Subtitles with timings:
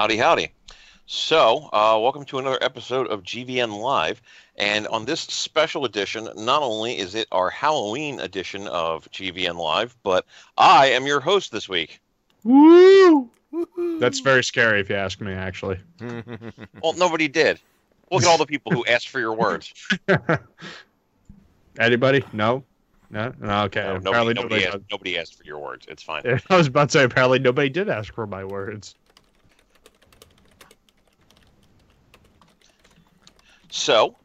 [0.00, 0.48] Howdy, howdy.
[1.04, 4.22] So, uh, welcome to another episode of GVN Live.
[4.56, 9.94] And on this special edition, not only is it our Halloween edition of GVN Live,
[10.02, 10.24] but
[10.56, 12.00] I am your host this week.
[12.44, 13.28] Woo!
[13.98, 15.78] That's very scary if you ask me, actually.
[16.82, 17.60] Well, nobody did.
[18.10, 19.74] Look at all the people who asked for your words.
[21.78, 22.24] Anybody?
[22.32, 22.64] No?
[23.10, 23.34] No?
[23.38, 23.82] No, okay.
[23.82, 25.84] No, apparently nobody, nobody, nobody, asked, nobody asked for your words.
[25.90, 26.22] It's fine.
[26.48, 28.94] I was about to say, apparently nobody did ask for my words.
[33.70, 34.16] So,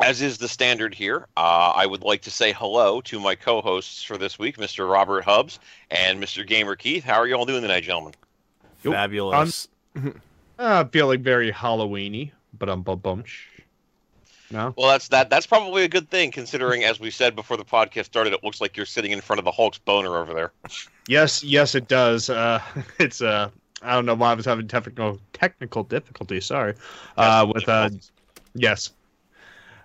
[0.00, 4.02] as is the standard here, uh, I would like to say hello to my co-hosts
[4.02, 4.90] for this week, Mr.
[4.90, 5.58] Robert Hubbs
[5.90, 6.46] and Mr.
[6.46, 7.04] Gamer Keith.
[7.04, 8.14] How are you all doing tonight, gentlemen?
[8.84, 8.94] Nope.
[8.94, 9.68] Fabulous.
[10.58, 13.48] Uh, feeling very Halloweeny, but I'm bum bunch.
[14.50, 14.74] No?
[14.76, 15.30] Well, that's that.
[15.30, 18.60] That's probably a good thing, considering, as we said before the podcast started, it looks
[18.60, 20.52] like you're sitting in front of the Hulk's boner over there.
[21.06, 22.28] Yes, yes, it does.
[22.28, 22.60] Uh,
[22.98, 23.50] it's uh,
[23.82, 26.46] I don't know why I was having technical technical difficulties.
[26.46, 26.74] Sorry,
[27.16, 27.90] uh, with uh,
[28.54, 28.90] yes,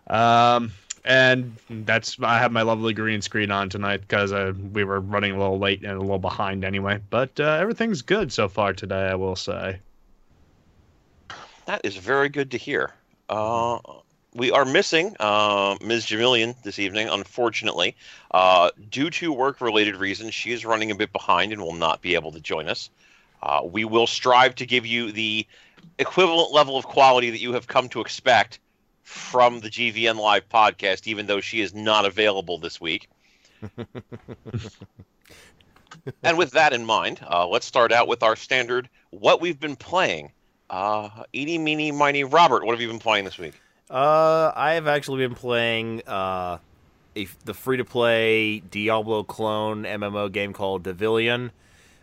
[0.08, 0.72] um,
[1.06, 5.34] and that's I have my lovely green screen on tonight because uh, we were running
[5.34, 7.00] a little late and a little behind anyway.
[7.10, 9.80] But uh, everything's good so far today, I will say.
[11.66, 12.92] That is very good to hear.
[13.30, 13.80] Uh,
[14.34, 16.06] we are missing uh, Ms.
[16.06, 17.96] Jamilian this evening, unfortunately.
[18.32, 22.02] Uh, due to work related reasons, she is running a bit behind and will not
[22.02, 22.90] be able to join us.
[23.42, 25.46] Uh, we will strive to give you the
[26.00, 28.60] equivalent level of quality that you have come to expect
[29.04, 33.10] from the GVN Live podcast, even though she is not available this week.
[36.24, 39.76] and with that in mind, uh, let's start out with our standard what we've been
[39.76, 40.32] playing.
[40.70, 43.54] Uh, eeny, meeny, miny, Robert, what have you been playing this week?
[43.90, 46.58] Uh, I have actually been playing uh,
[47.16, 51.52] a, the free to play Diablo clone MMO game called Devilian.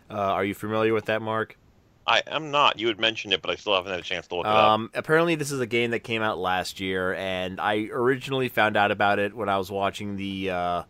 [0.09, 1.57] Uh, are you familiar with that, Mark?
[2.05, 2.79] I am not.
[2.79, 4.69] You had mentioned it, but I still haven't had a chance to look it up.
[4.71, 8.75] Um, apparently, this is a game that came out last year, and I originally found
[8.75, 10.83] out about it when I was watching the uh,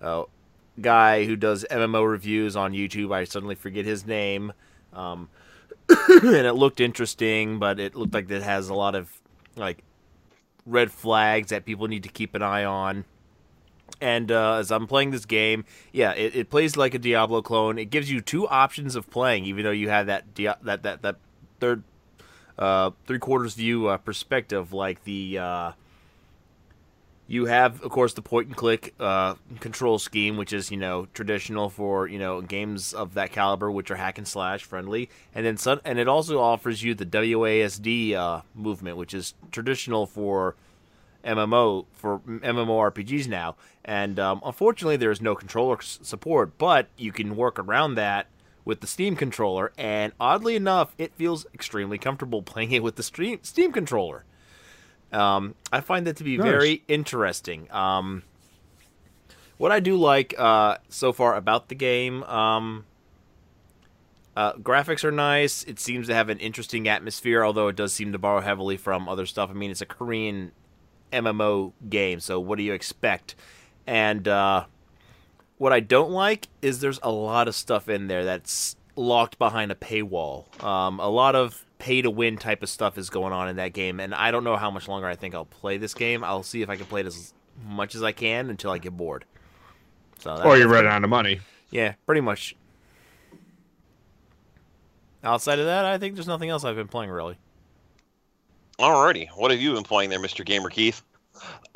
[0.00, 0.22] uh,
[0.80, 3.12] guy who does MMO reviews on YouTube.
[3.14, 4.52] I suddenly forget his name,
[4.94, 5.28] um,
[5.88, 9.10] and it looked interesting, but it looked like it has a lot of
[9.56, 9.82] like
[10.64, 13.04] red flags that people need to keep an eye on.
[14.00, 17.78] And uh, as I'm playing this game, yeah, it, it plays like a Diablo clone.
[17.78, 21.16] It gives you two options of playing, even though you have that that that that
[21.60, 21.82] third
[22.58, 25.72] uh, three quarters view uh, perspective, like the uh,
[27.28, 31.08] you have, of course, the point and click uh, control scheme, which is you know
[31.12, 35.44] traditional for you know games of that caliber, which are hack and slash friendly, and
[35.44, 40.54] then some, and it also offers you the WASD uh, movement, which is traditional for
[41.26, 43.56] MMO for MMORPGs now.
[43.84, 48.26] And um, unfortunately, there is no controller support, but you can work around that
[48.64, 49.72] with the Steam controller.
[49.76, 54.24] And oddly enough, it feels extremely comfortable playing it with the stream, Steam controller.
[55.12, 56.46] Um, I find that to be Nice.
[56.50, 57.70] very interesting.
[57.70, 58.22] Um,
[59.56, 62.84] what I do like uh, so far about the game, um,
[64.36, 65.62] uh, graphics are nice.
[65.62, 69.08] It seems to have an interesting atmosphere, although it does seem to borrow heavily from
[69.08, 69.48] other stuff.
[69.48, 70.52] I mean, it's a Korean
[71.12, 73.34] MMO game, so what do you expect?
[73.86, 74.64] And uh,
[75.58, 79.70] what I don't like is there's a lot of stuff in there that's locked behind
[79.70, 80.46] a paywall.
[80.64, 83.72] Um, a lot of pay to win type of stuff is going on in that
[83.72, 86.24] game, and I don't know how much longer I think I'll play this game.
[86.24, 87.32] I'll see if I can play it as
[87.64, 89.24] much as I can until I get bored.
[90.18, 91.40] So Or you're running out of money.
[91.70, 92.56] yeah, pretty much.
[95.22, 97.36] Outside of that, I think there's nothing else I've been playing really.
[98.78, 100.44] Alrighty, what have you been playing there, Mr.
[100.44, 101.02] Gamer Keith?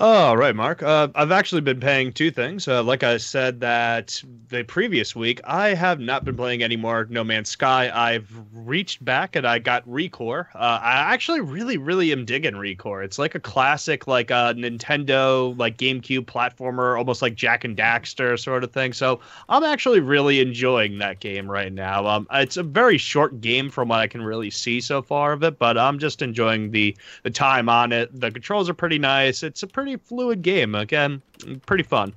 [0.02, 0.82] Oh, right, Mark.
[0.82, 2.66] Uh, I've actually been playing two things.
[2.66, 7.06] Uh, like I said that the previous week, I have not been playing any more
[7.10, 7.90] No Man's Sky.
[7.92, 10.46] I've reached back and I got Recore.
[10.54, 13.04] Uh, I actually really, really am digging Recore.
[13.04, 18.38] It's like a classic, like a Nintendo, like GameCube platformer, almost like Jak and Daxter
[18.38, 18.94] sort of thing.
[18.94, 19.20] So
[19.50, 22.06] I'm actually really enjoying that game right now.
[22.06, 25.42] Um, it's a very short game from what I can really see so far of
[25.42, 28.18] it, but I'm just enjoying the the time on it.
[28.18, 29.42] The controls are pretty nice.
[29.50, 30.76] It's a pretty fluid game.
[30.76, 31.20] Again,
[31.66, 32.14] pretty fun.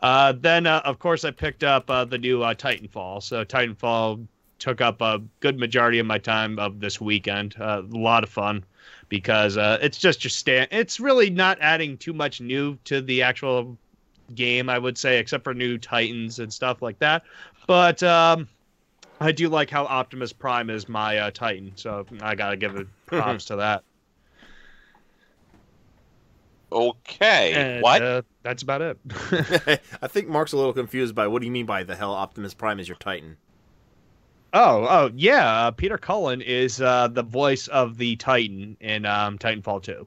[0.00, 3.20] Uh, then, uh, of course, I picked up uh, the new uh, Titanfall.
[3.20, 4.24] So Titanfall
[4.60, 7.56] took up a good majority of my time of this weekend.
[7.58, 8.64] Uh, a lot of fun
[9.08, 10.68] because uh, it's just your stand.
[10.70, 13.76] It's really not adding too much new to the actual
[14.36, 17.24] game, I would say, except for new Titans and stuff like that.
[17.66, 18.46] But um,
[19.20, 22.86] I do like how Optimus Prime is my uh, Titan, so I gotta give it
[23.06, 23.82] props to that.
[26.70, 27.52] Okay.
[27.54, 28.02] And, what?
[28.02, 28.98] Uh, that's about it.
[30.02, 32.54] I think Mark's a little confused by what do you mean by the hell Optimus
[32.54, 33.36] Prime is your Titan?
[34.52, 35.66] Oh, oh yeah.
[35.66, 40.06] Uh, Peter Cullen is uh, the voice of the Titan in um, Titanfall 2.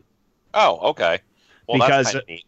[0.54, 1.20] oh, okay.
[1.68, 2.46] Well, because- that's neat.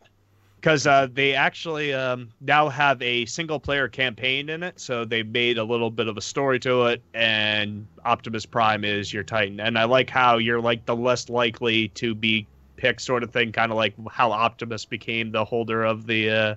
[0.59, 4.79] Because uh, they actually um, now have a single player campaign in it.
[4.79, 9.11] So they made a little bit of a story to it, and Optimus Prime is
[9.11, 9.59] your Titan.
[9.59, 13.51] And I like how you're like the less likely to be picked, sort of thing,
[13.51, 16.29] kind of like how Optimus became the holder of the.
[16.29, 16.55] Uh,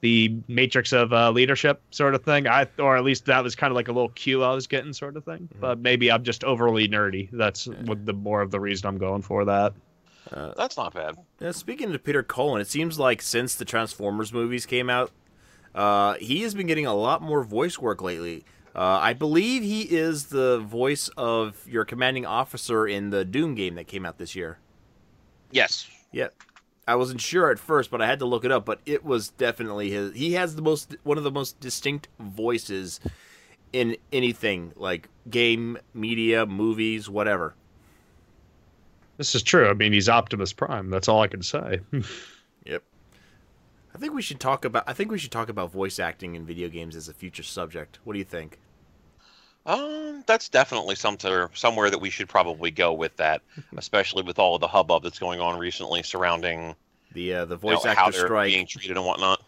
[0.00, 3.70] the matrix of uh, leadership sort of thing i or at least that was kind
[3.70, 6.42] of like a little cue i was getting sort of thing but maybe i'm just
[6.42, 9.72] overly nerdy that's what the more of the reason i'm going for that
[10.56, 11.16] That's not bad.
[11.40, 15.10] Yeah, speaking to Peter Cullen, it seems like since the Transformers movies came out,
[15.74, 18.44] uh, he has been getting a lot more voice work lately.
[18.74, 23.74] Uh, I believe he is the voice of your commanding officer in the Doom game
[23.74, 24.58] that came out this year.
[25.52, 25.88] Yes.
[26.10, 26.28] Yeah.
[26.88, 28.64] I wasn't sure at first, but I had to look it up.
[28.64, 30.14] But it was definitely his.
[30.14, 32.98] He has the most, one of the most distinct voices
[33.72, 37.54] in anything like game, media, movies, whatever.
[39.16, 41.80] this is true i mean he's optimus prime that's all i can say
[42.66, 42.82] Yep.
[43.94, 44.84] I think we should talk about.
[44.86, 47.98] I think we should talk about voice acting in video games as a future subject.
[48.04, 48.58] What do you think?
[49.64, 53.42] Um, that's definitely something somewhere that we should probably go with that,
[53.76, 56.74] especially with all of the hubbub that's going on recently surrounding
[57.12, 58.44] The uh, the you know, voice how actor strike.
[58.44, 59.42] being treated and whatnot.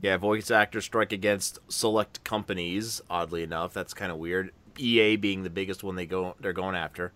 [0.00, 3.00] Yeah, voice actor strike against select companies.
[3.08, 4.52] Oddly enough, that's kind of weird.
[4.76, 7.14] EA being the biggest one they go they're going after.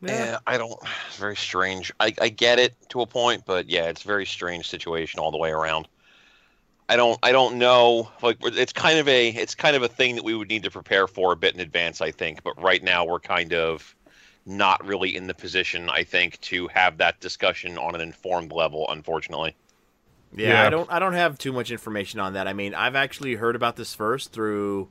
[0.00, 0.78] Yeah, I don't.
[1.08, 1.92] It's very strange.
[1.98, 5.30] I, I get it to a point, but yeah, it's a very strange situation all
[5.30, 5.88] the way around.
[6.88, 8.10] I don't I don't know.
[8.22, 10.70] Like it's kind of a it's kind of a thing that we would need to
[10.70, 12.42] prepare for a bit in advance, I think.
[12.42, 13.94] But right now we're kind of
[14.46, 18.86] not really in the position, I think, to have that discussion on an informed level.
[18.90, 19.56] Unfortunately.
[20.36, 20.66] Yeah, Yeah.
[20.66, 22.46] I don't I don't have too much information on that.
[22.46, 24.88] I mean, I've actually heard about this first through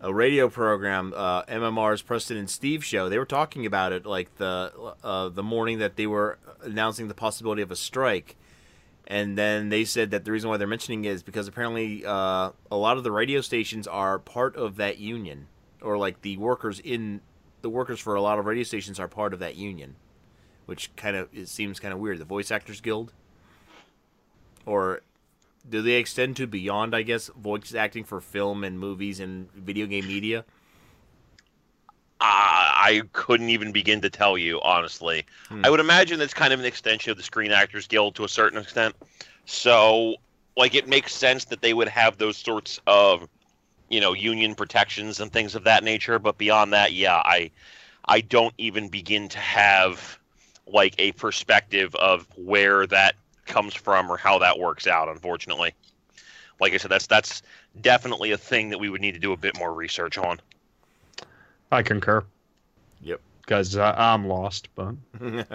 [0.00, 3.08] a radio program, uh, MMR's Preston and Steve show.
[3.08, 7.14] They were talking about it like the uh, the morning that they were announcing the
[7.14, 8.36] possibility of a strike,
[9.06, 12.50] and then they said that the reason why they're mentioning it is because apparently uh,
[12.70, 15.48] a lot of the radio stations are part of that union,
[15.82, 17.20] or like the workers in
[17.62, 19.96] the workers for a lot of radio stations are part of that union,
[20.66, 22.18] which kind of it seems kind of weird.
[22.18, 23.12] The Voice Actors Guild
[24.66, 25.02] or
[25.68, 29.86] do they extend to beyond i guess voice acting for film and movies and video
[29.86, 30.44] game media
[32.26, 35.24] I couldn't even begin to tell you, honestly.
[35.48, 35.64] Hmm.
[35.64, 38.28] I would imagine that's kind of an extension of the Screen Actors Guild to a
[38.28, 38.94] certain extent.
[39.46, 40.16] So,
[40.56, 43.28] like, it makes sense that they would have those sorts of,
[43.88, 46.18] you know, union protections and things of that nature.
[46.18, 47.50] But beyond that, yeah, I,
[48.06, 50.18] I don't even begin to have
[50.66, 53.14] like a perspective of where that
[53.46, 55.08] comes from or how that works out.
[55.08, 55.74] Unfortunately,
[56.60, 57.42] like I said, that's that's
[57.80, 60.40] definitely a thing that we would need to do a bit more research on.
[61.74, 62.24] I concur.
[63.02, 63.20] Yep.
[63.42, 64.94] Because uh, i'm lost but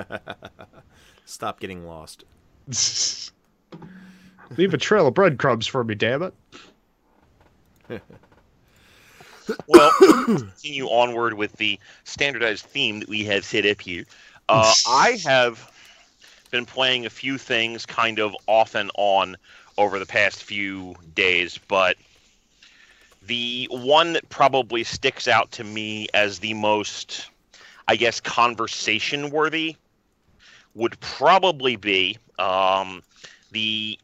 [1.25, 2.23] stop getting lost.
[4.57, 6.33] Leave a trail of breadcrumbs for me damn it.
[9.67, 9.91] Well,
[10.25, 14.05] continue onward with the standardized theme that we have set up here.
[14.47, 15.71] Uh, I have
[16.51, 19.37] been playing a few things kind of off and on
[19.77, 21.97] over the past few days, but
[23.21, 27.29] the one that probably sticks out to me as the most,
[27.87, 29.75] I guess, conversation worthy
[30.75, 33.03] would probably be um,
[33.51, 33.99] the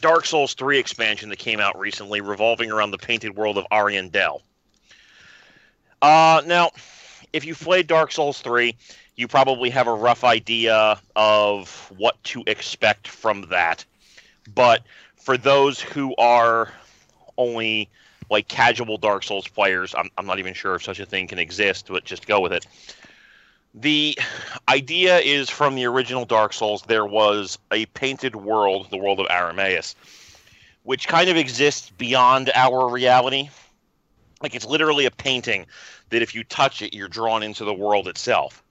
[0.00, 4.40] Dark Souls 3 expansion that came out recently revolving around the painted world of Ariandel.
[6.02, 6.70] Uh, now,
[7.32, 8.76] if you've played Dark Souls 3,
[9.16, 13.84] you probably have a rough idea of what to expect from that.
[14.54, 14.82] But
[15.16, 16.72] for those who are
[17.36, 17.88] only
[18.30, 21.38] like casual Dark Souls players, I'm, I'm not even sure if such a thing can
[21.38, 22.66] exist, but just go with it.
[23.74, 24.16] The
[24.68, 29.26] idea is from the original Dark Souls, there was a painted world, the world of
[29.26, 29.94] Ariamis,
[30.84, 33.50] which kind of exists beyond our reality.
[34.42, 35.66] Like it's literally a painting
[36.10, 38.62] that if you touch it, you're drawn into the world itself.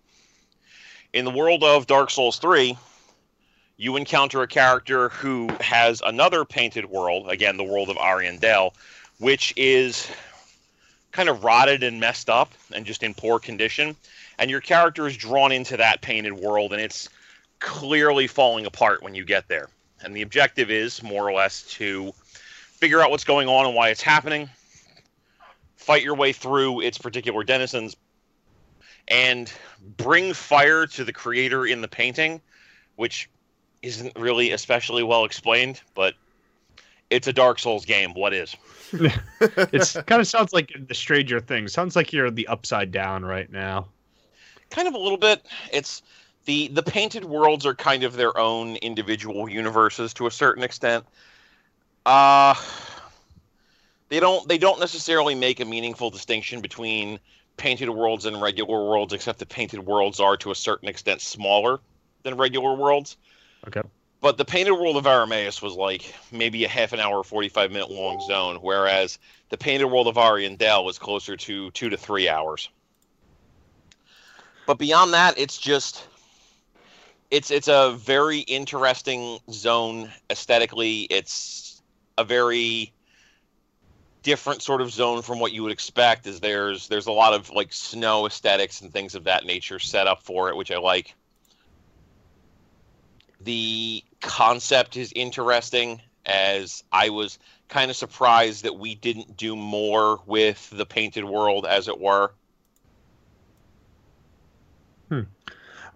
[1.12, 2.77] In the world of Dark Souls 3,
[3.77, 8.74] you encounter a character who has another painted world, again, the world of Ariandel,
[9.20, 10.10] which is
[11.12, 13.96] kind of rotted and messed up and just in poor condition.
[14.39, 17.10] And your character is drawn into that painted world, and it's
[17.60, 19.70] clearly falling apart when you get there.
[20.01, 22.12] And the objective is more or less to
[22.77, 24.50] figure out what's going on and why it's happening,
[25.77, 27.96] fight your way through its particular denizens,
[29.08, 29.51] and
[29.98, 32.42] bring fire to the creator in the painting,
[32.96, 33.30] which
[33.84, 36.16] isn't really especially well explained, but
[37.10, 38.13] it's a Dark Souls game.
[38.13, 38.56] What is?
[38.92, 41.74] it's kind of sounds like the Stranger Things.
[41.74, 43.88] Sounds like you're the upside down right now.
[44.72, 45.46] Kind of a little bit.
[45.72, 46.02] It's
[46.46, 51.06] the the painted worlds are kind of their own individual universes to a certain extent.
[52.06, 52.56] Uh
[54.10, 57.20] they don't they don't necessarily make a meaningful distinction between
[57.58, 61.80] painted worlds and regular worlds, except the painted worlds are to a certain extent smaller
[62.24, 63.18] than regular worlds.
[63.67, 63.82] Okay.
[64.22, 67.91] But the painted world of Ariamis was like maybe a half an hour, 45 minute
[67.91, 72.70] long zone, whereas the painted world of Ariandel was closer to two to three hours.
[74.65, 76.08] But beyond that, it's just
[77.32, 81.01] it's it's a very interesting zone aesthetically.
[81.10, 81.82] It's
[82.17, 82.93] a very
[84.22, 86.27] different sort of zone from what you would expect.
[86.27, 90.08] Is there's there's a lot of like snow aesthetics and things of that nature set
[90.08, 91.15] up for it, which I like.
[93.43, 100.19] The concept is interesting, as I was kind of surprised that we didn't do more
[100.25, 102.31] with the painted world, as it were.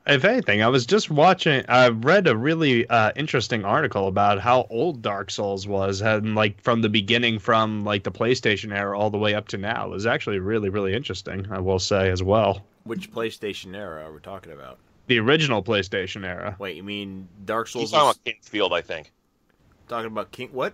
[0.08, 1.66] If anything, I was just watching.
[1.68, 6.62] I read a really uh, interesting article about how old Dark Souls was, and like
[6.62, 9.88] from the beginning, from like the PlayStation era all the way up to now.
[9.88, 11.46] It was actually really, really interesting.
[11.52, 12.66] I will say as well.
[12.86, 14.80] Which PlayStation era are we talking about?
[15.08, 16.56] The original PlayStation era.
[16.60, 17.84] Wait, you mean Dark Souls?
[17.84, 19.12] He's talking was- about King's Field, I think.
[19.88, 20.50] talking about King?
[20.52, 20.74] What?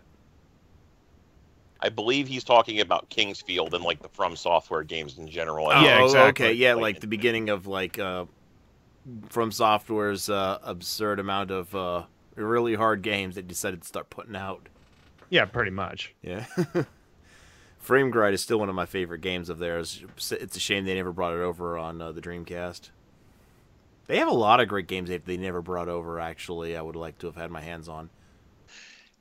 [1.80, 5.68] I believe he's talking about King's Field and like the From Software games in general.
[5.68, 6.46] Oh, Yeah, oh, exactly.
[6.48, 8.26] Okay, yeah, Like- like the beginning of like uh,
[9.30, 12.04] from Software's uh, absurd amount of uh,
[12.36, 14.70] really hard games that decided to start putting out.
[15.30, 16.14] Yeah, pretty much.
[16.22, 16.46] Yeah.
[17.80, 20.04] Frame Gride is still one of my favorite games of theirs.
[20.32, 22.92] It's a shame they never brought it over on uh, the Dreamcast.
[24.08, 26.20] They have a lot of great games they never brought over.
[26.20, 28.10] Actually, I would like to have had my hands on.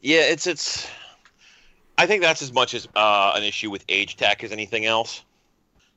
[0.01, 0.89] Yeah, it's it's.
[1.99, 5.23] I think that's as much as uh, an issue with Agetec as anything else,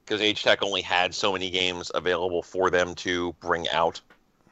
[0.06, 4.00] because Agetec only had so many games available for them to bring out,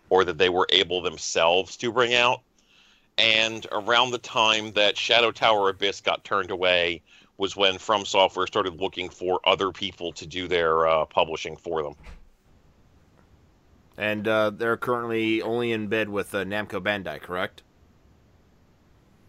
[0.10, 2.42] or that they were able themselves to bring out.
[3.20, 7.04] And around the time that Shadow Tower Abyss got turned away
[7.38, 11.84] was when From Software started looking for other people to do their uh, publishing for
[11.84, 11.94] them.
[13.98, 17.62] And uh, they're currently only in bed with uh, Namco Bandai, correct?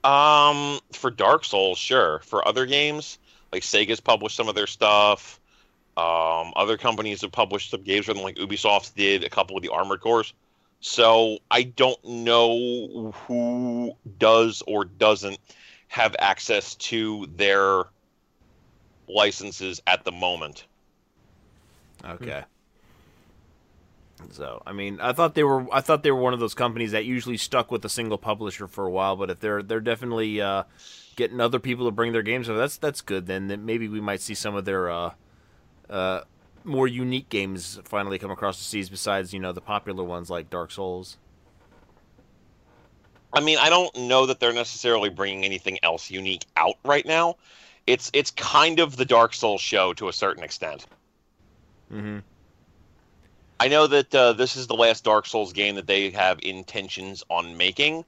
[0.05, 2.21] Um, for Dark Souls, sure.
[2.21, 3.19] For other games,
[3.53, 5.41] like Sega's published some of their stuff.
[5.97, 9.63] Um, other companies have published some games for them, like Ubisoft did a couple of
[9.63, 10.33] the Armored Cores.
[10.81, 15.39] So I don't know who does or doesn't
[15.89, 17.85] have access to their
[19.09, 20.67] licenses at the moment.
[22.05, 22.43] Okay.
[24.31, 26.93] So, I mean, I thought they were I thought they were one of those companies
[26.93, 30.41] that usually stuck with a single publisher for a while, but if they're they're definitely
[30.41, 30.65] uh,
[31.17, 33.27] getting other people to bring their games over, that's that's good.
[33.27, 35.11] Then then maybe we might see some of their uh,
[35.91, 36.23] uh,
[36.65, 40.49] more unique games finally come across the seas besides, you know, the popular ones like
[40.51, 41.19] Dark Souls.
[43.33, 47.37] I mean, I don't know that they're necessarily bringing anything else unique out right now.
[47.87, 50.87] It's it's kind of the Dark Souls show to a certain extent.
[51.93, 52.23] Mhm.
[53.61, 57.23] I know that uh, this is the last Dark Souls game that they have intentions
[57.31, 58.05] on making.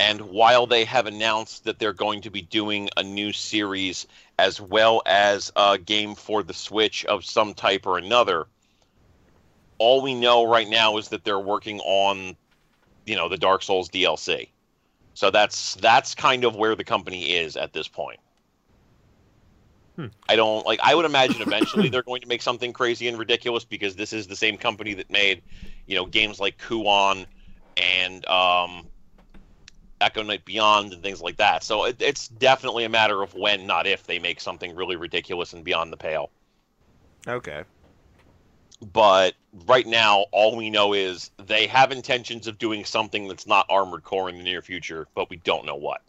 [0.00, 4.06] And while they have announced that they're going to be doing a new series
[4.38, 8.46] as well as a game for the Switch of some type or another,
[9.78, 12.36] all we know right now is that they're working on,
[13.06, 14.48] you know, the Dark Souls DLC.
[15.14, 18.18] So that's that's kind of where the company is at this point.
[19.96, 20.06] Hmm.
[20.28, 20.80] I don't like.
[20.82, 24.26] I would imagine eventually they're going to make something crazy and ridiculous because this is
[24.26, 25.42] the same company that made,
[25.86, 27.26] you know, games like Kuon
[27.76, 28.86] and um,
[30.00, 31.62] Echo Night Beyond and things like that.
[31.62, 35.52] So it, it's definitely a matter of when, not if, they make something really ridiculous
[35.52, 36.30] and beyond the pale.
[37.26, 37.62] Okay.
[38.92, 39.34] But
[39.66, 44.02] right now, all we know is they have intentions of doing something that's not Armored
[44.02, 46.02] Core in the near future, but we don't know what.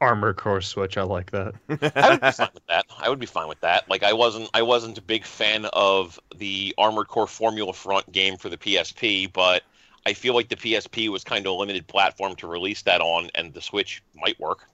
[0.00, 0.96] Armor Core Switch.
[0.96, 1.54] I like that.
[1.96, 2.86] I would be fine with that.
[2.98, 3.88] I would be fine with that.
[3.88, 8.36] Like I wasn't I wasn't a big fan of the Armored Core Formula Front game
[8.36, 9.62] for the PSP, but
[10.06, 13.30] I feel like the PSP was kind of a limited platform to release that on,
[13.34, 14.68] and the Switch might work.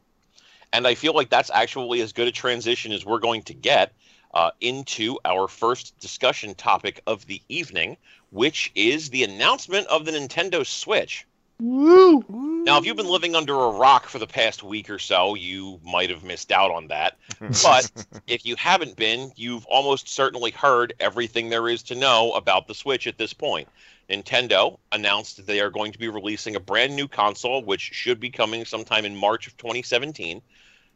[0.72, 3.92] And I feel like that's actually as good a transition as we're going to get
[4.34, 7.96] uh, into our first discussion topic of the evening,
[8.30, 11.26] which is the announcement of the Nintendo Switch.
[11.60, 12.24] Woo!
[12.64, 15.78] Now, if you've been living under a rock for the past week or so, you
[15.84, 17.18] might have missed out on that.
[17.62, 17.90] But
[18.26, 22.74] if you haven't been, you've almost certainly heard everything there is to know about the
[22.74, 23.68] Switch at this point.
[24.08, 28.20] Nintendo announced that they are going to be releasing a brand new console, which should
[28.20, 30.40] be coming sometime in March of 2017.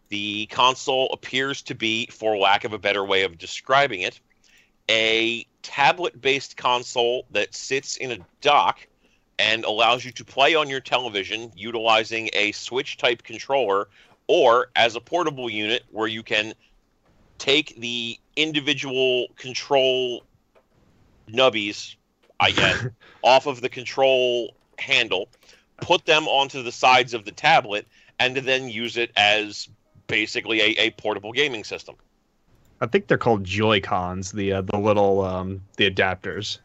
[0.09, 4.19] The console appears to be, for lack of a better way of describing it,
[4.91, 8.87] a tablet based console that sits in a dock
[9.39, 13.89] and allows you to play on your television utilizing a Switch type controller
[14.27, 16.55] or as a portable unit where you can
[17.39, 20.23] take the individual control
[21.29, 21.97] nubbies,
[22.41, 22.87] I guess,
[23.23, 25.29] off of the control handle,
[25.79, 27.87] put them onto the sides of the tablet,
[28.19, 29.69] and then use it as
[30.07, 31.97] basically a, a portable gaming system.
[32.81, 34.33] I think they're called Joy Cons.
[34.33, 36.59] The uh, the little um, the adapters.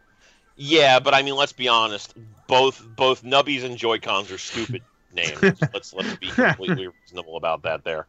[0.55, 2.13] Yeah, but I mean, let's be honest.
[2.49, 5.39] Both both Nubbies and Joy Cons are stupid names.
[5.73, 7.83] let's let's be completely reasonable about that.
[7.83, 8.07] There.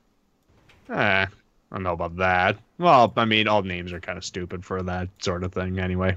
[0.88, 1.28] Eh, I
[1.72, 2.58] don't know about that.
[2.78, 6.16] Well, I mean, all names are kind of stupid for that sort of thing, anyway.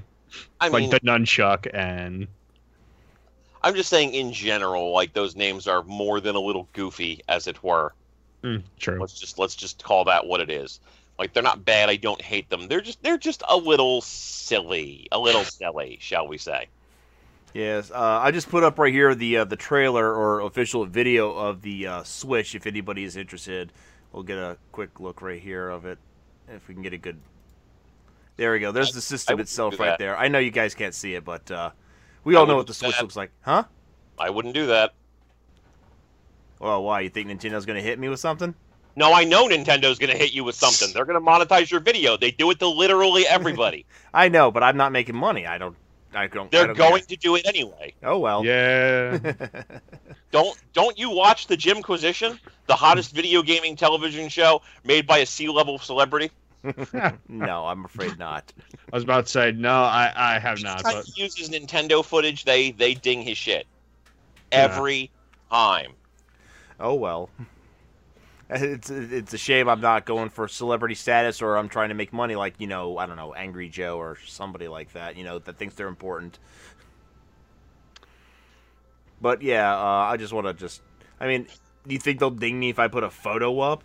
[0.60, 2.26] I like mean, the nunchuck and
[3.62, 7.46] I'm just saying in general, like those names are more than a little goofy, as
[7.46, 7.94] it were.
[8.42, 8.98] mm, true.
[9.00, 10.80] Let's just let's just call that what it is.
[11.18, 11.88] Like they're not bad.
[11.90, 12.68] I don't hate them.
[12.68, 16.68] They're just they're just a little silly, a little silly, shall we say?
[17.54, 21.30] Yes, uh, I just put up right here the uh, the trailer or official video
[21.30, 22.56] of the uh, Switch.
[22.56, 23.72] If anybody is interested,
[24.12, 25.98] we'll get a quick look right here of it.
[26.48, 27.16] If we can get a good.
[28.36, 28.72] There we go.
[28.72, 30.16] There's the system itself right there.
[30.18, 31.70] I know you guys can't see it, but uh,
[32.24, 33.62] we all know what the Switch looks like, huh?
[34.18, 34.94] I wouldn't do that.
[36.58, 37.02] Well, why?
[37.02, 38.52] You think Nintendo's gonna hit me with something?
[38.96, 40.88] No, I know Nintendo's going to hit you with something.
[40.94, 42.16] They're going to monetize your video.
[42.16, 43.86] They do it to literally everybody.
[44.14, 45.46] I know, but I'm not making money.
[45.48, 45.76] I don't.
[46.14, 46.50] I don't.
[46.50, 47.94] They're don't going to do it anyway.
[48.02, 48.44] Oh well.
[48.44, 49.18] Yeah.
[50.30, 55.26] Don't don't you watch the Jimquisition, the hottest video gaming television show made by a
[55.26, 56.32] C-level celebrity?
[57.28, 58.52] no, I'm afraid not.
[58.92, 59.70] I was about to say no.
[59.70, 60.84] I I have not.
[60.84, 63.66] Anytime But he uses Nintendo footage, they they ding his shit
[64.50, 64.58] Yeah.
[64.64, 65.12] every
[65.50, 65.92] time.
[66.80, 67.30] Oh well.
[68.50, 72.12] It's it's a shame I'm not going for celebrity status or I'm trying to make
[72.12, 75.38] money like you know I don't know Angry Joe or somebody like that you know
[75.38, 76.38] that thinks they're important.
[79.20, 80.82] But yeah, uh, I just want to just
[81.20, 81.46] I mean,
[81.86, 83.82] do you think they'll ding me if I put a photo up?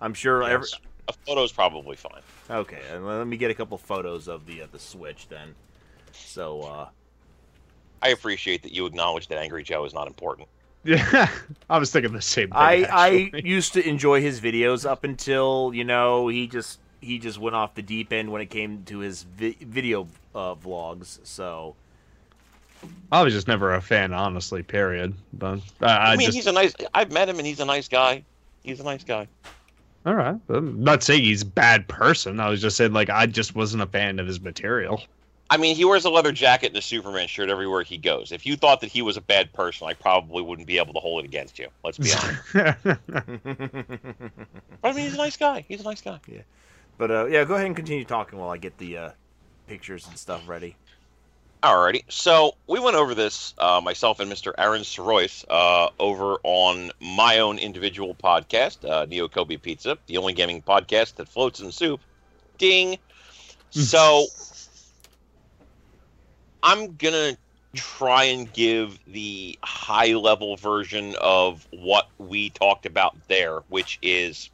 [0.00, 0.80] I'm sure every Yes.
[1.08, 2.22] A photo's probably fine.
[2.48, 2.80] okay.
[2.96, 5.54] Let me get a couple photos of the uh, the Switch then.
[6.12, 6.88] So uh,
[8.00, 10.48] I appreciate that you acknowledge that Angry Joe is not important.
[10.84, 11.28] Yeah,
[11.70, 12.56] I was thinking the same thing.
[12.56, 13.08] I I
[13.44, 17.74] used to enjoy his videos up until you know he just he just went off
[17.74, 21.18] the deep end when it came to his vi- video uh, vlogs.
[21.24, 21.74] So
[23.10, 24.62] I was just never a fan, honestly.
[24.62, 25.14] Period.
[25.32, 26.74] But I, I, I, mean, just he's a nice.
[26.94, 28.24] I've met him, and he's a nice guy.
[28.62, 29.26] He's a nice guy.
[30.06, 30.38] all right.
[30.48, 32.40] I'm not saying he's a bad person.
[32.40, 35.02] I was just saying like I just wasn't a fan of his material.
[35.52, 38.32] I mean, he wears a leather jacket and a Superman shirt everywhere he goes.
[38.32, 40.98] If you thought that he was a bad person, I probably wouldn't be able to
[40.98, 41.68] hold it against you.
[41.84, 42.78] Let's be honest.
[44.80, 45.66] But I mean, he's a nice guy.
[45.68, 46.20] He's a nice guy.
[46.26, 46.40] Yeah,
[46.96, 49.10] but uh, yeah, go ahead and continue talking while I get the uh,
[49.66, 50.74] pictures and stuff ready.
[51.62, 52.04] Alrighty.
[52.08, 54.54] So we went over this, uh, myself and Mr.
[54.56, 60.32] Aaron Sorois, uh, over on my own individual podcast, uh, Neo Kobe Pizza, the only
[60.32, 62.00] gaming podcast that floats in soup.
[62.56, 62.96] Ding.
[63.74, 64.26] So
[66.62, 67.36] I'm gonna
[67.74, 74.50] try and give the high level version of what we talked about there, which is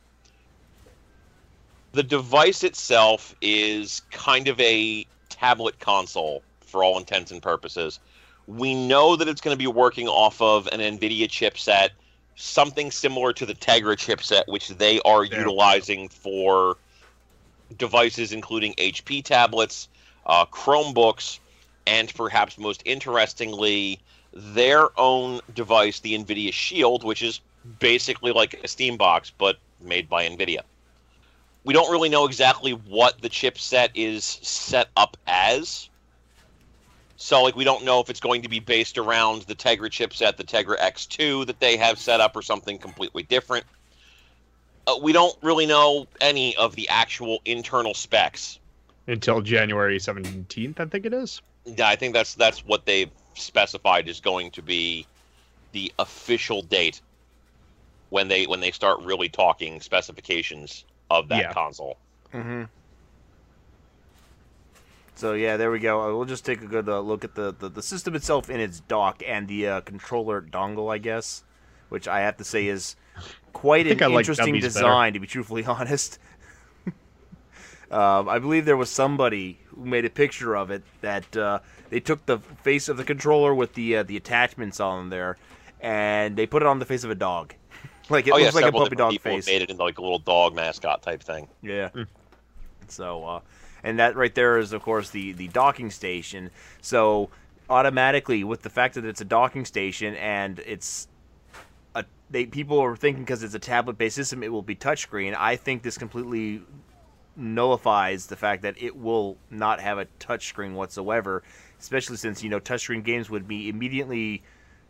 [1.92, 7.98] the device itself is kind of a tablet console for all intents and purposes.
[8.46, 11.90] We know that it's going to be working off of an NVIDIA chipset,
[12.36, 15.38] something similar to the Tegra chipset, which they are Yeah.
[15.38, 16.78] utilizing for
[17.76, 19.88] devices including HP tablets,
[20.26, 21.40] uh, Chromebooks,
[21.88, 23.98] and perhaps most interestingly,
[24.32, 27.40] their own device, the NVIDIA Shield, which is
[27.78, 30.60] basically like a Steam box but made by NVIDIA.
[31.64, 35.88] We don't really know exactly what the chipset is set up as.
[37.16, 40.36] So, like, we don't know if it's going to be based around the Tegra chipset,
[40.36, 43.64] the Tegra X2 that they have set up, or something completely different.
[44.86, 48.60] uh, we don't really know any of the actual internal specs.
[49.06, 51.42] Until January 17th, I think it is.
[51.76, 55.06] Yeah, I think that's that's what they've specified is going to be
[55.72, 57.00] the official date
[58.10, 61.52] when they when they start really talking specifications of that Yeah.
[61.52, 61.98] console.
[62.32, 62.64] Mm-hmm.
[65.14, 66.00] So yeah, there we go.
[66.00, 68.60] Uh, We'll just take a good uh, look at the, the, the system itself in
[68.60, 71.42] its dock and the uh, controller dongle, I guess,
[71.88, 72.94] which I have to say is
[73.52, 74.66] quite an I like interesting better.
[74.66, 76.18] design, to be truthfully honest.
[77.90, 82.00] Um, I believe there was somebody who made a picture of it that uh, they
[82.00, 85.38] took the face of the controller with the uh, the attachments on there,
[85.80, 87.54] and they put it on the face of a dog.
[88.10, 89.46] like it oh yeah, looks like a several puppy different dog people face.
[89.46, 91.48] made it into like a little dog mascot type thing.
[91.62, 91.88] Yeah.
[92.88, 93.40] So, uh,
[93.82, 96.50] and that right there is, of course, the the docking station.
[96.82, 97.30] So,
[97.70, 101.08] automatically, with the fact that it's a docking station and it's
[101.94, 105.34] a, they people are thinking because it's a tablet-based system, it will be touchscreen.
[105.34, 106.62] I think this completely
[107.38, 111.42] nullifies the fact that it will not have a touchscreen whatsoever.
[111.78, 114.42] Especially since you know touchscreen games would be immediately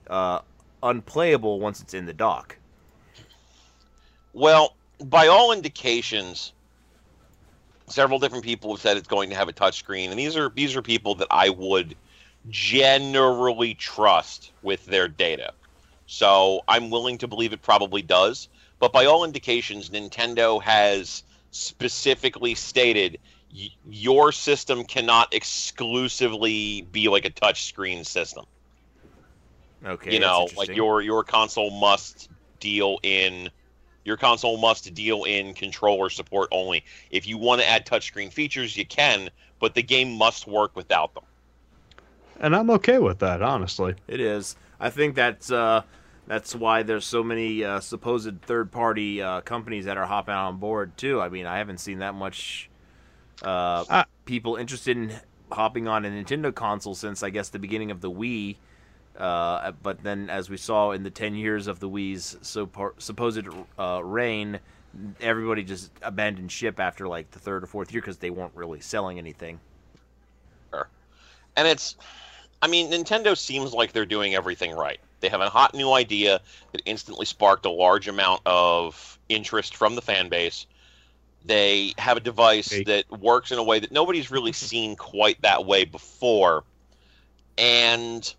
[0.08, 0.40] uh,
[0.82, 2.56] unplayable once it's in the dock.
[4.32, 6.52] Well, by all indications,
[7.86, 10.74] several different people have said it's going to have a touchscreen, and these are these
[10.76, 11.94] are people that I would
[12.48, 15.52] generally trust with their data.
[16.06, 18.48] So I'm willing to believe it probably does.
[18.78, 21.22] But by all indications, Nintendo has
[21.58, 23.18] specifically stated
[23.52, 28.44] y- your system cannot exclusively be like a touchscreen system
[29.84, 32.28] Okay, you know like your your console must
[32.60, 33.50] deal in
[34.04, 38.76] your console must deal in controller support only if you want to add touchscreen features
[38.76, 41.24] you can but the game must work without them
[42.40, 43.96] And I'm okay with that, honestly.
[44.06, 44.56] It is.
[44.80, 45.82] I think that's uh,
[46.28, 50.96] that's why there's so many uh, supposed third-party uh, companies that are hopping on board
[50.98, 51.20] too.
[51.22, 52.68] I mean, I haven't seen that much
[53.42, 55.12] uh, people interested in
[55.50, 58.56] hopping on a Nintendo console since I guess the beginning of the Wii.
[59.16, 62.94] Uh, but then, as we saw in the 10 years of the Wii's so par-
[62.98, 64.60] supposed uh, reign,
[65.20, 68.80] everybody just abandoned ship after like the third or fourth year because they weren't really
[68.80, 69.58] selling anything.
[71.56, 71.96] and it's
[72.62, 75.00] i mean nintendo seems like they're doing everything right.
[75.20, 76.40] They have a hot new idea
[76.72, 80.66] that instantly sparked a large amount of interest from the fan base.
[81.44, 82.86] They have a device Fake.
[82.86, 86.64] that works in a way that nobody's really seen quite that way before.
[87.56, 88.32] And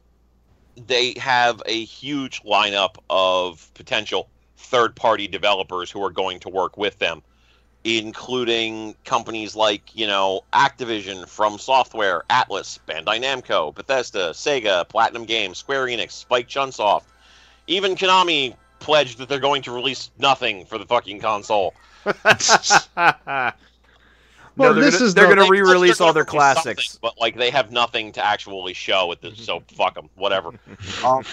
[0.88, 6.78] they have a huge lineup of potential third party developers who are going to work
[6.78, 7.22] with them
[7.84, 15.58] including companies like you know Activision from Software, Atlus, Bandai Namco, Bethesda, Sega, Platinum Games,
[15.58, 17.04] Square Enix, Spike Chunsoft.
[17.68, 21.74] Even Konami pledged that they're going to release nothing for the fucking console.
[24.58, 26.98] Well, they're this gonna, is they're the- going to re-release they're all their classics.
[27.02, 29.40] but like they have nothing to actually show at this.
[29.46, 30.52] So fuck them, whatever.
[31.04, 31.24] Um,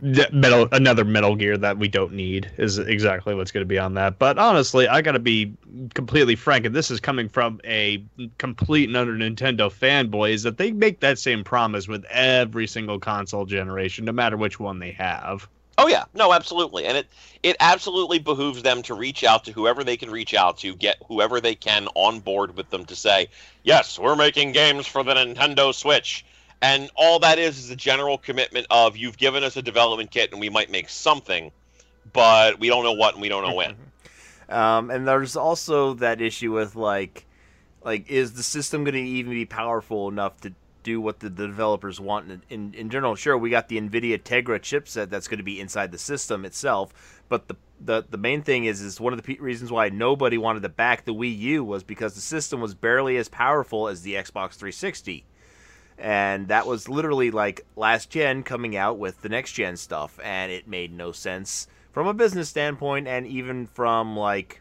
[0.00, 3.94] Metal, another Metal Gear that we don't need is exactly what's going to be on
[3.94, 4.18] that.
[4.18, 5.54] But honestly, I got to be
[5.94, 8.04] completely frank, and this is coming from a
[8.38, 12.98] complete and utter Nintendo fanboy, is that they make that same promise with every single
[12.98, 15.48] console generation, no matter which one they have.
[15.76, 17.06] Oh yeah, no, absolutely, and it
[17.42, 20.98] it absolutely behooves them to reach out to whoever they can reach out to, get
[21.08, 23.28] whoever they can on board with them to say,
[23.64, 26.24] yes, we're making games for the Nintendo Switch,
[26.62, 30.30] and all that is is a general commitment of you've given us a development kit
[30.30, 31.50] and we might make something,
[32.12, 33.76] but we don't know what and we don't know when.
[34.46, 37.24] Um, and there's also that issue with like,
[37.82, 40.52] like is the system going to even be powerful enough to
[40.84, 42.30] do what the, the developers want?
[42.30, 45.58] In, in in general, sure, we got the NVIDIA Tegra chipset that's going to be
[45.58, 49.36] inside the system itself, but the the, the main thing is is one of the
[49.38, 53.16] reasons why nobody wanted to back the Wii U was because the system was barely
[53.16, 55.24] as powerful as the Xbox 360
[55.98, 60.50] and that was literally like last gen coming out with the next gen stuff and
[60.50, 64.60] it made no sense from a business standpoint and even from like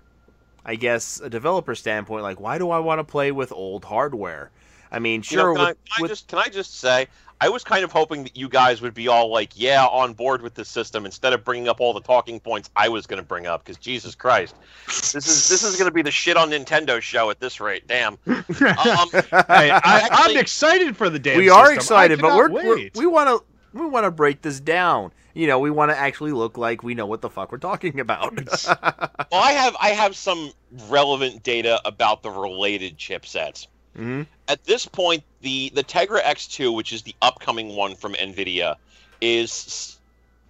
[0.66, 4.52] i guess a developer standpoint like why do i want to play with old hardware
[4.94, 7.08] i mean You know, sure can, I, with, I just can I just say
[7.44, 10.42] I was kind of hoping that you guys would be all like, yeah, on board
[10.42, 13.28] with the system instead of bringing up all the talking points I was going to
[13.28, 16.52] bring up because Jesus Christ, this is this is going to be the shit on
[16.52, 17.86] Nintendo show at this rate.
[17.86, 18.18] Damn.
[18.74, 21.98] Um, Hey, I, I'm excited for the damn we are system.
[21.98, 23.44] I excited but we're, we're we want to
[23.78, 26.94] we want to break this down you know we want to actually look like we
[26.94, 28.34] know what the fuck we're talking about
[28.66, 30.52] well, I have I have some
[30.88, 33.68] relevant data about the related chipsets.
[33.96, 38.76] Hmm At this point, the the Tegra X2, which is the upcoming one from Nvidia,
[39.22, 40.00] is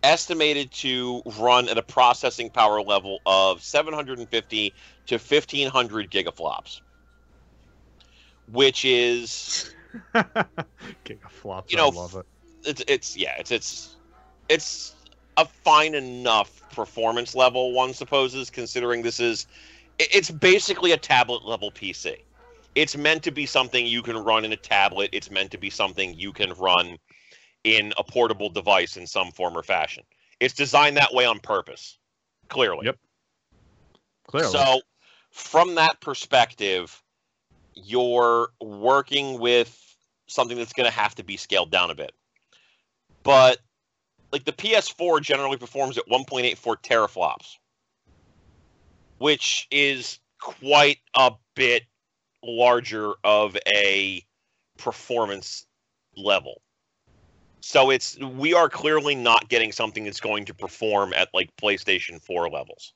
[0.04, 4.74] estimated to run at a processing power level of 750
[5.08, 6.82] to 1500 gigaflops,
[8.52, 9.74] which is
[11.06, 11.72] Gigaflops.
[11.72, 12.26] You know, I love it.
[12.66, 13.96] it's it's yeah it's it's
[14.50, 14.96] it's
[15.38, 19.48] a fine enough performance level one supposes considering this is
[20.00, 22.18] it's basically a tablet level PC.
[22.76, 25.10] It's meant to be something you can run in a tablet.
[25.14, 26.98] It's meant to be something you can run
[27.64, 30.04] in a portable device in some form or fashion.
[30.40, 31.98] It's designed that way on purpose,
[32.50, 32.86] clearly.
[32.86, 32.98] Yep.
[34.28, 34.52] Clearly.
[34.52, 34.82] So,
[35.30, 37.02] from that perspective,
[37.76, 39.80] you're working with
[40.28, 42.14] something that's going to have to be scaled down a bit.
[43.24, 43.60] But,
[44.32, 47.58] like, the PS4 generally performs at 1.84 teraflops,
[49.20, 51.84] which is quite a bit
[52.44, 54.24] larger of a
[54.78, 55.66] performance
[56.16, 56.62] level.
[57.62, 62.22] So it's we are clearly not getting something that's going to perform at like PlayStation
[62.22, 62.94] 4 levels.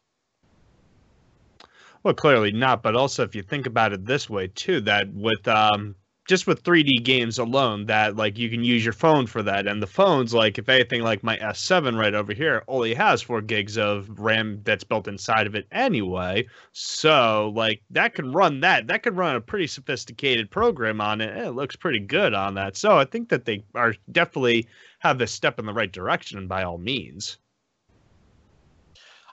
[2.04, 5.48] Well, clearly not, but also if you think about it this way too, that with
[5.48, 5.96] um
[6.28, 9.82] just with 3D games alone, that like you can use your phone for that, and
[9.82, 13.78] the phones, like if anything, like my S7 right over here, only has four gigs
[13.78, 16.46] of RAM that's built inside of it anyway.
[16.74, 21.36] So like that can run that, that can run a pretty sophisticated program on it,
[21.38, 22.76] it looks pretty good on that.
[22.76, 24.68] So I think that they are definitely
[25.00, 27.38] have this step in the right direction by all means.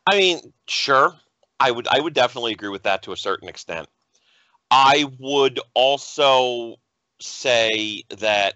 [0.06, 1.14] I mean, sure.
[1.60, 3.88] I would I would definitely agree with that to a certain extent.
[4.70, 6.76] I would also
[7.20, 8.54] say that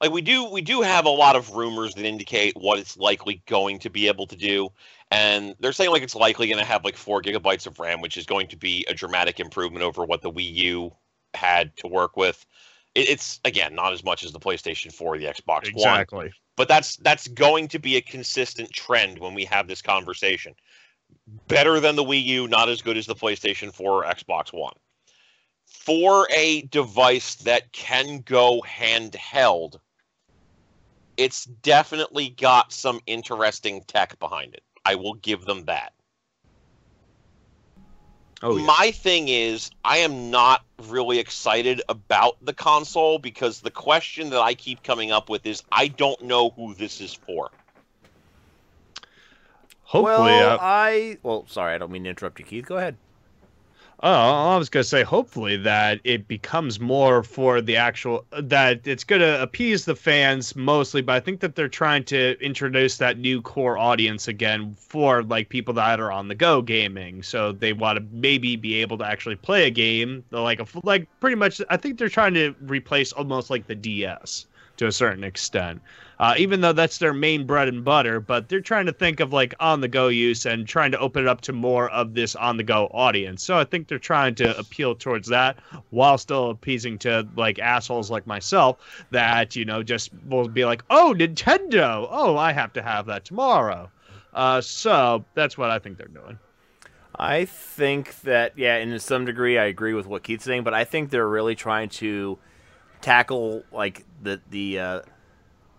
[0.00, 3.42] like we do we do have a lot of rumors that indicate what it's likely
[3.46, 4.68] going to be able to do
[5.10, 8.16] and they're saying like it's likely going to have like 4 gigabytes of RAM which
[8.16, 10.92] is going to be a dramatic improvement over what the Wii U
[11.34, 12.44] had to work with.
[12.94, 16.32] It, it's again not as much as the PlayStation 4 or the Xbox One Exactly.
[16.56, 20.54] but that's that's going to be a consistent trend when we have this conversation.
[21.46, 24.74] Better than the Wii U, not as good as the PlayStation 4 or Xbox One.
[25.68, 29.78] For a device that can go handheld,
[31.16, 34.62] it's definitely got some interesting tech behind it.
[34.84, 35.92] I will give them that.
[38.42, 38.66] Oh yeah.
[38.66, 44.40] My thing is, I am not really excited about the console because the question that
[44.40, 47.50] I keep coming up with is I don't know who this is for.
[49.82, 52.66] Hopefully, well, uh, I well, sorry, I don't mean to interrupt you, Keith.
[52.66, 52.96] Go ahead.
[54.00, 59.02] Oh, I was gonna say, hopefully that it becomes more for the actual that it's
[59.02, 63.42] gonna appease the fans mostly, but I think that they're trying to introduce that new
[63.42, 67.24] core audience again for like people that are on the go gaming.
[67.24, 71.08] So they want to maybe be able to actually play a game like a like
[71.18, 71.60] pretty much.
[71.68, 75.82] I think they're trying to replace almost like the DS to a certain extent.
[76.20, 79.32] Uh, even though that's their main bread and butter, but they're trying to think of
[79.32, 82.34] like on the go use and trying to open it up to more of this
[82.34, 83.44] on the go audience.
[83.44, 85.58] So I think they're trying to appeal towards that
[85.90, 88.78] while still appeasing to like assholes like myself
[89.12, 92.08] that, you know, just will be like, oh, Nintendo.
[92.10, 93.88] Oh, I have to have that tomorrow.
[94.34, 96.38] Uh, so that's what I think they're doing.
[97.18, 100.84] I think that yeah, in some degree, I agree with what Keith's saying, but I
[100.84, 102.38] think they're really trying to
[103.00, 105.00] tackle like the the uh,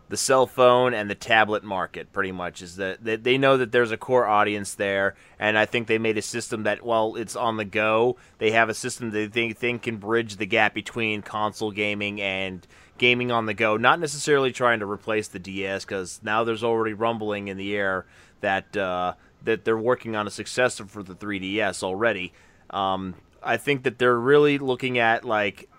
[0.09, 2.11] the cell phone and the tablet market.
[2.11, 5.87] Pretty much is that they, know that there's a core audience there, and I think
[5.87, 9.33] they made a system that while it's on the go, they have a system that
[9.33, 12.67] they think can bridge the gap between console gaming and
[12.97, 13.77] gaming on the go.
[13.77, 18.05] Not necessarily trying to replace the DS, because now there's already rumbling in the air
[18.41, 18.75] that.
[18.75, 22.33] Uh, that they're working on a successor for the 3DS already.
[22.71, 25.69] Um, I think that they're really looking at like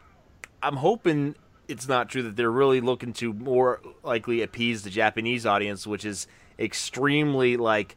[0.63, 1.35] I'm hoping
[1.71, 6.05] it's not true that they're really looking to more likely appease the Japanese audience, which
[6.05, 6.27] is
[6.59, 7.97] extremely like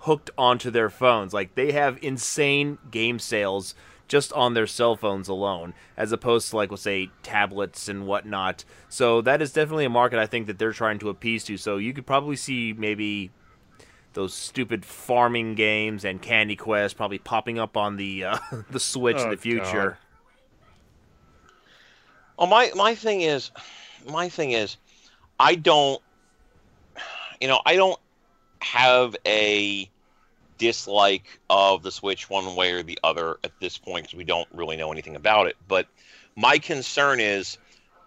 [0.00, 1.32] hooked onto their phones.
[1.32, 3.74] Like they have insane game sales
[4.06, 8.64] just on their cell phones alone, as opposed to like we'll say tablets and whatnot.
[8.88, 11.56] So that is definitely a market I think that they're trying to appease to.
[11.56, 13.30] So you could probably see maybe
[14.14, 18.38] those stupid farming games and Candy Quest probably popping up on the uh,
[18.70, 19.98] the Switch in Oh, the future.
[22.38, 23.50] Well, my my thing is,
[24.08, 24.76] my thing is,
[25.40, 26.00] I don't,
[27.40, 27.98] you know, I don't
[28.60, 29.90] have a
[30.56, 34.48] dislike of the Switch one way or the other at this point because we don't
[34.52, 35.56] really know anything about it.
[35.66, 35.88] But
[36.36, 37.58] my concern is,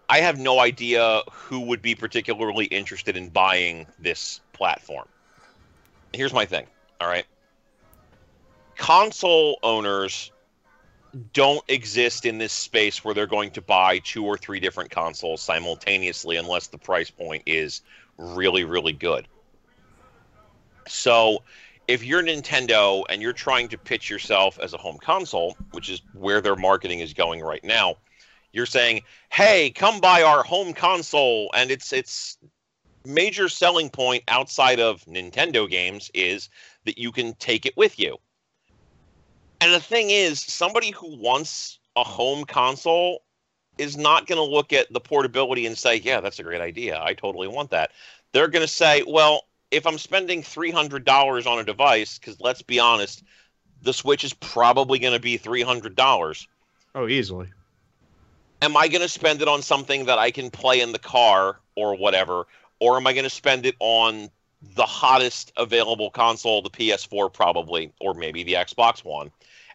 [0.07, 5.07] I have no idea who would be particularly interested in buying this platform.
[6.13, 6.67] Here's my thing.
[7.01, 7.25] All right,
[8.77, 10.31] console owners
[11.33, 15.41] don't exist in this space where they're going to buy two or three different consoles
[15.41, 17.81] simultaneously unless the price point is
[18.17, 19.27] really, really good.
[20.87, 21.43] So,
[21.87, 26.01] if you're Nintendo and you're trying to pitch yourself as a home console, which is
[26.13, 27.95] where their marketing is going right now,
[28.53, 32.37] you're saying, "Hey, come buy our home console," and it's it's
[33.05, 36.49] major selling point outside of Nintendo games is
[36.85, 38.17] that you can take it with you.
[39.61, 43.21] And the thing is, somebody who wants a home console
[43.77, 46.99] is not going to look at the portability and say, "Yeah, that's a great idea.
[47.01, 47.91] I totally want that."
[48.33, 52.79] They're going to say, "Well, if I'm spending $300 on a device cuz let's be
[52.79, 53.23] honest,
[53.81, 56.47] the Switch is probably going to be $300.
[56.93, 57.47] Oh, easily.
[58.61, 61.59] Am I going to spend it on something that I can play in the car
[61.75, 62.47] or whatever
[62.81, 64.29] or am I going to spend it on
[64.75, 69.31] the hottest available console, the PS4 probably, or maybe the Xbox One,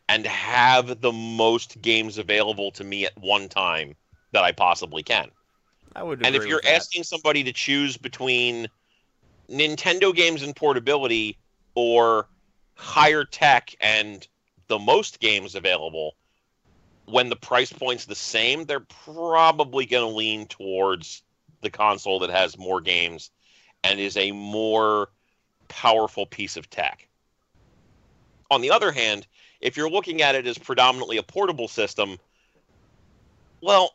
[0.08, 3.94] and have the most games available to me at one time
[4.32, 5.30] that I possibly can?
[5.94, 6.24] I would.
[6.24, 8.68] And if you're asking somebody to choose between
[9.50, 11.38] Nintendo games and portability
[11.74, 12.28] or
[12.74, 14.26] higher tech and
[14.68, 16.16] the most games available,
[17.06, 21.22] when the price point's the same, they're probably going to lean towards
[21.62, 23.30] the console that has more games
[23.84, 25.08] and is a more
[25.68, 27.08] powerful piece of tech.
[28.50, 29.26] On the other hand,
[29.66, 32.20] if you're looking at it as predominantly a portable system,
[33.60, 33.94] well,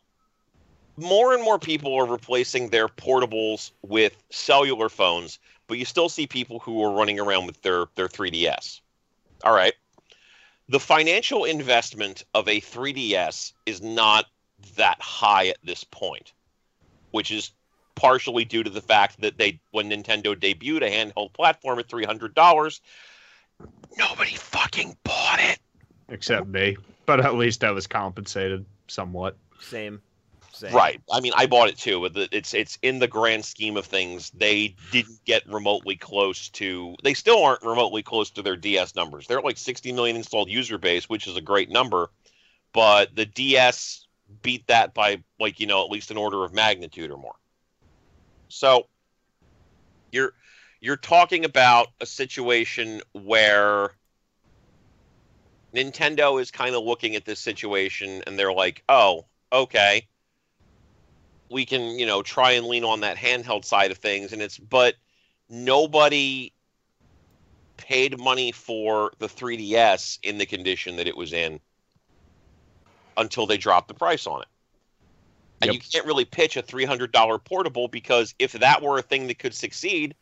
[0.98, 6.26] more and more people are replacing their portables with cellular phones, but you still see
[6.26, 8.82] people who are running around with their, their 3DS.
[9.44, 9.72] All right.
[10.68, 14.26] The financial investment of a 3DS is not
[14.76, 16.34] that high at this point,
[17.12, 17.50] which is
[17.94, 22.80] partially due to the fact that they when Nintendo debuted a handheld platform at $300,
[23.96, 25.58] nobody fucking bought it.
[26.08, 26.76] Except me.
[27.06, 29.36] But at least I was compensated somewhat.
[29.60, 30.00] same,
[30.52, 30.74] same.
[30.74, 31.00] Right.
[31.10, 34.30] I mean, I bought it too, but it's it's in the grand scheme of things,
[34.30, 36.94] they didn't get remotely close to.
[37.02, 39.26] They still aren't remotely close to their DS numbers.
[39.26, 42.10] They're like 60 million installed user base, which is a great number,
[42.72, 44.06] but the DS
[44.42, 47.34] beat that by like you know at least an order of magnitude or more.
[48.48, 48.86] So
[50.10, 50.34] you're
[50.82, 53.92] you're talking about a situation where
[55.74, 60.08] Nintendo is kind of looking at this situation and they're like, "Oh, okay.
[61.50, 64.58] We can, you know, try and lean on that handheld side of things and it's
[64.58, 64.96] but
[65.48, 66.52] nobody
[67.76, 71.60] paid money for the 3DS in the condition that it was in
[73.16, 74.48] until they dropped the price on it.
[75.60, 75.74] And Yep.
[75.74, 79.54] you can't really pitch a $300 portable because if that were a thing that could
[79.54, 80.14] succeed,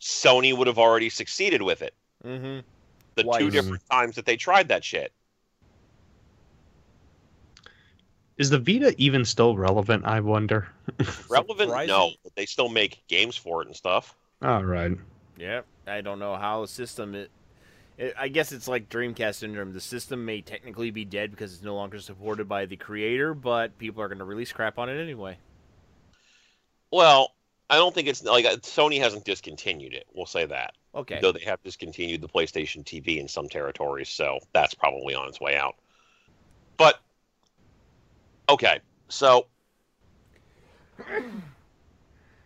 [0.00, 1.94] Sony would have already succeeded with it.
[2.24, 2.60] Mm-hmm.
[3.14, 5.12] The two different times that they tried that shit.
[8.38, 10.68] Is the Vita even still relevant, I wonder?
[11.30, 11.70] Relevant?
[11.70, 11.88] Surprising.
[11.88, 14.14] No, but they still make games for it and stuff.
[14.42, 14.92] All right.
[15.38, 17.30] Yeah, I don't know how the system it,
[17.96, 18.14] it.
[18.18, 19.72] I guess it's like Dreamcast syndrome.
[19.72, 23.76] The system may technically be dead because it's no longer supported by the creator, but
[23.78, 25.38] people are going to release crap on it anyway.
[26.90, 27.32] Well,
[27.68, 30.06] I don't think it's like Sony hasn't discontinued it.
[30.14, 30.74] We'll say that.
[30.94, 31.18] Okay.
[31.20, 35.40] Though they have discontinued the PlayStation TV in some territories, so that's probably on its
[35.40, 35.74] way out.
[36.76, 37.00] But
[38.48, 39.46] okay, so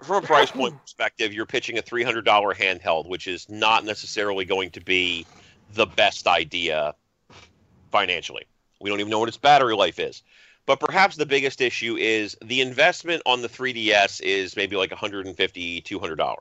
[0.03, 4.71] from a price point perspective, you're pitching a $300 handheld, which is not necessarily going
[4.71, 5.27] to be
[5.75, 6.95] the best idea
[7.93, 8.47] financially.
[8.81, 10.23] We don't even know what its battery life is.
[10.71, 15.35] But perhaps the biggest issue is the investment on the 3DS is maybe like $150,
[15.35, 16.37] $200.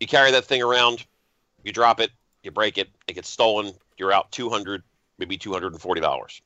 [0.00, 1.04] You carry that thing around,
[1.62, 2.10] you drop it,
[2.42, 4.82] you break it, it gets stolen, you're out 200
[5.18, 6.40] maybe $240.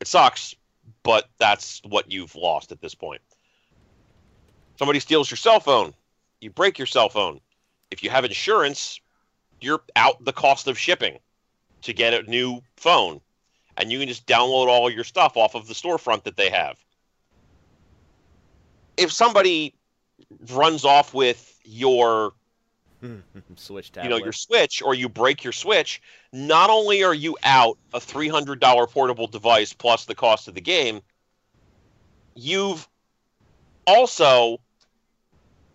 [0.00, 0.54] It sucks,
[1.02, 3.22] but that's what you've lost at this point.
[4.78, 5.94] Somebody steals your cell phone,
[6.42, 7.40] you break your cell phone.
[7.90, 9.00] If you have insurance,
[9.62, 11.20] you're out the cost of shipping
[11.80, 13.22] to get a new phone
[13.76, 16.78] and you can just download all your stuff off of the storefront that they have.
[18.96, 19.74] If somebody
[20.50, 22.32] runs off with your,
[23.56, 26.00] Switch you know, your Switch or you break your Switch,
[26.32, 31.00] not only are you out a $300 portable device plus the cost of the game,
[32.34, 32.88] you've
[33.86, 34.58] also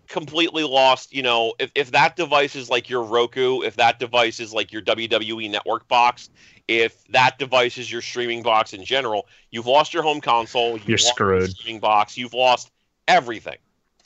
[0.09, 4.39] completely lost, you know, if, if that device is like your Roku, if that device
[4.39, 6.29] is like your WWE network box,
[6.67, 10.89] if that device is your streaming box in general, you've lost your home console, you've
[10.89, 11.41] You're screwed.
[11.41, 12.71] your streaming box, you've lost
[13.07, 13.57] everything.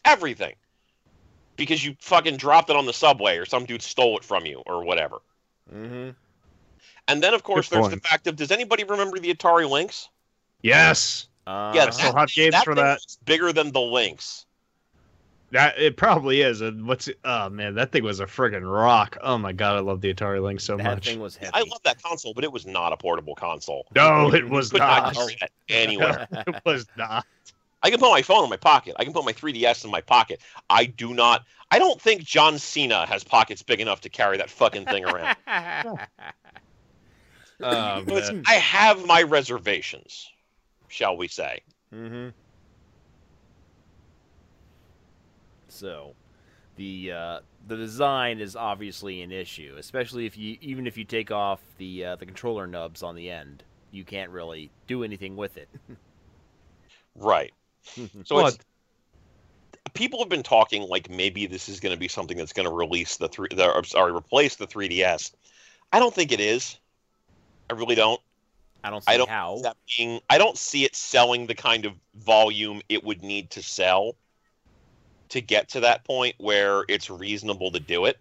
[0.05, 0.53] Everything.
[1.55, 4.61] Because you fucking dropped it on the subway or some dude stole it from you
[4.65, 5.17] or whatever.
[5.73, 6.09] Mm-hmm.
[7.07, 10.09] And then of course Good there's the fact of does anybody remember the Atari Lynx?
[10.61, 11.27] Yes.
[11.45, 12.99] Uh, Yeah, I still that have thing- games for that.
[13.25, 14.45] bigger than the Lynx.
[15.53, 16.61] That it probably is.
[16.61, 19.17] And what's oh man, that thing was a friggin' rock.
[19.21, 21.07] Oh my god, I love the Atari Lynx so that much.
[21.07, 21.51] thing was heavy.
[21.53, 23.85] I love that console, but it was not a portable console.
[23.95, 25.13] No, You it was could not.
[25.13, 26.27] carry it anywhere.
[26.31, 27.27] it was not.
[27.83, 28.95] I can put my phone in my pocket.
[28.97, 30.41] I can put my 3DS in my pocket.
[30.71, 31.45] I do not.
[31.69, 35.35] I don't think John Cena has pockets big enough to carry that fucking thing around.
[37.65, 38.03] Oh,
[38.45, 40.29] I have my reservations,
[40.89, 41.61] shall we say?
[41.93, 42.29] Mm-hmm.
[45.73, 46.15] So,
[46.75, 51.31] the uh, the design is obviously an issue, especially if you even if you take
[51.31, 55.57] off the uh, the controller nubs on the end, you can't really do anything with
[55.57, 55.69] it.
[57.15, 57.53] Right.
[58.25, 58.57] So Well, it's
[59.93, 62.73] people have been talking like maybe this is going to be something that's going to
[62.73, 63.47] release the three.
[63.51, 65.33] The, I'm sorry, replace the 3DS.
[65.91, 66.77] I don't think it is.
[67.69, 68.19] I really don't.
[68.83, 69.57] I don't see I don't how.
[69.57, 70.19] see that being.
[70.29, 74.15] I don't see it selling the kind of volume it would need to sell
[75.33, 78.17] to get to that point where it's reasonable to do it.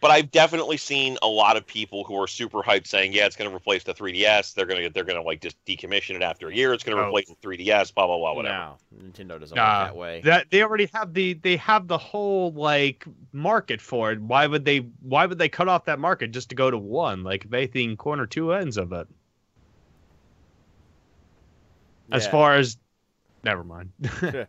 [0.00, 3.36] But I've definitely seen a lot of people who are super hyped saying, "Yeah, it's
[3.36, 4.54] going to replace the 3DS.
[4.54, 6.72] They're going to they're going to like just decommission it after a year.
[6.72, 7.08] It's going to Oh.
[7.08, 7.94] replace the 3DS.
[7.94, 8.32] Blah blah blah.
[8.32, 10.20] Whatever." No, Nintendo doesn't Nah, work that way.
[10.22, 14.22] that they already have the they have the whole like market for it.
[14.22, 17.22] Why would they why would they cut off that market just to go to one?
[17.22, 19.06] Like if anything corner two ends of it.
[22.10, 22.78] As far as
[23.44, 23.92] never mind.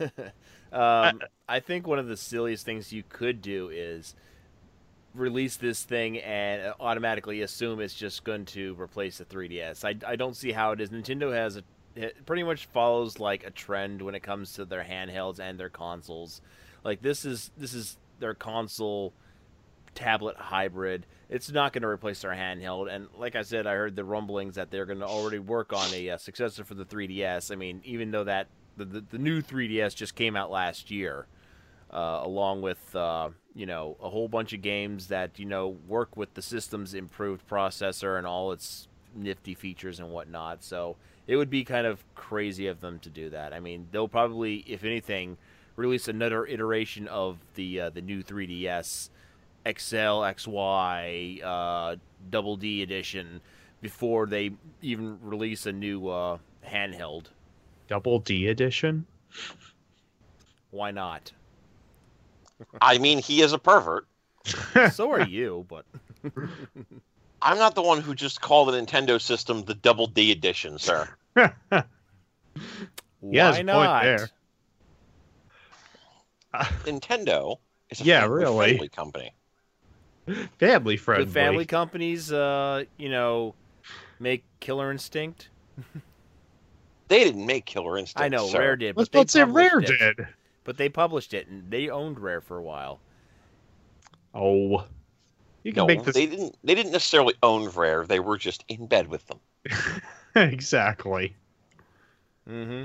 [0.72, 4.14] um, I think one of the silliest things you could do is
[5.14, 9.84] release this thing and automatically assume it's just going to replace the 3DS.
[9.84, 10.90] I, I don't see how it is.
[10.90, 11.64] Nintendo has a
[11.96, 15.68] it pretty much follows like a trend when it comes to their handhelds and their
[15.68, 16.40] consoles.
[16.84, 19.12] Like this is this is their console
[19.94, 21.06] tablet hybrid.
[21.28, 22.92] It's not going to replace their handheld.
[22.92, 25.92] And like I said, I heard the rumblings that they're going to already work on
[25.92, 27.50] a uh, successor for the 3DS.
[27.50, 28.48] I mean, even though that
[28.80, 31.26] the, the, the new 3DS just came out last year,
[31.92, 36.16] uh, along with uh, you know a whole bunch of games that you know work
[36.16, 40.62] with the system's improved processor and all its nifty features and whatnot.
[40.64, 43.52] So it would be kind of crazy of them to do that.
[43.52, 45.36] I mean, they'll probably, if anything,
[45.76, 49.10] release another iteration of the uh, the new 3DS
[49.66, 51.96] XL, XY, uh,
[52.30, 53.40] Double D edition
[53.82, 54.52] before they
[54.82, 57.26] even release a new uh, handheld.
[57.90, 59.04] Double D edition?
[60.70, 61.32] Why not?
[62.80, 64.06] I mean, he is a pervert.
[64.92, 65.84] so are you, but
[67.42, 71.08] I'm not the one who just called the Nintendo system the Double D edition, sir.
[73.20, 74.02] He has why point not?
[74.02, 74.28] there.
[76.84, 77.58] Nintendo
[77.90, 78.88] is a Yeah, family-friendly really.
[78.88, 79.34] company.
[80.58, 81.24] Family friendly.
[81.26, 83.54] Do family companies, uh, you know,
[84.18, 85.48] make Killer Instinct?
[87.10, 88.20] They didn't make Killer Instinct.
[88.24, 88.60] I know sir.
[88.60, 90.16] Rare did, But Let's but they say Rare published it.
[90.16, 90.28] did.
[90.62, 93.00] But they published it, and they owned Rare for a while.
[94.32, 94.86] Oh.
[95.64, 96.56] You can No, make this they didn't.
[96.62, 98.06] They didn't necessarily own Rare.
[98.06, 99.40] They were just in bed with them.
[100.36, 101.34] exactly.
[102.48, 102.84] Mm-hmm.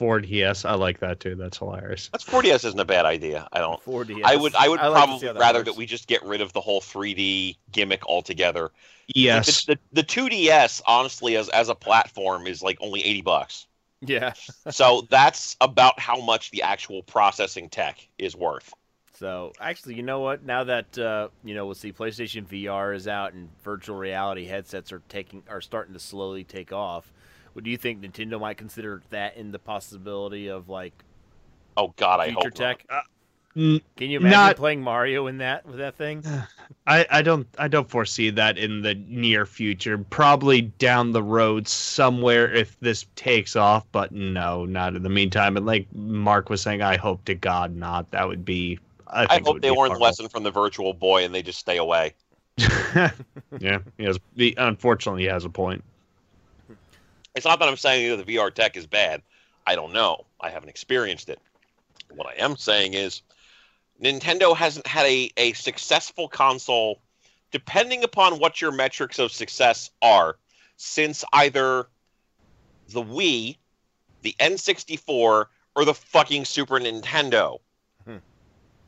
[0.00, 1.34] Ford yes, I like that too.
[1.34, 2.08] That's hilarious.
[2.10, 3.46] That's 4DS isn't a bad idea.
[3.52, 3.84] I don't.
[3.84, 4.22] 4DS.
[4.24, 4.54] I would.
[4.54, 5.72] I would like probably how rather works.
[5.72, 8.62] that we just get rid of the whole 3D gimmick altogether.
[8.62, 8.72] Like,
[9.08, 9.66] Yes.
[9.66, 13.66] The, the, the 2DS, honestly, as as a platform, is like only 80 bucks.
[14.00, 14.32] Yeah.
[14.70, 18.72] So that's about how much the actual processing tech is worth.
[19.18, 20.42] So actually, you know what?
[20.42, 24.92] Now that uh, you know, we'll see, PlayStation VR is out and virtual reality headsets
[24.92, 27.12] are taking are starting to slowly take off.
[27.52, 30.92] What do you think Nintendo might consider that in the possibility of like
[31.76, 32.86] Oh God, I future hope tech?
[33.56, 36.22] N- Can you imagine Not- playing Mario in that with that thing?
[36.86, 39.98] I, I don't I don't foresee that in the near future.
[39.98, 45.56] Probably down the road somewhere if this takes off, but no, not in the meantime.
[45.56, 48.10] And like Mark was saying, I hope to God not.
[48.12, 48.78] That would be.
[49.08, 51.58] I, I hope they be learn the lesson from the Virtual Boy and they just
[51.58, 52.14] stay away.
[53.58, 54.18] yeah, he has.
[54.36, 55.82] He, unfortunately, he has a point.
[57.34, 59.22] It's not that I'm saying that the VR tech is bad.
[59.66, 60.26] I don't know.
[60.40, 61.38] I haven't experienced it.
[62.14, 63.22] What I am saying is
[64.02, 67.00] Nintendo hasn't had a, a successful console,
[67.50, 70.36] depending upon what your metrics of success are,
[70.76, 71.86] since either
[72.88, 73.58] the Wii,
[74.22, 77.58] the N64, or the fucking Super Nintendo.
[78.04, 78.16] Hmm.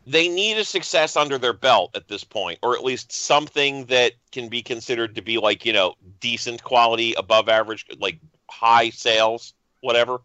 [0.06, 4.12] They need a success under their belt at this point, or at least something that
[4.32, 8.18] can be considered to be like, you know, decent quality, above average, like
[8.52, 10.18] high sales, whatever.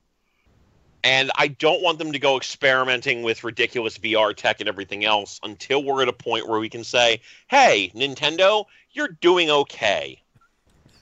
[1.04, 5.40] And I don't want them to go experimenting with ridiculous VR tech and everything else
[5.44, 10.22] until we're at a point where we can say, hey, Nintendo, you're doing okay.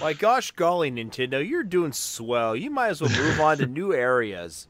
[0.00, 2.56] My gosh, golly, Nintendo, you're doing swell.
[2.56, 4.66] You might as well move on to new areas.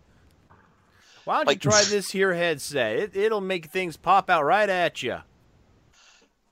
[1.24, 2.96] Why don't Like- you try this here headset?
[2.96, 5.18] It, it'll make things pop out right at you.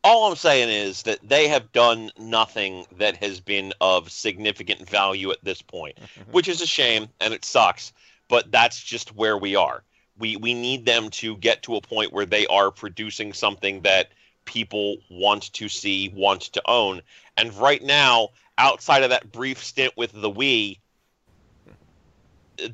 [0.04, 5.30] All I'm saying is that they have done nothing that has been of significant value
[5.30, 6.32] at this point, mm-hmm.
[6.32, 7.92] which is a shame and it sucks,
[8.28, 9.84] but that's just where we are.
[10.18, 14.10] We we need them to get to a point where they are producing something that
[14.44, 17.00] people want to see, want to own.
[17.36, 20.78] And right now, outside of that brief stint with the Wii,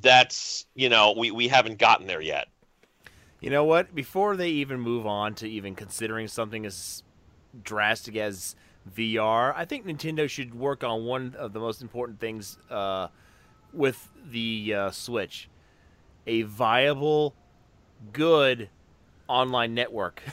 [0.01, 2.49] that's, you know, we, we haven't gotten there yet.
[3.41, 3.95] You know what?
[3.95, 7.05] Before they even move on to even considering something as
[7.63, 8.57] drastic as
[8.95, 13.09] VR, I think Nintendo should work on one of the most important things uh,
[13.73, 15.49] with the uh, Switch
[16.27, 17.35] a viable,
[18.13, 18.69] good
[19.29, 20.23] online network.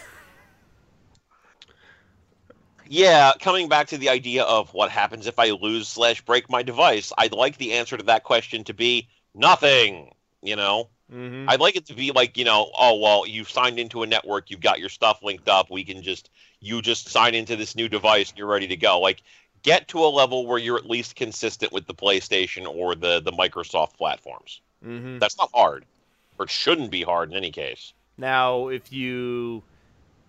[2.88, 6.62] Yeah, coming back to the idea of what happens if I lose slash break my
[6.62, 10.12] device, I'd like the answer to that question to be nothing.
[10.42, 11.50] You know, mm-hmm.
[11.50, 14.52] I'd like it to be like, you know, oh well, you've signed into a network,
[14.52, 16.30] you've got your stuff linked up, we can just
[16.66, 19.00] you just sign into this new device and you're ready to go.
[19.00, 19.22] Like
[19.62, 23.32] get to a level where you're at least consistent with the PlayStation or the the
[23.32, 24.62] Microsoft platforms.
[24.86, 25.20] Mm-hmm.
[25.20, 25.86] That's not hard.
[26.38, 27.94] Or it shouldn't be hard in any case.
[28.18, 29.64] Now, if you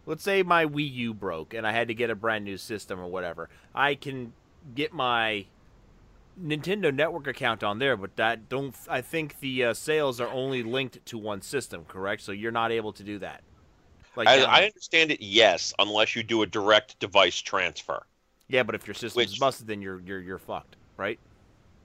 [0.04, 3.00] let's say my Wii U broke and I had to get a brand new system
[3.00, 4.32] or whatever, I can
[4.74, 5.46] get my
[6.42, 10.62] Nintendo Network account on there, but that don't I think the uh, sales are only
[10.62, 12.22] linked to one system, correct?
[12.22, 13.42] So you're not able to do that.
[14.16, 18.02] Like As I understand it, yes, unless you do a direct device transfer.
[18.48, 21.18] yeah, but if your system's which- busted, then you're you're you're fucked, right?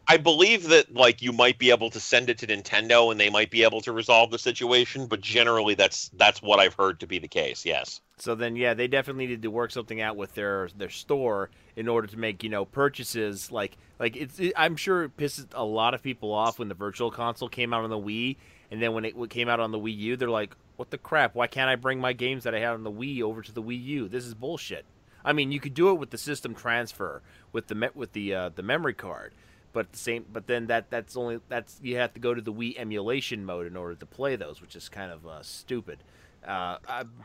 [0.07, 3.29] I believe that like you might be able to send it to Nintendo and they
[3.29, 7.07] might be able to resolve the situation, but generally that's that's what I've heard to
[7.07, 7.65] be the case.
[7.65, 8.01] Yes.
[8.17, 11.88] So then, yeah, they definitely needed to work something out with their their store in
[11.88, 14.39] order to make you know purchases like like it's.
[14.39, 17.73] It, I'm sure it pisses a lot of people off when the Virtual Console came
[17.73, 18.38] out on the Wii,
[18.72, 21.36] and then when it came out on the Wii U, they're like, "What the crap?
[21.36, 23.61] Why can't I bring my games that I had on the Wii over to the
[23.61, 24.07] Wii U?
[24.07, 24.86] This is bullshit."
[25.24, 28.49] I mean, you could do it with the system transfer with the with the uh,
[28.49, 29.34] the memory card,
[29.74, 30.26] but the same.
[30.32, 33.67] But then that that's only that's you have to go to the Wii emulation mode
[33.67, 35.99] in order to play those, which is kind of uh, stupid.
[36.45, 36.78] Uh,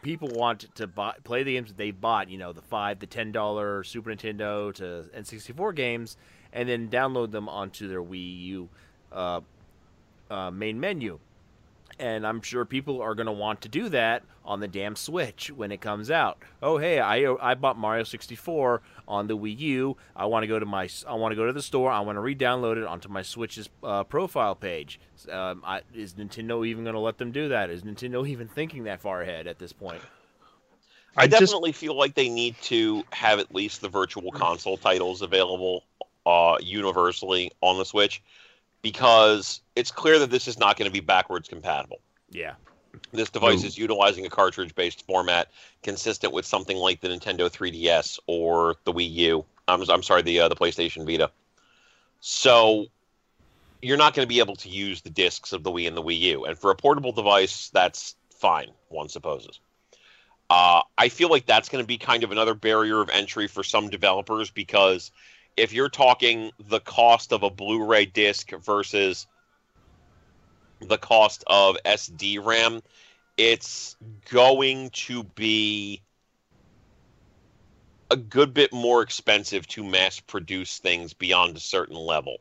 [0.02, 3.06] people want to buy, play the games that they bought, you know, the five, the
[3.06, 6.18] ten dollar Super Nintendo to N64 games,
[6.52, 8.68] and then download them onto their Wii U
[9.12, 9.40] uh,
[10.30, 11.18] uh, main menu.
[11.98, 15.50] And I'm sure people are going to want to do that on the damn Switch
[15.50, 16.38] when it comes out.
[16.62, 19.96] Oh, hey, I I bought Mario 64 on the Wii U.
[20.14, 21.90] I want to go to my I want to go to the store.
[21.90, 25.00] I want to re-download it onto my Switch's uh, profile page.
[25.30, 27.70] Um, I, is Nintendo even going to let them do that?
[27.70, 30.02] Is Nintendo even thinking that far ahead at this point?
[31.16, 34.76] I, I just- definitely feel like they need to have at least the virtual console
[34.76, 35.84] titles available
[36.26, 38.22] uh, universally on the Switch
[38.82, 42.00] because it's clear that this is not going to be backwards compatible.
[42.30, 42.54] Yeah.
[43.12, 43.66] This device No.
[43.66, 45.50] is utilizing a cartridge based format
[45.82, 49.44] consistent with something like the Nintendo 3DS or the Wii U.
[49.68, 51.30] I'm, I'm sorry, the uh, the PlayStation Vita.
[52.20, 52.86] So
[53.82, 56.02] you're not going to be able to use the discs of the Wii and the
[56.02, 56.44] Wii U.
[56.44, 59.60] And for a portable device, that's fine, one supposes.
[60.48, 63.64] Uh, I feel like that's going to be kind of another barrier of entry for
[63.64, 65.10] some developers because
[65.56, 69.26] if you're talking the cost of a Blu-ray disc versus
[70.80, 72.82] the cost of SD RAM,
[73.36, 73.96] it's
[74.30, 76.02] going to be
[78.10, 82.38] a good bit more expensive to mass produce things beyond a certain level.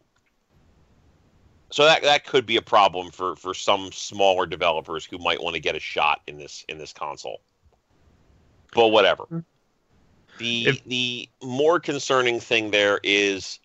[1.72, 5.56] So that that could be a problem for for some smaller developers who might want
[5.56, 7.42] to get a shot in this in this console.
[8.74, 9.24] But whatever.
[9.24, 9.40] Mm-hmm.
[10.38, 13.60] The If- the more concerning thing there is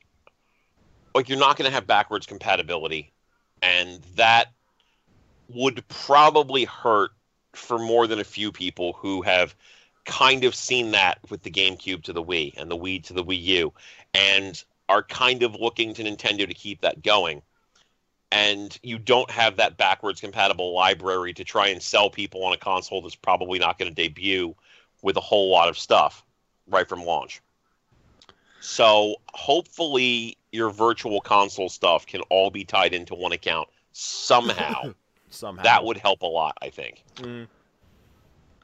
[1.15, 3.13] like you're not going to have backwards compatibility
[3.63, 4.53] and that
[5.49, 7.11] would probably hurt
[7.53, 9.55] for more than a few people who have
[10.05, 13.25] kind of seen that with the GameCube to the Wii and the Wii to the
[13.25, 13.73] Wii U
[14.15, 17.43] and are kind of looking to Nintendo to keep that going.
[18.33, 22.57] And you don't have that backwards compatible library to try and sell people on a
[22.57, 24.55] console that's probably not going to debut
[25.03, 26.25] with a whole lot of stuff
[26.71, 27.43] right from launch.
[28.61, 34.95] So hopefully your virtual console stuff can all be tied into one account somehow.
[35.33, 37.05] Somehow that would help a lot, I think.
[37.19, 37.47] Mm,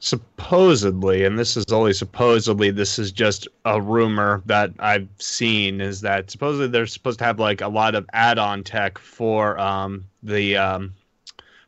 [0.01, 6.01] supposedly, and this is only supposedly, this is just a rumor that I've seen, is
[6.01, 10.57] that supposedly they're supposed to have like a lot of add-on tech for um, the
[10.57, 10.93] um,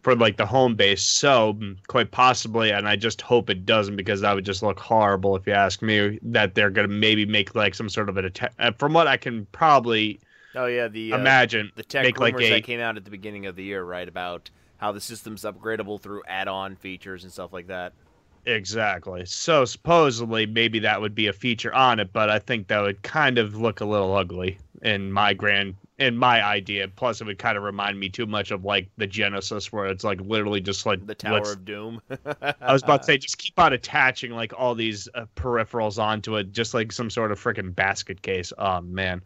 [0.09, 1.03] for like the home base.
[1.03, 5.37] So quite possibly, and I just hope it doesn't because that would just look horrible
[5.37, 6.19] if you ask me.
[6.23, 8.55] That they're gonna maybe make like some sort of an attack.
[8.59, 10.19] Uh, from what I can probably
[10.55, 13.05] oh yeah, the uh, imagine, the tech make rumors like a that came out at
[13.05, 14.09] the beginning of the year, right?
[14.09, 14.49] About
[14.79, 17.93] how the system's upgradable through add-on features and stuff like that.
[18.47, 19.27] Exactly.
[19.27, 23.03] So supposedly maybe that would be a feature on it, but I think that would
[23.03, 26.89] kind of look a little ugly in my grand in my idea.
[26.89, 30.05] Plus, it would kind of remind me too much of like the Genesis, where it's
[30.05, 32.01] like literally just like the Tower of Doom.
[32.61, 36.37] I was about to say, just keep on attaching like all these uh, peripherals onto
[36.37, 38.53] it, just like some sort of freaking basket case.
[38.59, 39.23] Oh man,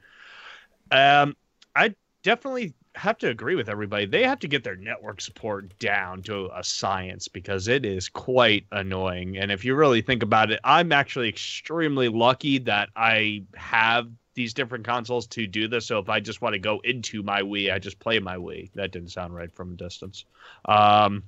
[0.90, 1.36] um,
[1.76, 4.06] I definitely have to agree with everybody.
[4.06, 8.64] They have to get their network support down to a science because it is quite
[8.70, 9.38] annoying.
[9.38, 14.54] And if you really think about it, I'm actually extremely lucky that I have these
[14.54, 15.86] different consoles to do this.
[15.86, 18.70] So if I just want to go into my Wii, I just play my Wii.
[18.74, 20.24] That didn't sound right from a distance.
[20.64, 21.24] Um,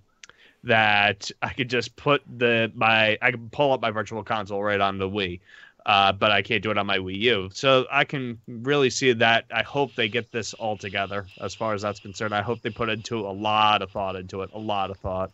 [0.63, 4.81] that I could just put the my I can pull up my virtual console right
[4.81, 5.41] on the Wii
[5.87, 7.51] uh, but I can't do it on my Wii U.
[7.53, 9.45] So I can really see that.
[9.53, 12.35] I hope they get this all together as far as that's concerned.
[12.35, 15.31] I hope they put into a lot of thought into it, a lot of thought.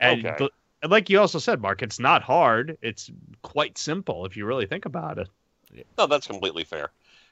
[0.00, 0.48] And, Okay.
[0.82, 2.78] and like you also said, Mark, it's not hard.
[2.82, 3.10] It's
[3.42, 5.28] quite simple if you really think about it.
[5.96, 6.90] No, that's completely fair.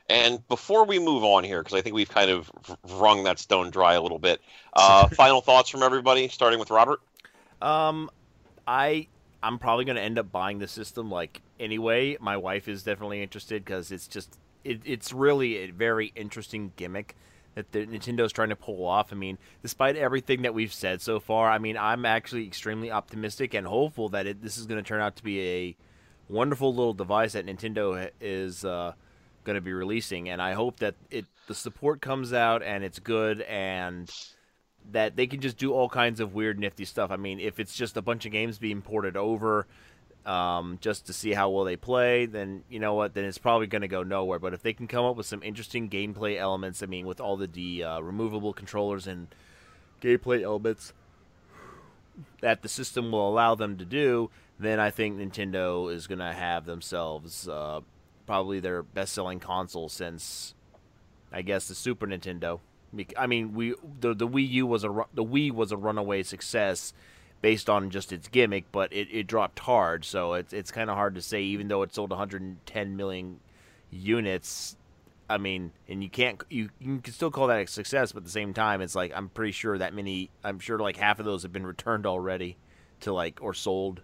[0.09, 2.51] And before we move on here, because I think we've kind of
[2.93, 4.41] wrung that stone dry a little bit,
[4.73, 7.01] uh, final thoughts from everybody, starting with Robert.
[7.61, 8.11] Um,
[8.67, 9.09] I
[9.43, 12.17] I'm probably gonna end up buying the system like anyway.
[12.21, 17.17] My wife is definitely interested because it's just it, it's really a very interesting gimmick
[17.55, 19.13] that the Nintendo's trying to pull off.
[19.13, 23.55] I mean, despite everything that we've said so far, I mean, I'm actually extremely optimistic
[23.55, 25.77] and hopeful that it, this is going to turn out to be a
[26.29, 28.93] wonderful little device that Nintendo is uh,
[29.45, 32.99] going to be releasing, and I hope that it the support comes out and it's
[32.99, 34.11] good and
[34.93, 37.11] that they can just do all kinds of weird, nifty stuff.
[37.11, 39.67] I mean, if it's just a bunch of games being ported over
[40.25, 43.15] um, just to see how well they play, then you know what?
[43.15, 44.39] Then it's probably going to go nowhere.
[44.39, 47.37] But if they can come up with some interesting gameplay elements, I mean, with all
[47.37, 49.29] the, the uh, removable controllers and
[50.03, 50.93] gameplay elements
[52.41, 56.33] that the system will allow them to do, then I think Nintendo is going to
[56.33, 57.81] have themselves uh,
[58.27, 60.55] probably their best-selling console since,
[61.33, 62.61] I guess, the Super Nintendo.
[63.17, 66.95] I mean, we the the Wii U was a the Wii was a runaway success
[67.43, 70.97] based on just its gimmick, but it, it dropped hard, so it's it's kind of
[70.97, 71.43] hard to say.
[71.43, 73.41] Even though it sold 110 million
[73.91, 74.77] units,
[75.29, 78.25] I mean, and you can't you, you can still call that a success, but at
[78.25, 81.25] the same time, it's like I'm pretty sure that many I'm sure like half of
[81.25, 82.57] those have been returned already
[83.01, 84.01] to like or sold.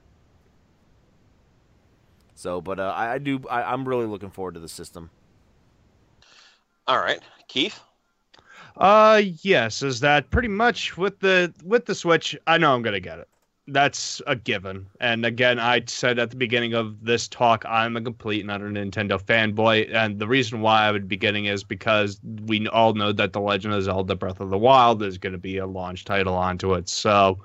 [2.43, 5.11] So, but uh, I, I do I, I'm really looking forward to the system.
[6.89, 7.79] All right, Keith.
[8.77, 12.99] Uh yes, is that pretty much with the with the Switch, I know I'm gonna
[12.99, 13.29] get it.
[13.69, 14.89] That's a given.
[14.99, 18.69] And again, I said at the beginning of this talk, I'm a complete and utter
[18.71, 19.95] Nintendo fanboy.
[19.95, 23.41] And the reason why I would be getting is because we all know that The
[23.41, 26.75] Legend of Zelda Breath of the Wild is going to be a launch title onto
[26.75, 26.89] it.
[26.89, 27.39] So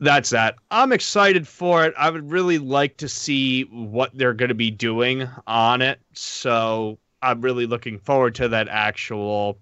[0.00, 0.56] that's that.
[0.70, 1.94] I'm excited for it.
[1.96, 6.00] I would really like to see what they're going to be doing on it.
[6.12, 9.58] So I'm really looking forward to that actual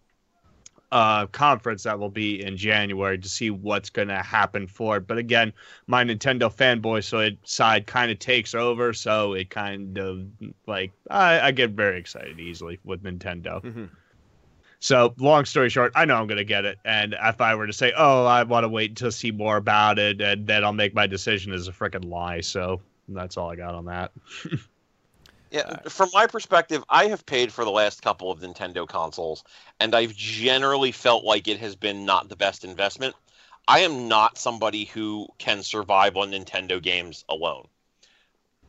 [0.91, 5.07] uh, conference that will be in January to see what's going to happen for it.
[5.07, 5.53] But again,
[5.87, 10.27] my Nintendo fanboy side kind of takes over, so it kind of
[10.67, 13.63] like I, I get very excited easily with Nintendo.
[13.63, 13.89] Mhm.
[14.83, 17.69] So long story short, I know I'm going to get it, and if I were
[17.69, 20.65] to say, "Oh, I want to wait until to see more about it," and then
[20.65, 22.41] I'll make my decision is a freaking lie.
[22.41, 24.11] So that's all I got on that.
[25.53, 29.45] Yeah, from my perspective, I have paid for the last couple of Nintendo consoles,
[29.81, 33.15] and I've generally felt like it has been not the best investment.
[33.69, 37.69] I am not somebody who can survive on Nintendo games alone.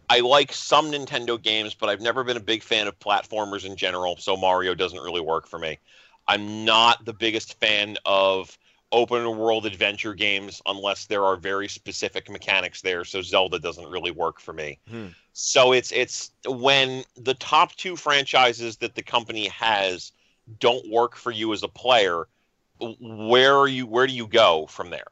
[0.09, 3.77] I like some Nintendo games, but I've never been a big fan of platformers in
[3.77, 5.79] general, so Mario doesn't really work for me.
[6.27, 8.57] I'm not the biggest fan of
[8.91, 14.11] open world adventure games unless there are very specific mechanics there, so Zelda doesn't really
[14.11, 14.79] work for me.
[14.87, 15.07] Hmm.
[15.33, 20.11] So it's it's when the top two franchises that the company has
[20.59, 22.27] don't work for you as a player,
[22.79, 25.07] where are you where do you go from there?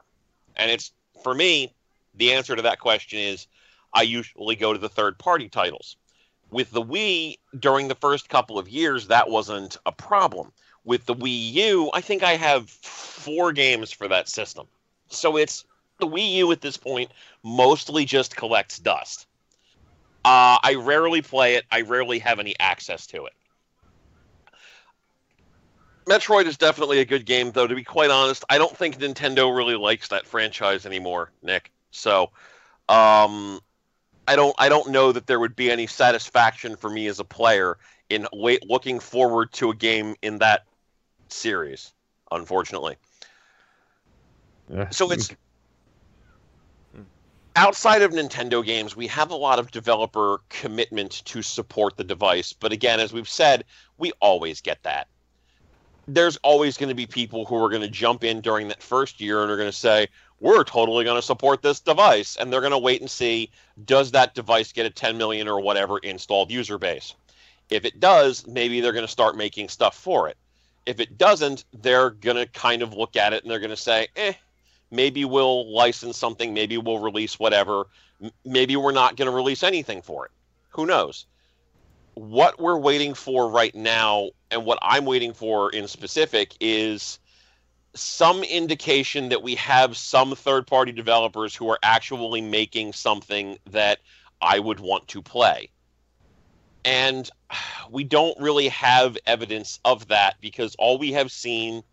[0.56, 0.92] And it's
[1.24, 1.74] for me,
[2.16, 3.48] the answer to that question is
[3.94, 5.98] I usually go to the third party titles.
[6.52, 10.52] With the Wii, during the first couple of years, that wasn't a problem.
[10.84, 14.68] With the Wii U, I think I have four games for that system.
[15.10, 15.66] So it's
[16.00, 17.12] the Wii U at this point
[17.44, 19.28] mostly just collects dust.
[20.24, 21.66] Uh, I rarely play it.
[21.72, 23.34] I rarely have any access to it.
[26.06, 27.68] Metroid is definitely a good game, though.
[27.68, 31.72] To be quite honest, I don't think Nintendo really likes that franchise anymore, Nick.
[31.92, 32.32] So,
[32.90, 33.60] um,
[34.28, 34.56] I don't.
[34.58, 37.78] I don't know that there would be any satisfaction for me as a player
[38.10, 40.66] in wait looking forward to a game in that
[41.32, 41.94] series.
[42.32, 42.96] Unfortunately.
[44.92, 45.36] So it's
[47.56, 52.54] outside of Nintendo games, we have a lot of developer commitment to support the device.
[52.54, 53.66] But again, as we've said,
[53.98, 55.08] we always get that.
[56.08, 59.22] There's always going to be people who are going to jump in during that first
[59.22, 60.08] year and are going to say,
[60.40, 62.36] we're totally going to support this device.
[62.38, 63.52] And they're going to wait and see,
[63.86, 67.14] does that device get a 10 million or whatever installed user base?
[67.70, 70.38] If it does, maybe they're going to start making stuff for it.
[70.86, 73.78] If it doesn't, they're going to kind of look at it and they're going to
[73.78, 74.34] say, eh,
[74.90, 77.88] maybe we'll license something, maybe we'll release whatever,
[78.46, 80.32] maybe we're not going to release anything for it.
[80.70, 81.26] Who knows?
[82.16, 87.20] What we're waiting for right now, and what I'm waiting for in specific, is
[87.94, 94.00] some indication that we have some third party developers who are actually making something that
[94.42, 95.70] I would want to play.
[96.86, 97.30] And
[97.92, 101.84] we don't really have evidence of that because all we have seen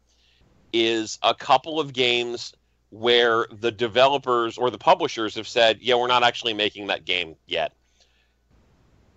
[0.73, 2.55] is a couple of games
[2.91, 7.37] where the developers or the publishers have said, yeah, we're not actually making that game
[7.47, 7.73] yet.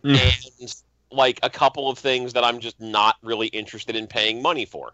[0.03, 0.17] Mm.
[0.59, 0.75] And
[1.11, 4.93] like a couple of things that I'm just not really interested in paying money for.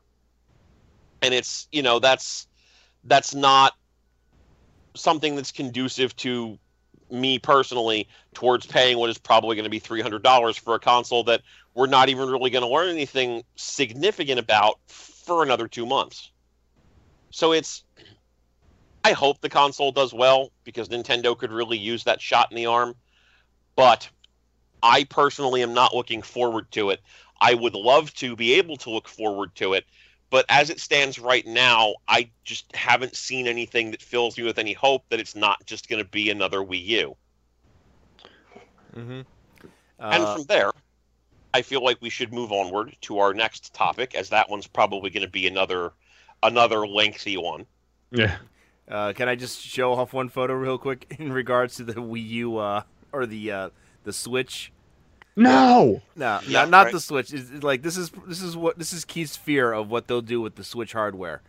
[1.22, 2.48] And it's, you know, that's
[3.04, 3.74] that's not
[4.96, 6.58] something that's conducive to
[7.10, 11.42] me personally towards paying what is probably going to be $300 for a console that
[11.74, 16.32] we're not even really going to learn anything significant about for another 2 months.
[17.30, 17.84] So it's
[19.04, 22.66] I hope the console does well because Nintendo could really use that shot in the
[22.66, 22.96] arm.
[23.76, 24.10] But
[24.84, 27.00] I personally am not looking forward to it.
[27.40, 29.86] I would love to be able to look forward to it,
[30.30, 34.58] but as it stands right now, I just haven't seen anything that fills me with
[34.60, 37.16] any hope that it's not just going to be another Wii U.
[38.96, 39.22] Mm-hmm.
[40.00, 40.72] and Uh, from there,
[41.54, 45.10] I feel like we should move onward to our next topic, as that one's probably
[45.10, 45.94] going to be another
[46.44, 47.66] another lengthy one.
[48.12, 48.38] Yeah.
[48.90, 52.28] Uh, can I just show off one photo real quick in regards to the Wii
[52.30, 53.70] U uh, or the uh,
[54.04, 54.72] the Switch?
[55.38, 56.02] No.
[56.16, 56.94] No, Yeah, not, not right.
[56.94, 57.32] the Switch.
[57.32, 60.22] It's, it's like this is this is what this is Keith's fear of what they'll
[60.22, 61.42] do with the Switch hardware.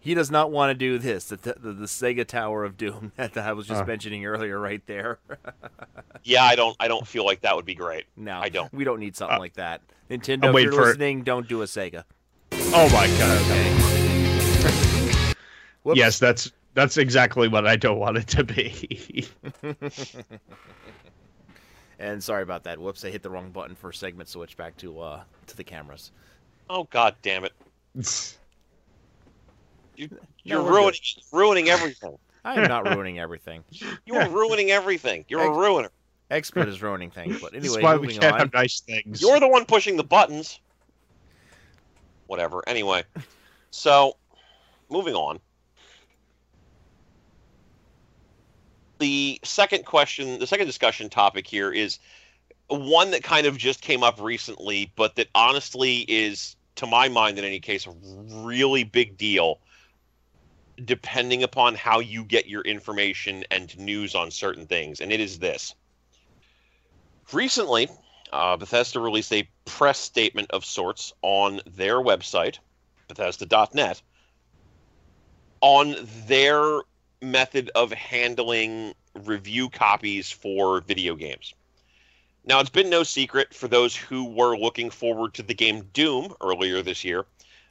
[0.00, 1.24] He does not want to do this.
[1.24, 3.86] The, the, the Sega Tower of Doom that I was just Uh.
[3.86, 5.18] mentioning earlier, right there.
[6.24, 8.06] Yeah, I don't I don't feel like that would be great.
[8.16, 8.72] no, I don't.
[8.74, 9.80] We don't need something Uh, like that.
[10.10, 10.86] Nintendo, if you're for it.
[10.86, 12.02] listening, don't do a Sega.
[12.52, 13.40] Oh my god.
[13.42, 15.32] Okay.
[15.94, 19.28] Yes, that's that's exactly what I don't want it to be.
[21.98, 22.78] And sorry about that.
[22.78, 26.10] Whoops, I hit the wrong button for segment switch back to uh to the cameras.
[26.68, 27.52] Oh god damn it.
[29.96, 30.10] You,
[30.44, 31.00] you're we're ruining
[31.32, 32.18] ruining everything.
[32.44, 33.64] I am not ruining everything.
[34.06, 35.24] You're ruining everything.
[35.26, 35.88] You're a Ex- ruiner.
[36.30, 38.40] Expert is ruining things, but anyway, is why we moving can't on.
[38.40, 39.22] have nice things.
[39.22, 40.60] You're the one pushing the buttons.
[42.26, 42.62] Whatever.
[42.68, 43.04] Anyway,
[43.70, 44.16] so
[44.90, 45.40] moving on.
[48.98, 51.98] The second question, the second discussion topic here is
[52.68, 57.38] one that kind of just came up recently, but that honestly is, to my mind,
[57.38, 57.94] in any case, a
[58.44, 59.60] really big deal.
[60.84, 65.38] Depending upon how you get your information and news on certain things, and it is
[65.38, 65.74] this.
[67.32, 67.88] Recently,
[68.32, 72.58] uh, Bethesda released a press statement of sorts on their website,
[73.08, 74.02] Bethesda.net,
[75.60, 76.82] on their
[77.20, 81.54] method of handling review copies for video games.
[82.44, 86.32] Now, it's been no secret for those who were looking forward to the game Doom
[86.40, 87.26] earlier this year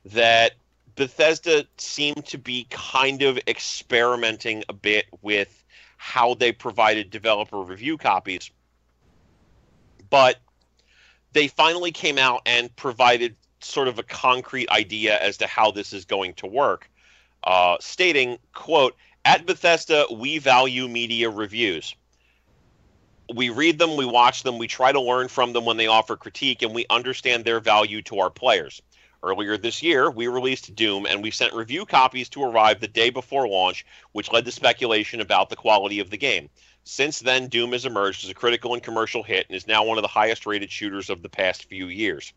[0.05, 0.53] that
[0.95, 5.63] Bethesda seemed to be kind of experimenting a bit with
[5.97, 8.51] how they provided developer review copies
[10.09, 10.37] but
[11.33, 15.93] they finally came out and provided sort of a concrete idea as to how this
[15.93, 16.89] is going to work
[17.43, 18.95] uh, stating quote
[19.25, 21.95] at bethesda we value media reviews
[23.35, 26.15] we read them we watch them we try to learn from them when they offer
[26.15, 28.81] critique and we understand their value to our players
[29.23, 33.09] earlier this year we released doom and we sent review copies to arrive the day
[33.09, 36.49] before launch which led to speculation about the quality of the game
[36.87, 39.97] since then, Doom has emerged as a critical and commercial hit and is now one
[39.97, 42.31] of the highest rated shooters of the past few years.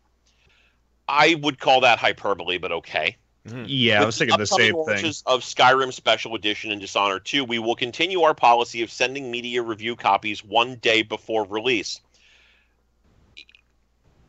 [1.07, 3.17] I would call that hyperbole, but okay.
[3.47, 3.65] Mm-hmm.
[3.67, 5.13] yeah, I was thinking the upcoming same thing.
[5.25, 9.63] of Skyrim Special Edition and Dishonored 2, we will continue our policy of sending media
[9.63, 12.01] review copies one day before release.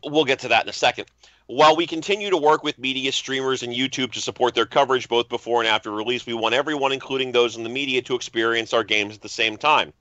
[0.05, 1.07] We'll get to that in a second.
[1.47, 5.29] While we continue to work with media streamers and YouTube to support their coverage both
[5.29, 8.85] before and after release, we want everyone, including those in the media, to experience our
[8.85, 9.93] games at the same time.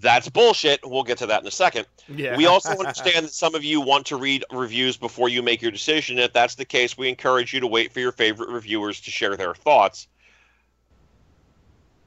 [0.00, 0.80] That's bullshit.
[0.84, 1.86] We'll get to that in a second.
[2.08, 2.36] Yeah.
[2.36, 5.72] We also understand that some of you want to read reviews before you make your
[5.72, 6.18] decision.
[6.18, 9.36] If that's the case, we encourage you to wait for your favorite reviewers to share
[9.36, 10.06] their thoughts.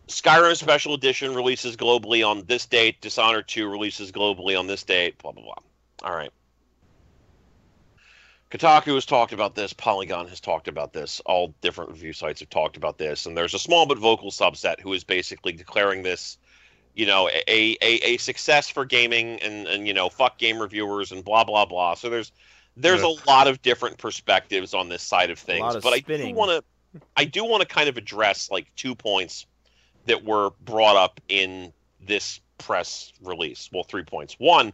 [0.07, 3.01] Skyrim Special Edition releases globally on this date.
[3.01, 5.17] Dishonored 2 releases globally on this date.
[5.17, 5.55] Blah blah blah.
[6.03, 6.31] All right.
[8.51, 9.71] Kotaku has talked about this.
[9.71, 11.21] Polygon has talked about this.
[11.25, 14.81] All different review sites have talked about this, and there's a small but vocal subset
[14.81, 16.37] who is basically declaring this,
[16.93, 21.11] you know, a a, a success for gaming and and you know, fuck game reviewers
[21.11, 21.93] and blah blah blah.
[21.95, 22.31] So there's
[22.77, 23.07] there's Yeah.
[23.07, 26.51] a lot of different perspectives on this side of things, of but I do want
[26.51, 29.45] to I do want to kind of address like two points
[30.05, 33.69] that were brought up in this press release.
[33.71, 34.35] Well, three points.
[34.39, 34.73] One,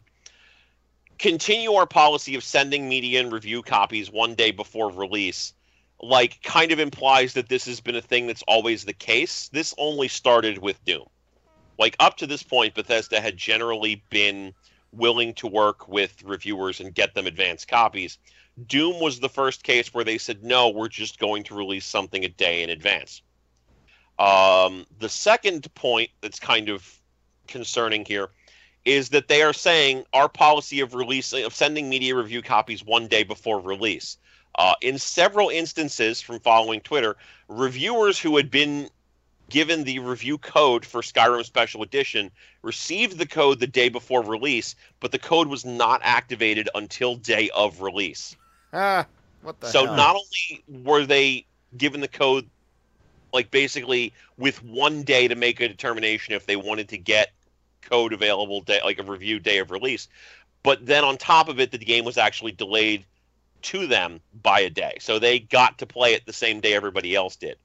[1.19, 5.53] continue our policy of sending media and review copies one day before release.
[5.99, 9.49] Like, kind of implies that this has been a thing that's always the case.
[9.49, 11.05] This only started with Doom.
[11.77, 14.53] Like, up to this point, Bethesda had generally been
[14.91, 18.17] willing to work with reviewers and get them advanced copies.
[18.65, 22.25] Doom was the first case where they said, no, we're just going to release something
[22.25, 23.21] a day in advance.
[24.17, 26.99] Um, the second point that's kind of
[27.47, 28.29] concerning here
[28.83, 33.07] is that they are saying our policy of releasing of sending media review copies one
[33.07, 34.17] day before release.
[34.55, 37.15] Uh, in several instances, from following Twitter,
[37.47, 38.89] reviewers who had been
[39.49, 42.31] given the review code for Skyrim Special Edition
[42.61, 47.49] received the code the day before release, but the code was not activated until day
[47.51, 48.35] of release.
[48.73, 49.07] Ah,
[49.41, 49.95] what the So hell?
[49.95, 51.45] not only were they
[51.75, 52.49] given the code,
[53.33, 57.33] like basically with one day to make a determination if they wanted to get
[57.81, 60.07] code available day, like a review day of release,
[60.63, 63.05] but then on top of it, the game was actually delayed
[63.63, 64.97] to them by a day.
[65.01, 67.57] So they got to play it the same day everybody else did.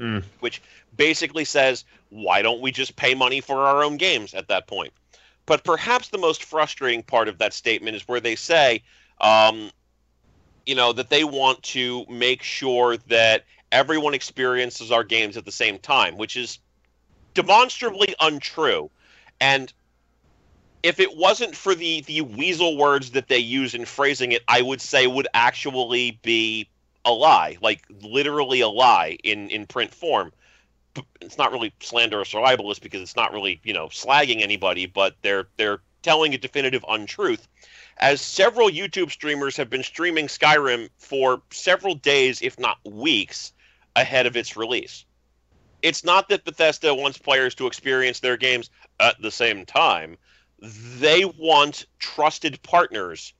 [0.00, 0.24] Mm.
[0.40, 0.62] Which
[0.96, 4.92] basically says, why don't we just pay money for our own games at that point?
[5.44, 8.82] But perhaps the most frustrating part of that statement is where they say,
[9.20, 9.70] um,
[10.64, 15.52] you know, that they want to make sure that everyone experiences our games at the
[15.52, 16.58] same time, which is
[17.34, 18.90] demonstrably untrue.
[19.40, 19.72] And
[20.82, 24.62] if it wasn't for the the weasel words that they use in phrasing it, I
[24.62, 26.69] would say would actually be
[27.04, 30.32] a lie, like literally a lie in in print form.
[31.20, 35.16] It's not really slanderous or libelous because it's not really you know slagging anybody, but
[35.22, 37.46] they're they're telling a definitive untruth.
[37.98, 43.52] As several YouTube streamers have been streaming Skyrim for several days, if not weeks,
[43.94, 45.04] ahead of its release.
[45.82, 50.16] It's not that Bethesda wants players to experience their games at the same time.
[50.98, 53.32] They want trusted partners,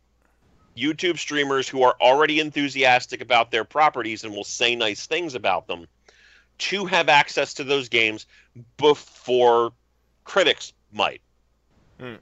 [0.76, 5.66] YouTube streamers who are already enthusiastic about their properties and will say nice things about
[5.66, 5.86] them,
[6.58, 8.26] to have access to those games
[8.76, 9.72] before
[10.24, 11.20] critics might.
[11.98, 12.16] Hmm.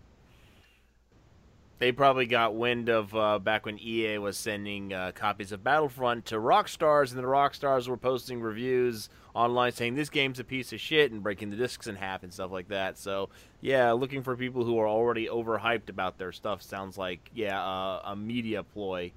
[1.78, 6.26] They probably got wind of uh, back when EA was sending uh, copies of Battlefront
[6.26, 10.80] to Rockstars, and the Rockstars were posting reviews online saying this game's a piece of
[10.80, 12.98] shit and breaking the discs in half and stuff like that.
[12.98, 13.28] So,
[13.60, 18.02] yeah, looking for people who are already overhyped about their stuff sounds like, yeah, uh,
[18.06, 19.12] a media ploy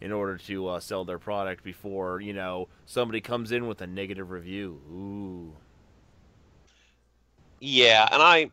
[0.00, 3.86] in order to uh, sell their product before, you know, somebody comes in with a
[3.86, 4.80] negative review.
[4.90, 5.52] Ooh.
[7.60, 8.50] Yeah, and I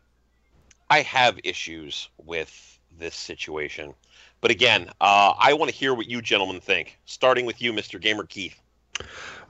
[0.88, 3.94] I have issues with this situation.
[4.40, 6.98] But again, uh, I want to hear what you gentlemen think.
[7.04, 8.00] Starting with you, Mr.
[8.00, 8.60] Gamer Keith.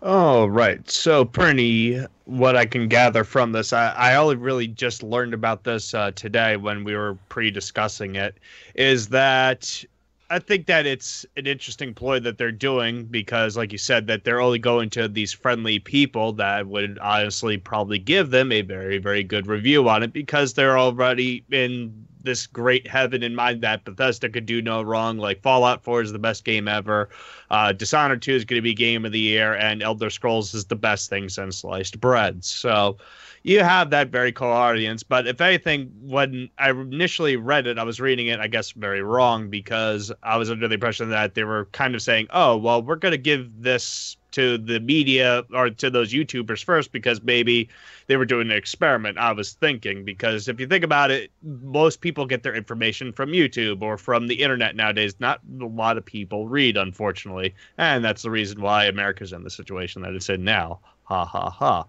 [0.03, 0.89] Oh, right.
[0.91, 5.65] So, Perny, what I can gather from this, I, I only really just learned about
[5.65, 8.37] this uh, today when we were pre discussing it,
[8.75, 9.85] is that
[10.31, 14.25] I think that it's an interesting ploy that they're doing because, like you said, that
[14.25, 18.99] they're only going to these friendly people that would honestly probably give them a very,
[18.99, 23.85] very good review on it because they're already in this great heaven in mind that
[23.85, 25.19] Bethesda could do no wrong.
[25.19, 27.09] Like Fallout 4 is the best game ever.
[27.51, 30.65] Uh, Dishonored 2 is going to be game of the year, and Elder Scrolls is
[30.67, 32.45] the best thing since sliced bread.
[32.45, 32.97] So
[33.43, 35.03] you have that very core audience.
[35.03, 39.03] But if anything, when I initially read it, I was reading it, I guess, very
[39.03, 42.83] wrong because I was under the impression that they were kind of saying, oh, well,
[42.83, 47.69] we're going to give this to the media or to those YouTubers first because maybe
[48.07, 49.19] they were doing an experiment.
[49.19, 53.31] I was thinking because if you think about it, most people get their information from
[53.31, 55.15] YouTube or from the internet nowadays.
[55.19, 59.51] Not a lot of people read, unfortunately, and that's the reason why America's in the
[59.51, 60.81] situation that it's in now.
[61.05, 61.87] Ha ha ha.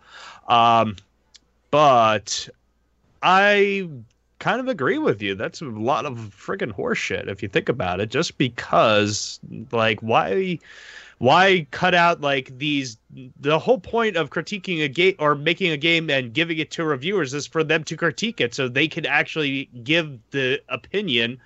[0.81, 0.95] Um,
[1.71, 2.49] but
[3.21, 3.89] I
[4.39, 5.35] kind of agree with you.
[5.35, 8.09] That's a lot of freaking horseshit if you think about it.
[8.09, 9.39] Just because,
[9.71, 10.59] like, why?
[11.21, 12.97] why cut out like these
[13.39, 16.83] the whole point of critiquing a game or making a game and giving it to
[16.83, 21.39] reviewers is for them to critique it so they can actually give the opinion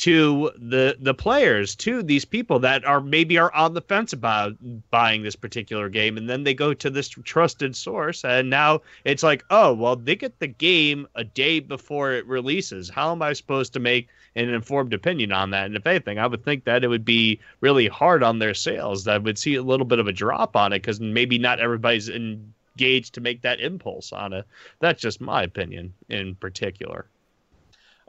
[0.00, 4.56] to the the players to these people that are maybe are on the fence about
[4.90, 6.16] buying this particular game.
[6.16, 10.16] And then they go to this trusted source and now it's like oh well they
[10.16, 12.88] get the game a day before it releases.
[12.88, 15.66] How am i supposed to make an informed opinion on that?
[15.66, 19.04] And if anything i would think that it would be really hard on their sales.
[19.04, 22.08] That would see a little bit of a drop on it because maybe not everybody's
[22.08, 24.46] engaged to make that impulse on it.
[24.78, 27.04] That's just my opinion in particular.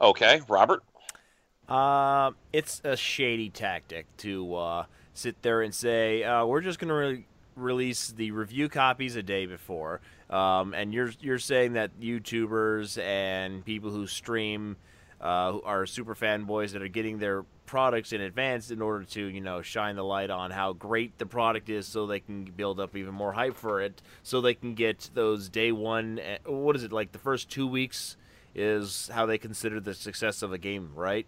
[0.00, 0.82] Okay robert
[1.72, 6.88] uh, it's a shady tactic to uh, sit there and say uh, we're just going
[6.88, 11.98] to re- release the review copies a day before, um, and you're you're saying that
[11.98, 14.76] YouTubers and people who stream
[15.22, 19.40] uh, are super fanboys that are getting their products in advance in order to you
[19.40, 22.94] know shine the light on how great the product is, so they can build up
[22.94, 26.18] even more hype for it, so they can get those day one.
[26.18, 27.12] Eh, what is it like?
[27.12, 28.18] The first two weeks
[28.54, 31.26] is how they consider the success of a game, right?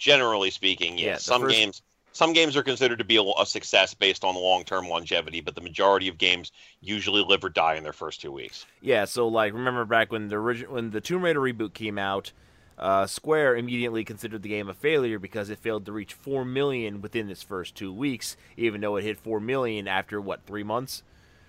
[0.00, 1.06] Generally speaking, yes.
[1.06, 1.54] Yeah, some first...
[1.54, 1.82] games
[2.12, 5.60] some games are considered to be a, a success based on long-term longevity, but the
[5.60, 8.66] majority of games usually live or die in their first two weeks.
[8.80, 12.32] Yeah, so like remember back when the original when the Tomb Raider reboot came out,
[12.78, 17.00] uh, Square immediately considered the game a failure because it failed to reach four million
[17.00, 21.02] within its first two weeks, even though it hit four million after what three months.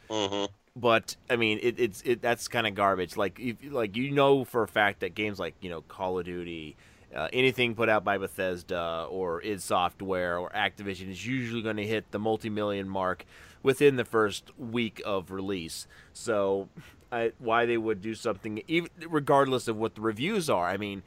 [0.09, 0.51] Mm-hmm.
[0.75, 3.17] But I mean, it, it's it that's kind of garbage.
[3.17, 6.25] Like if, like you know for a fact that games like you know Call of
[6.25, 6.77] Duty,
[7.15, 11.87] uh, anything put out by Bethesda or id Software or Activision is usually going to
[11.87, 13.25] hit the multi-million mark
[13.63, 15.87] within the first week of release.
[16.13, 16.69] So,
[17.11, 20.65] I, why they would do something, even regardless of what the reviews are.
[20.65, 21.03] I mean,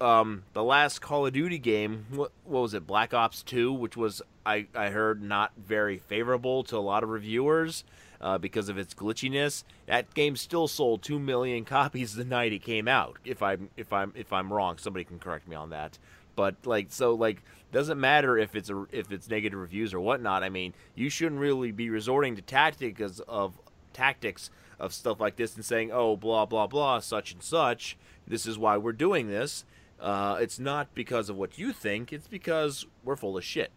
[0.00, 3.96] um, the last Call of Duty game, what, what was it, Black Ops Two, which
[3.96, 7.84] was I I heard not very favorable to a lot of reviewers
[8.20, 9.64] uh, because of its glitchiness.
[9.86, 13.18] That game still sold two million copies the night it came out.
[13.24, 15.98] If I'm if I'm if I'm wrong, somebody can correct me on that.
[16.34, 17.42] But like so like
[17.72, 20.42] doesn't matter if it's a if it's negative reviews or whatnot.
[20.42, 23.58] I mean, you shouldn't really be resorting to tactics of
[23.92, 27.96] tactics of stuff like this and saying, "Oh, blah blah blah, such and such.
[28.26, 29.64] This is why we're doing this."
[29.98, 32.12] Uh, it's not because of what you think.
[32.12, 33.70] It's because we're full of shit.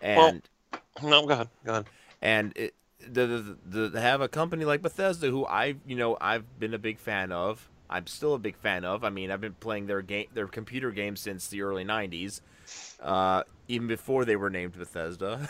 [0.00, 0.42] And
[1.02, 1.48] well, no, go ahead.
[1.64, 1.86] Go ahead.
[2.22, 6.74] And it, the, the, have a company like Bethesda, who I you know I've been
[6.74, 7.68] a big fan of.
[7.90, 9.02] I'm still a big fan of.
[9.02, 12.40] I mean, I've been playing their game, their computer games since the early '90s,
[13.02, 15.48] uh, even before they were named Bethesda.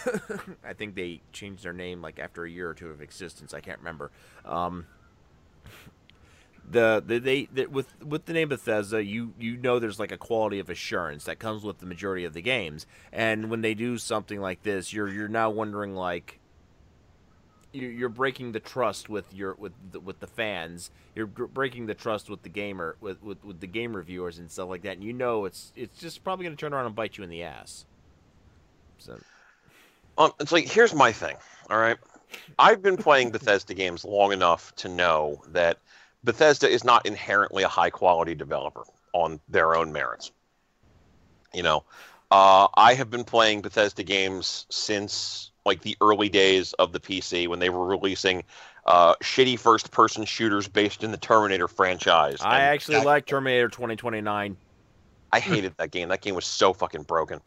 [0.65, 3.55] I think they changed their name like after a year or two of existence.
[3.55, 4.11] I can't remember.
[4.45, 4.87] Um,
[6.71, 10.19] the, the they the, with with the name Bethesda, you you know there's like a
[10.19, 13.99] quality of assurance that comes with the majority of the games, and when they do
[13.99, 16.39] something like this, you're you're now wondering like
[17.73, 20.91] you're breaking the trust with your with the, with the fans.
[21.15, 24.69] You're breaking the trust with the gamer with, with, with the game reviewers and stuff
[24.69, 24.93] like that.
[24.93, 27.31] And you know it's it's just probably going to turn around and bite you in
[27.31, 27.85] the ass.
[28.99, 29.19] So,
[30.17, 31.37] um, it's like here's my thing.
[31.71, 31.99] All right,
[32.59, 35.79] I've been playing Bethesda games long enough to know that
[36.25, 40.33] Bethesda is not inherently a high quality developer on their own merits.
[41.55, 41.85] You know,
[42.31, 47.47] uh, I have been playing Bethesda games since like the early days of the PC
[47.47, 48.43] when they were releasing
[48.87, 52.41] uh, shitty first person shooters based in the Terminator franchise.
[52.41, 54.57] I and actually that, like Terminator 2029.
[55.31, 56.09] I hated that game.
[56.09, 57.41] That game was so fucking broken.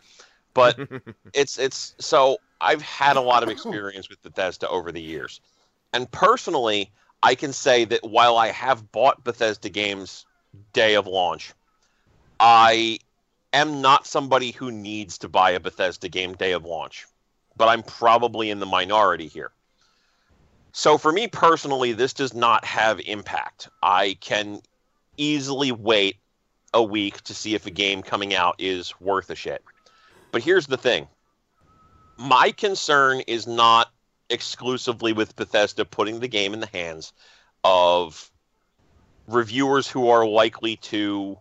[0.53, 0.77] But
[1.33, 5.41] it's it's so I've had a lot of experience with Bethesda over the years.
[5.93, 6.91] And personally,
[7.23, 10.25] I can say that while I have bought Bethesda games
[10.73, 11.53] day of launch,
[12.39, 12.99] I
[13.51, 17.07] am not somebody who needs to buy a Bethesda game day of launch
[17.61, 19.51] but I'm probably in the minority here.
[20.71, 23.69] So for me personally, this does not have impact.
[23.83, 24.61] I can
[25.15, 26.15] easily wait
[26.73, 29.63] a week to see if a game coming out is worth a shit.
[30.31, 31.07] But here's the thing
[32.17, 33.91] my concern is not
[34.31, 37.13] exclusively with Bethesda putting the game in the hands
[37.63, 38.31] of
[39.27, 41.37] reviewers who are likely to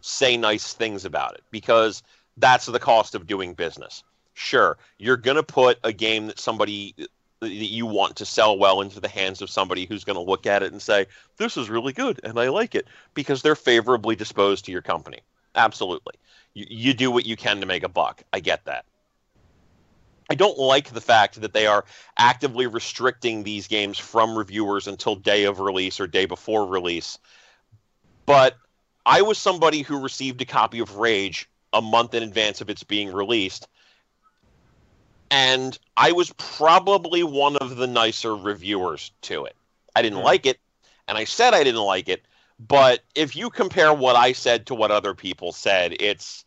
[0.00, 2.04] say nice things about it because
[2.36, 4.04] that's the cost of doing business
[4.36, 6.94] sure, you're going to put a game that somebody
[7.40, 10.46] that you want to sell well into the hands of somebody who's going to look
[10.46, 11.06] at it and say,
[11.36, 15.20] this is really good and I like it because they're favorably disposed to your company.
[15.54, 16.14] Absolutely.
[16.54, 18.22] You, you do what you can to make a buck.
[18.32, 18.84] I get that.
[20.28, 21.84] I don't like the fact that they are
[22.18, 27.18] actively restricting these games from reviewers until day of release or day before release.
[28.24, 28.56] But
[29.04, 32.82] I was somebody who received a copy of Rage a month in advance of its
[32.82, 33.68] being released
[35.30, 39.56] and I was probably one of the nicer reviewers to it.
[39.94, 40.24] I didn't mm.
[40.24, 40.58] like it,
[41.08, 42.24] and I said I didn't like it,
[42.58, 46.44] But if you compare what I said to what other people said, it's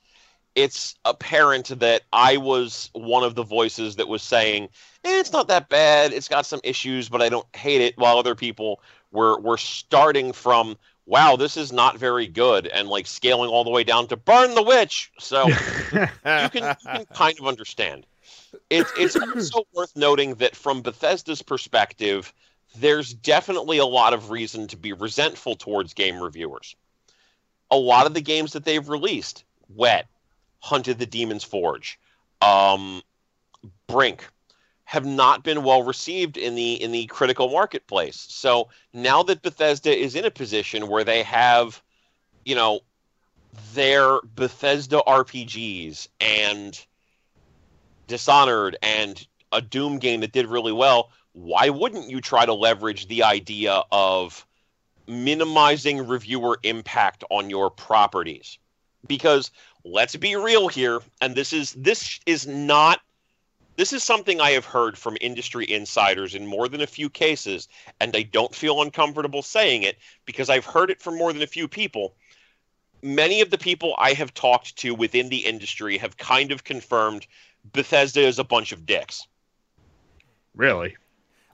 [0.55, 4.69] it's apparent that I was one of the voices that was saying
[5.03, 6.11] eh, it's not that bad.
[6.11, 7.97] It's got some issues, but I don't hate it.
[7.97, 13.07] While other people were were starting from wow, this is not very good, and like
[13.07, 15.11] scaling all the way down to burn the witch.
[15.19, 15.55] So you
[15.93, 18.05] can, you can kind of understand.
[18.70, 22.34] It's it's also worth noting that from Bethesda's perspective,
[22.76, 26.76] there's definitely a lot of reason to be resentful towards game reviewers.
[27.72, 30.08] A lot of the games that they've released, Wet,
[30.60, 32.00] Hunted the Demon's Forge,
[32.41, 33.02] um,
[33.88, 34.28] Brink,
[34.86, 38.26] have not been well received in the in the critical marketplace.
[38.30, 41.82] So now that Bethesda is in a position where they have,
[42.43, 42.82] you know,
[43.74, 46.80] their Bethesda RPGs and
[48.10, 53.07] Dishonored and a Doom game that did really well, why wouldn't you try to leverage
[53.07, 54.45] the idea of
[55.07, 58.57] minimizing reviewer impact on your properties?
[59.07, 59.51] Because
[59.86, 62.99] let's be real here, and this is this is not
[63.78, 67.70] this is something I have heard from industry insiders in more than a few cases,
[68.01, 71.47] and I don't feel uncomfortable saying it because I've heard it from more than a
[71.47, 72.16] few people.
[73.01, 77.26] Many of the people I have talked to within the industry have kind of confirmed
[77.72, 79.28] Bethesda is a bunch of dicks.
[80.55, 80.95] Really?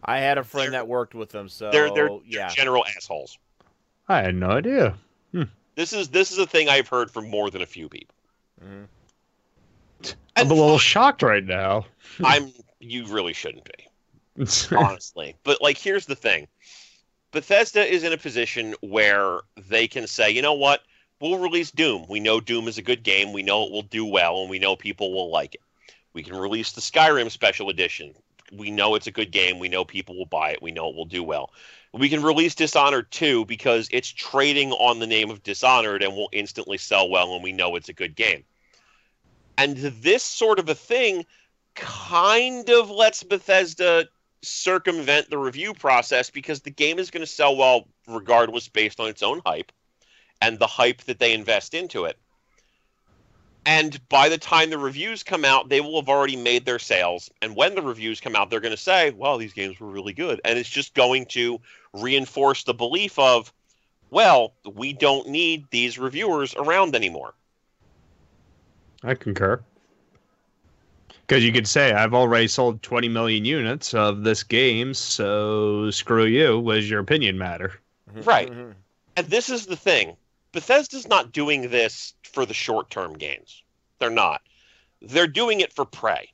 [0.03, 2.49] I had a friend they're, that worked with them, so they're they're, yeah.
[2.49, 3.37] general assholes.
[4.07, 4.95] I had no idea.
[5.31, 5.43] Hmm.
[5.75, 8.15] This is this is a thing I've heard from more than a few people.
[8.63, 8.83] Mm-hmm.
[10.35, 11.85] I'm a little shocked right now.
[12.23, 12.53] I'm.
[12.79, 14.45] You really shouldn't be,
[14.75, 15.35] honestly.
[15.43, 16.47] But like, here's the thing:
[17.31, 20.83] Bethesda is in a position where they can say, you know what,
[21.19, 22.05] we'll release Doom.
[22.07, 23.33] We know Doom is a good game.
[23.33, 25.61] We know it will do well, and we know people will like it.
[26.15, 28.15] We can release the Skyrim Special Edition.
[28.53, 29.59] We know it's a good game.
[29.59, 30.61] We know people will buy it.
[30.61, 31.51] We know it will do well.
[31.93, 36.29] We can release Dishonored 2 because it's trading on the name of Dishonored and will
[36.31, 38.45] instantly sell well, and we know it's a good game.
[39.57, 41.25] And this sort of a thing
[41.75, 44.07] kind of lets Bethesda
[44.41, 49.09] circumvent the review process because the game is going to sell well regardless based on
[49.09, 49.73] its own hype
[50.41, 52.17] and the hype that they invest into it.
[53.65, 57.31] And by the time the reviews come out, they will have already made their sales.
[57.41, 60.13] And when the reviews come out, they're going to say, well, these games were really
[60.13, 60.39] good.
[60.45, 61.59] And it's just going to
[61.91, 63.51] reinforce the belief of,
[64.11, 67.33] well, we don't need these reviewers around anymore.
[69.03, 69.59] I concur.
[71.25, 76.25] Because you could say, I've already sold 20 million units of this game, so screw
[76.25, 76.59] you.
[76.59, 77.73] Was your opinion matter?
[78.13, 78.51] Right.
[78.51, 78.71] Mm-hmm.
[79.17, 80.15] and this is the thing
[80.55, 83.61] Bethesda's not doing this for the short term gains.
[83.99, 84.41] They're not.
[85.01, 86.31] They're doing it for Prey.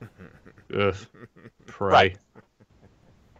[0.74, 0.96] Ugh.
[1.66, 1.90] Prey.
[1.90, 2.18] Right.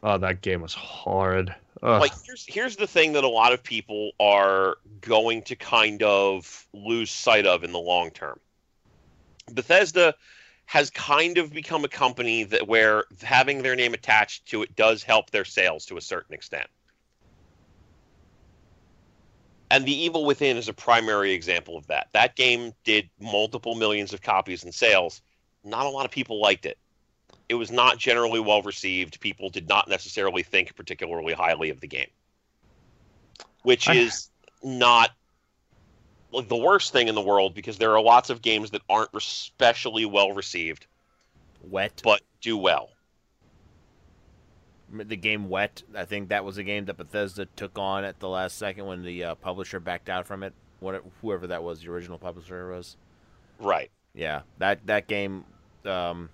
[0.03, 1.55] Oh, that game was horrid.
[1.83, 2.01] Ugh.
[2.03, 6.67] Like here's here's the thing that a lot of people are going to kind of
[6.75, 8.39] lose sight of in the long term.
[9.51, 10.15] Bethesda
[10.67, 15.03] has kind of become a company that where having their name attached to it does
[15.03, 16.69] help their sales to a certain extent.
[19.71, 22.09] And The Evil Within is a primary example of that.
[22.13, 25.23] That game did multiple millions of copies in sales.
[25.65, 26.77] Not a lot of people liked it.
[27.49, 29.21] It was not generally well received.
[29.21, 32.09] People did not necessarily think particularly highly of the game,
[33.63, 34.29] which is
[34.63, 35.11] not
[36.33, 40.05] the worst thing in the world because there are lots of games that aren't especially
[40.07, 40.87] well received,
[41.63, 42.91] wet, but do well
[44.93, 45.83] the game Wet.
[45.95, 49.03] I think that was a game that Bethesda took on at the last second when
[49.03, 50.53] the uh, publisher backed out from it.
[50.81, 52.97] What whoever that was, the original publisher was.
[53.59, 53.91] Right.
[54.15, 55.45] Yeah, that that game.
[55.85, 56.31] Um,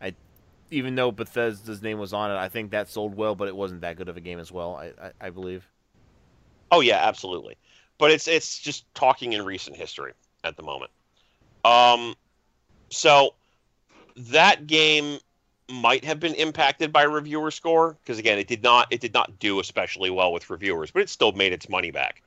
[0.00, 0.14] I
[0.70, 3.82] even though Bethesda's name was on it, I think that sold well, but it wasn't
[3.82, 4.76] that good of a game as well.
[4.76, 5.68] I I, I believe.
[6.72, 7.56] Oh yeah, absolutely.
[7.98, 10.90] But it's it's just talking in recent history at the moment.
[11.64, 12.14] Um,
[12.88, 13.34] so
[14.16, 15.18] that game
[15.70, 19.38] might have been impacted by reviewer score because again it did not it did not
[19.38, 22.22] do especially well with reviewers but it still made its money back.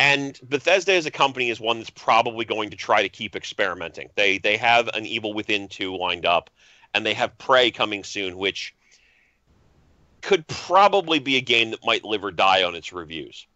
[0.00, 4.10] And bethesda as a company is one that's probably going to try to keep experimenting.
[4.14, 6.50] They they have an evil within 2 lined up
[6.94, 8.74] and they have prey coming soon which
[10.20, 13.46] could probably be a game that might live or die on its reviews.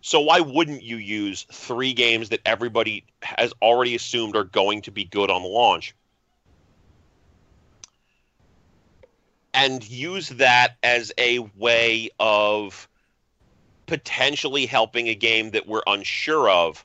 [0.00, 4.90] So why wouldn't you use three games that everybody has already assumed are going to
[4.90, 5.94] be good on launch
[9.54, 12.88] and use that as a way of
[13.86, 16.84] potentially helping a game that we're unsure of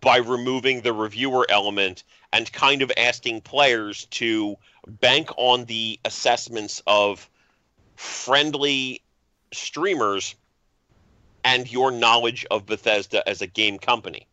[0.00, 4.56] by removing the reviewer element and kind of asking players to
[4.86, 7.28] bank on the assessments of
[7.96, 9.00] friendly
[9.52, 10.34] streamers
[11.44, 14.26] and your knowledge of Bethesda as a game company.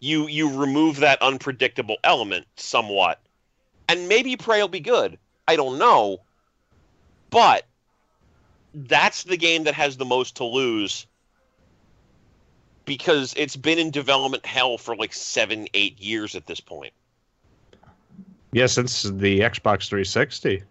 [0.00, 3.20] You you remove that unpredictable element somewhat,
[3.88, 5.18] and maybe Prey will be good.
[5.48, 6.18] I don't know,
[7.30, 7.64] but
[8.74, 11.06] that's the game that has the most to lose
[12.84, 16.92] because it's been in development hell for like seven, eight years at this point.
[18.52, 20.62] Yeah, since the Xbox 360.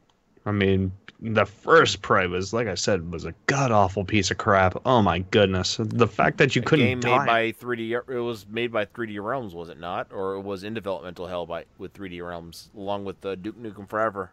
[0.47, 4.37] I mean, the first Prey was, like I said, was a god awful piece of
[4.37, 4.75] crap.
[4.85, 5.77] Oh my goodness!
[5.79, 7.25] The fact that you A couldn't game die.
[7.25, 8.09] made by 3D.
[8.09, 10.07] It was made by 3D Realms, was it not?
[10.11, 13.89] Or it was in developmental hell by with 3D Realms, along with uh, Duke Nukem
[13.89, 14.31] Forever.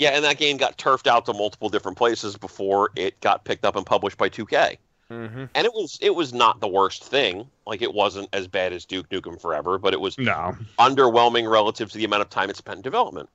[0.00, 3.66] Yeah, and that game got turfed out to multiple different places before it got picked
[3.66, 4.78] up and published by 2K.
[5.10, 5.44] Mm-hmm.
[5.54, 7.46] And it was it was not the worst thing.
[7.66, 11.92] Like it wasn't as bad as Duke Nukem Forever, but it was no, underwhelming relative
[11.92, 13.28] to the amount of time it spent in development.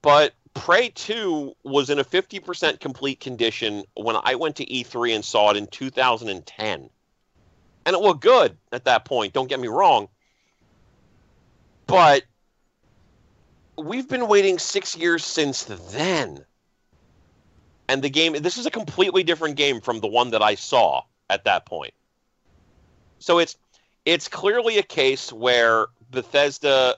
[0.00, 5.22] But Prey 2 was in a 50% complete condition when I went to E3 and
[5.22, 6.88] saw it in 2010.
[7.84, 10.08] And it looked good at that point, don't get me wrong.
[11.86, 12.22] But
[13.78, 16.44] we've been waiting six years since then.
[17.88, 21.02] And the game, this is a completely different game from the one that I saw
[21.30, 21.94] at that point.
[23.18, 23.56] So it's
[24.04, 26.96] it's clearly a case where Bethesda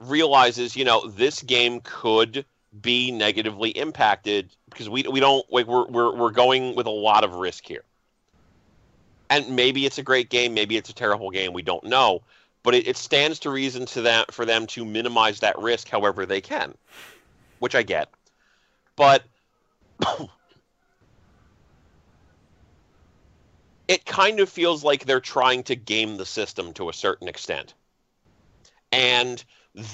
[0.00, 2.44] realizes, you know, this game could
[2.80, 7.24] be negatively impacted because we we don't like we're we're we're going with a lot
[7.24, 7.84] of risk here.
[9.28, 12.22] And maybe it's a great game, maybe it's a terrible game, we don't know.
[12.62, 16.26] But it, it stands to reason to that for them to minimize that risk however
[16.26, 16.74] they can.
[17.58, 18.08] Which I get.
[18.96, 19.24] But
[23.88, 27.74] it kind of feels like they're trying to game the system to a certain extent.
[28.90, 29.42] And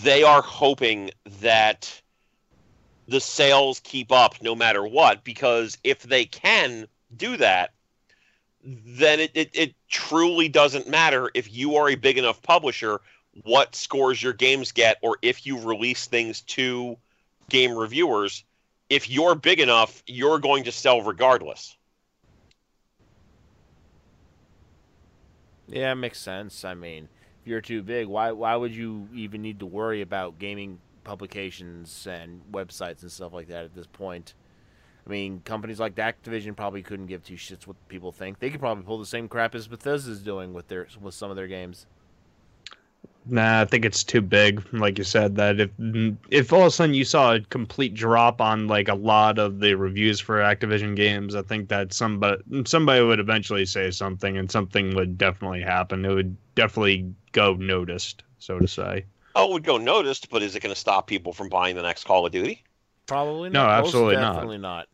[0.03, 2.03] they are hoping that
[3.07, 6.87] the sales keep up no matter what, because if they can
[7.17, 7.73] do that,
[8.65, 13.01] then it, it, it truly doesn't matter if you are a big enough publisher
[13.45, 16.97] what scores your games get or if you release things to
[17.49, 18.45] game reviewers.
[18.91, 21.77] If you're big enough, you're going to sell regardless.
[25.69, 26.65] Yeah, it makes sense.
[26.65, 27.09] I mean,
[27.43, 32.07] if you're too big, why why would you even need to worry about gaming publications
[32.07, 34.35] and websites and stuff like that at this point?
[35.09, 38.39] I mean, companies like Activision probably couldn't give two shits what people think.
[38.39, 41.37] They could probably pull the same crap as Bethesda's doing with their with some of
[41.37, 41.87] their games.
[43.27, 44.67] Nah, I think it's too big.
[44.73, 45.71] Like you said, that if
[46.31, 49.61] if all of a sudden you saw a complete drop on like a lot of
[49.61, 54.51] the reviews for Activision games, I think that somebody somebody would eventually say something, and
[54.51, 56.05] something would definitely happen.
[56.07, 59.05] It would definitely go noticed, so to say.
[59.35, 61.83] Oh, it would go noticed, but is it going to stop people from buying the
[61.83, 62.65] next Call of Duty?
[63.07, 63.75] Probably No, not.
[63.75, 64.19] Most absolutely not.
[64.19, 64.89] definitely not.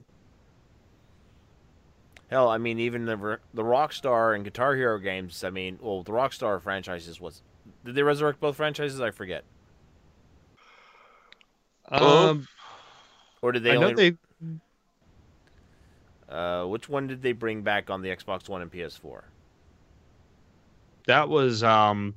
[2.35, 5.45] Hell, I mean, even the the Rockstar and Guitar Hero games.
[5.45, 7.43] I mean, well, the Rockstar franchises was.
[7.85, 9.01] Did they resurrect both franchises?
[9.01, 9.45] I forget.
[11.89, 12.49] Um,
[13.41, 14.11] Or did they I know only?
[14.11, 14.17] they.
[16.29, 19.23] Uh, which one did they bring back on the Xbox One and PS4?
[21.07, 22.17] That was um,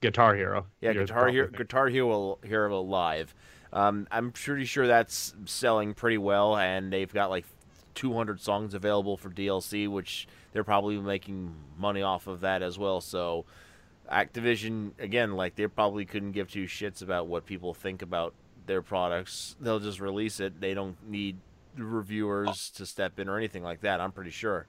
[0.00, 0.66] Guitar Hero.
[0.80, 3.34] Yeah, You're Guitar Hero, Guitar Hero, Hero Live.
[3.72, 7.46] Um, I'm pretty sure that's selling pretty well, and they've got like
[7.94, 13.00] 200 songs available for DLC, which they're probably making money off of that as well.
[13.00, 13.44] So,
[14.10, 18.34] Activision, again, like they probably couldn't give two shits about what people think about
[18.66, 19.56] their products.
[19.60, 20.60] They'll just release it.
[20.60, 21.36] They don't need
[21.76, 24.00] reviewers to step in or anything like that.
[24.00, 24.66] I'm pretty sure.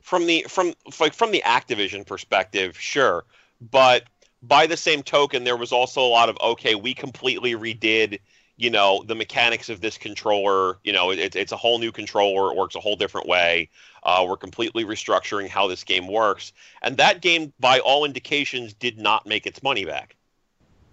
[0.00, 3.24] From the from like from the Activision perspective, sure,
[3.70, 4.04] but
[4.42, 8.20] by the same token, there was also a lot of okay, we completely redid,
[8.56, 10.78] you know, the mechanics of this controller.
[10.84, 12.52] You know, it, it's a whole new controller.
[12.52, 13.68] It works a whole different way.
[14.02, 16.52] Uh, we're completely restructuring how this game works,
[16.82, 20.16] and that game, by all indications, did not make its money back.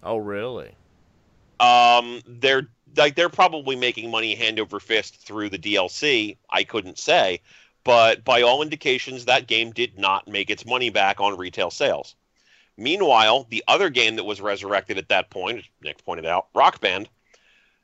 [0.04, 0.72] Oh, really?
[1.60, 2.68] Um, they're
[2.98, 6.38] like they're probably making money hand over fist through the DLC.
[6.50, 7.42] I couldn't say,
[7.84, 12.16] but by all indications, that game did not make its money back on retail sales.
[12.78, 17.10] Meanwhile, the other game that was resurrected at that point, Nick pointed out, Rock Band.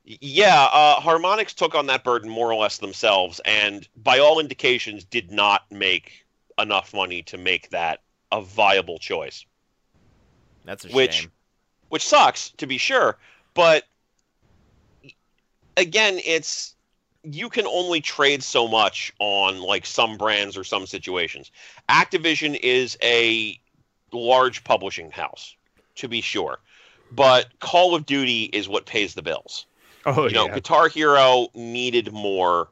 [0.09, 5.03] Yeah, uh, Harmonix took on that burden more or less themselves, and by all indications,
[5.03, 6.25] did not make
[6.57, 8.01] enough money to make that
[8.31, 9.45] a viable choice.
[10.63, 11.31] That's a Which- shame.
[11.89, 13.17] which sucks to be sure
[13.53, 13.85] but
[15.77, 16.75] again it's
[17.23, 21.51] you can only trade so much on like some brands or some situations.
[21.89, 23.59] Activision is a
[24.11, 25.55] large publishing house
[25.95, 26.59] to be sure
[27.11, 29.65] but call of duty is what pays the bills
[30.07, 30.55] Oh you know yeah.
[30.55, 32.69] guitar hero needed more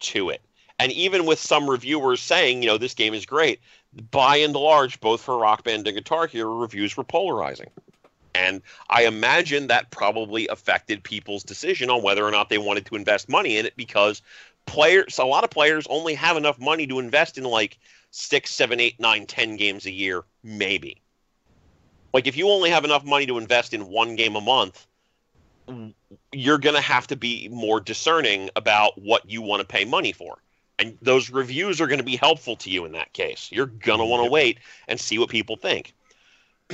[0.00, 0.40] to it
[0.78, 3.60] And even with some reviewers saying, you know, this game is great,
[4.10, 7.70] by and large, both for Rock Band and Guitar Hero, reviews were polarizing.
[8.34, 12.96] And I imagine that probably affected people's decision on whether or not they wanted to
[12.96, 14.22] invest money in it because
[14.66, 17.78] players, a lot of players only have enough money to invest in like
[18.12, 21.02] six, seven, eight, nine, ten games a year, maybe.
[22.14, 24.86] Like if you only have enough money to invest in one game a month,
[26.32, 30.12] you're going to have to be more discerning about what you want to pay money
[30.12, 30.38] for.
[30.78, 33.48] And those reviews are going to be helpful to you in that case.
[33.52, 35.92] You're going to want to wait and see what people think.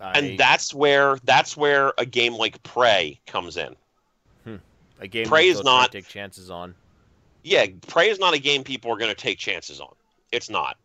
[0.00, 3.74] I, and that's where that's where a game like Prey comes in.
[4.44, 4.56] Hmm.
[5.00, 6.74] a game Prey is they'll try to not- take chances on.
[7.42, 9.94] Yeah, Prey is not a game people are going to take chances on.
[10.30, 10.76] It's not.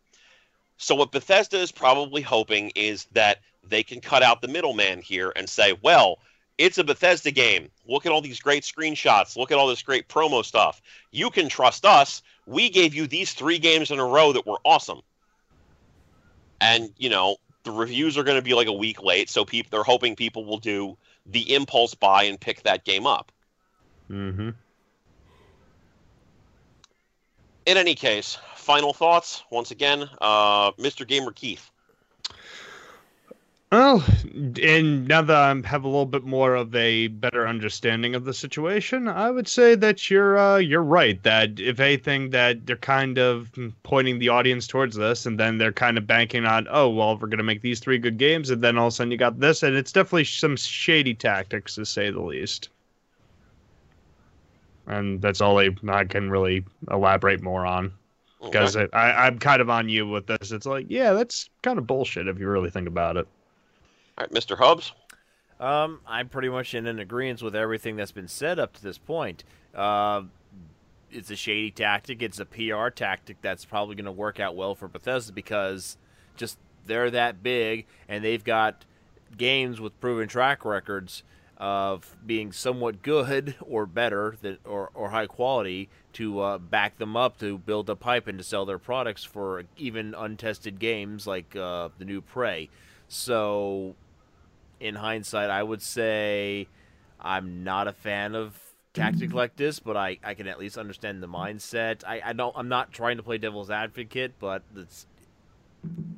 [0.78, 5.34] So what Bethesda is probably hoping is that they can cut out the middleman here
[5.36, 6.20] and say, well,
[6.64, 7.70] it's a Bethesda game.
[7.86, 9.36] Look at all these great screenshots.
[9.36, 10.82] Look at all this great promo stuff.
[11.12, 12.22] You can trust us.
[12.46, 15.02] We gave you these three games in a row that were awesome.
[16.62, 19.72] And, you know, the reviews are going to be like a week late, so people
[19.72, 23.34] they're hoping people will do the impulse buy and pick that game up.
[24.10, 24.52] Mm-hmm.
[27.66, 31.06] In any case, final thoughts once again, uh, Mr.
[31.06, 31.70] Gamer Keith.
[33.74, 34.04] Well,
[34.62, 38.32] and now that I have a little bit more of a better understanding of the
[38.32, 41.22] situation, I would say that you're uh, you're right.
[41.24, 43.52] That if anything, that they're kind of
[43.82, 47.30] pointing the audience towards this, and then they're kind of banking on, oh well, we're
[47.30, 49.64] gonna make these three good games, and then all of a sudden you got this,
[49.64, 52.70] and it's definitely some shady tactics to say the least.
[54.86, 57.92] And that's all I, I can really elaborate more on
[58.40, 58.76] because.
[58.76, 60.52] I, I'm kind of on you with this.
[60.52, 63.28] It's like, yeah, that's kind of bullshit if you really think about it.
[64.18, 64.58] All right, Mr.
[64.58, 64.94] Hubs.
[65.60, 68.98] Um, I'm pretty much in an agreement with everything that's been said up to this
[68.98, 69.44] point.
[69.74, 70.24] Uh,
[71.10, 72.22] it's a shady tactic.
[72.22, 75.98] It's a PR tactic that's probably going to work out well for Bethesda because
[76.36, 78.86] just they're that big and they've got
[79.38, 81.24] games with proven track records
[81.58, 87.16] of being somewhat good or better than or, or high quality to uh, back them
[87.16, 91.56] up to build a pipe and to sell their products for even untested games like
[91.56, 92.70] uh, the new Prey.
[93.08, 93.96] So
[94.84, 96.68] in hindsight, I would say
[97.20, 98.60] I'm not a fan of
[98.94, 99.34] tactic mm.
[99.34, 102.04] like this, but I, I can at least understand the mindset.
[102.06, 105.08] I, I don't I'm not trying to play devil's advocate, but it's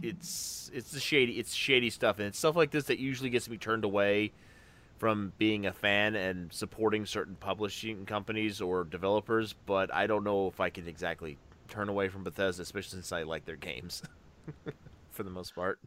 [0.01, 3.49] it's it's the shady it's shady stuff and it's stuff like this that usually gets
[3.49, 4.31] me turned away
[4.97, 10.47] from being a fan and supporting certain publishing companies or developers, but I don't know
[10.47, 11.37] if I can exactly
[11.67, 14.01] turn away from Bethesda, especially since I like their games
[15.11, 15.79] for the most part.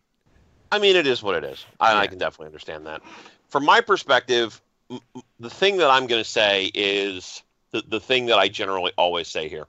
[0.70, 1.64] I mean, it is what it is.
[1.80, 3.02] I, I can definitely understand that.
[3.48, 8.00] From my perspective, m- m- the thing that I'm going to say is the, the
[8.00, 9.66] thing that I generally always say here.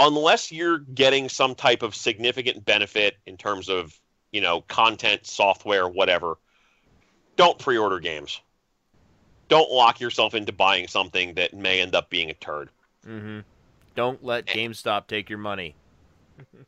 [0.00, 3.98] Unless you're getting some type of significant benefit in terms of,
[4.32, 6.38] you know, content, software, whatever,
[7.36, 8.40] don't pre order games.
[9.48, 12.70] Don't lock yourself into buying something that may end up being a turd.
[13.06, 13.40] Mm-hmm.
[13.94, 15.76] Don't let GameStop take your money.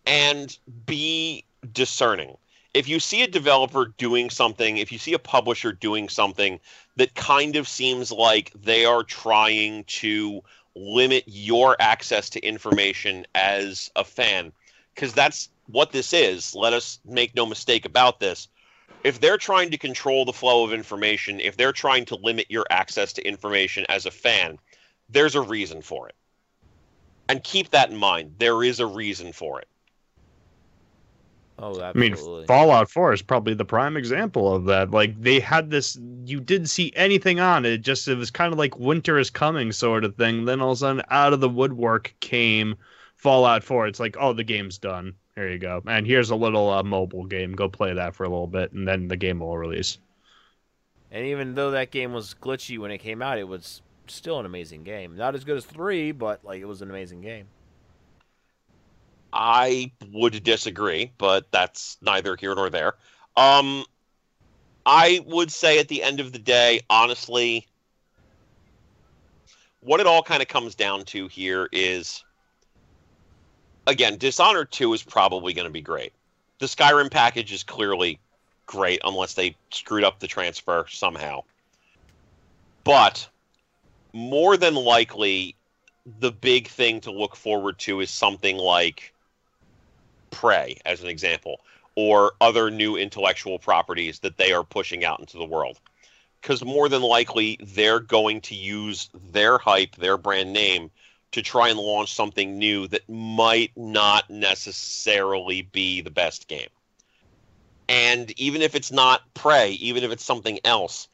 [0.07, 2.37] and be discerning.
[2.77, 6.61] If you see a developer doing something, if you see a publisher doing something
[6.97, 10.43] that kind of seems like they are trying to
[10.75, 14.53] limit your access to information as a fan,
[14.95, 16.55] because that's what this is.
[16.55, 18.47] Let us make no mistake about this.
[19.05, 22.67] If they're trying to control the flow of information, if they're trying to limit your
[22.69, 24.59] access to information as a fan,
[25.09, 26.15] there's a reason for it.
[27.31, 28.35] And keep that in mind.
[28.39, 29.69] There is a reason for it.
[31.59, 32.17] Oh, I mean.
[32.47, 34.91] Fallout 4 is probably the prime example of that.
[34.91, 37.79] Like they had this, you didn't see anything on it.
[37.79, 40.45] Just it was kind of like winter is coming sort of thing.
[40.45, 42.77] Then all of a sudden, out of the woodwork came
[43.17, 43.87] Fallout 4.
[43.87, 45.15] It's like, oh, the game's done.
[45.35, 45.83] Here you go.
[45.87, 47.53] And here's a little uh, mobile game.
[47.53, 49.99] Go play that for a little bit, and then the game will release.
[51.11, 54.47] And even though that game was glitchy when it came out, it was still an
[54.47, 55.17] amazing game.
[55.17, 57.47] Not as good as three, but like it was an amazing game.
[59.33, 62.95] I would disagree, but that's neither here nor there.
[63.37, 63.85] Um,
[64.85, 67.67] I would say at the end of the day, honestly,
[69.81, 72.25] what it all kind of comes down to here is
[73.87, 76.13] again, Dishonored 2 is probably going to be great.
[76.59, 78.19] The Skyrim package is clearly
[78.67, 81.43] great unless they screwed up the transfer somehow.
[82.85, 83.29] But
[84.13, 85.55] more than likely,
[86.21, 89.13] the big thing to look forward to is something like
[90.31, 91.61] Prey, as an example,
[91.95, 95.81] or other new intellectual properties that they are pushing out into the world.
[96.41, 100.91] Because more than likely, they're going to use their hype, their brand name,
[101.33, 106.69] to try and launch something new that might not necessarily be the best game.
[107.89, 111.09] And even if it's not Prey, even if it's something else,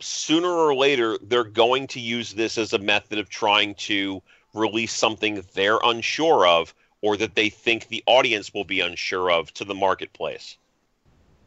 [0.00, 4.22] sooner or later they're going to use this as a method of trying to
[4.52, 9.52] release something they're unsure of or that they think the audience will be unsure of
[9.54, 10.56] to the marketplace.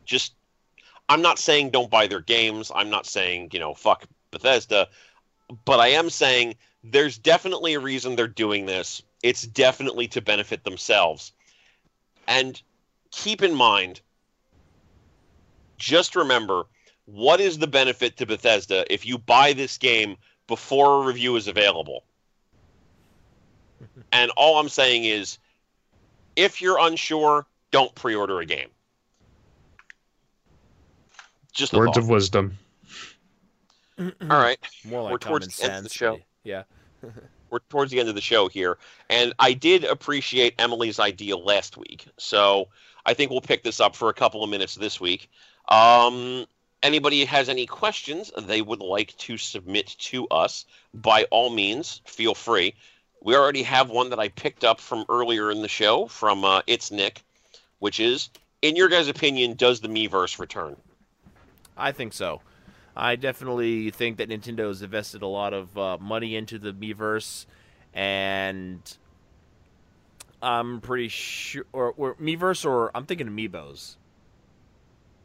[0.06, 0.34] Just
[1.10, 2.72] I'm not saying don't buy their games.
[2.76, 4.88] I'm not saying, you know, fuck Bethesda,
[5.64, 9.02] but I am saying there's definitely a reason they're doing this.
[9.23, 11.32] It's definitely to benefit themselves.
[12.27, 12.61] And
[13.11, 14.02] keep in mind,
[15.77, 16.64] just remember
[17.06, 20.18] what is the benefit to Bethesda if you buy this game
[20.48, 22.03] before a review is available?
[24.11, 25.38] and all I'm saying is
[26.36, 28.70] if you're unsure, don't pre order a game.
[31.53, 32.03] Just words thought.
[32.03, 32.57] of wisdom.
[33.98, 34.57] All right.
[34.84, 36.20] More like We're towards common the end of the show.
[36.44, 36.64] Yeah.
[37.49, 38.78] we're towards the end of the show here,
[39.10, 42.68] and I did appreciate Emily's idea last week, so
[43.06, 45.30] I think we'll pick this up for a couple of minutes this week.
[45.70, 46.45] Um,
[46.84, 52.36] anybody has any questions they would like to submit to us, by all means, feel
[52.36, 52.76] free.
[53.26, 56.62] We already have one that I picked up from earlier in the show from uh,
[56.68, 57.24] It's Nick,
[57.80, 58.30] which is,
[58.62, 60.76] in your guys' opinion, does the Miiverse return?
[61.76, 62.42] I think so.
[62.96, 67.48] I definitely think that Nintendo has invested a lot of uh, money into the Miiverse,
[67.96, 68.80] and
[70.40, 73.96] I'm pretty sure, or, or Miiverse, or I'm thinking Amiibos.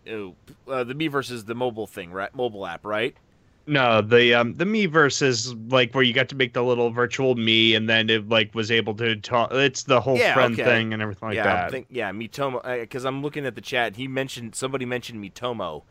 [0.07, 0.37] Ew.
[0.67, 2.35] Uh, the Miiverse is the mobile thing, right?
[2.35, 3.15] Mobile app, right?
[3.71, 7.37] No, the um the Miiverse is like where you got to make the little virtual
[7.37, 9.53] me, and then it like was able to talk.
[9.53, 10.65] It's the whole Yeah, friend okay.
[10.65, 11.71] thing and everything like yeah, that.
[11.71, 12.63] Think, yeah, Miitomo.
[12.81, 13.97] Because I'm looking at the chat.
[13.97, 15.85] He mentioned somebody mentioned Miitomo.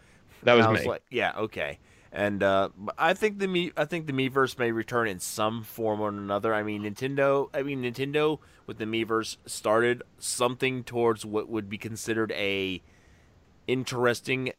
[0.44, 0.86] that was I me.
[0.86, 1.80] like, yeah, okay.
[2.12, 6.02] And uh, I think the me, I think the Miiverse may return in some form
[6.02, 6.54] or another.
[6.54, 7.50] I mean, Nintendo.
[7.54, 12.82] I mean, Nintendo with the Miiverse started something towards what would be considered a
[13.68, 14.52] interesting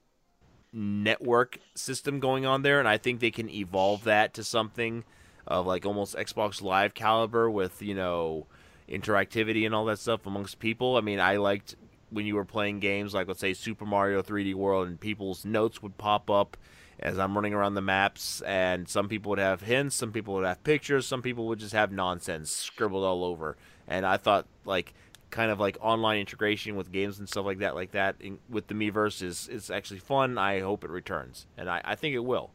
[0.73, 5.05] network system going on there, and I think they can evolve that to something
[5.47, 8.47] of like almost Xbox Live caliber with you know
[8.89, 10.97] interactivity and all that stuff amongst people.
[10.97, 11.77] I mean, I liked
[12.11, 15.83] when you were playing games like let's say Super Mario 3D World and people's notes
[15.83, 16.57] would pop up
[16.99, 20.45] as I'm running around the maps and some people would have hints, some people would
[20.45, 23.57] have pictures, some people would just have nonsense scribbled all over.
[23.89, 24.93] And I thought like
[25.31, 28.67] kind of like online integration with games and stuff like that like that in, with
[28.67, 30.39] the Miiverse is is actually fun.
[30.39, 31.47] I hope it returns.
[31.57, 32.51] And I, I think it will.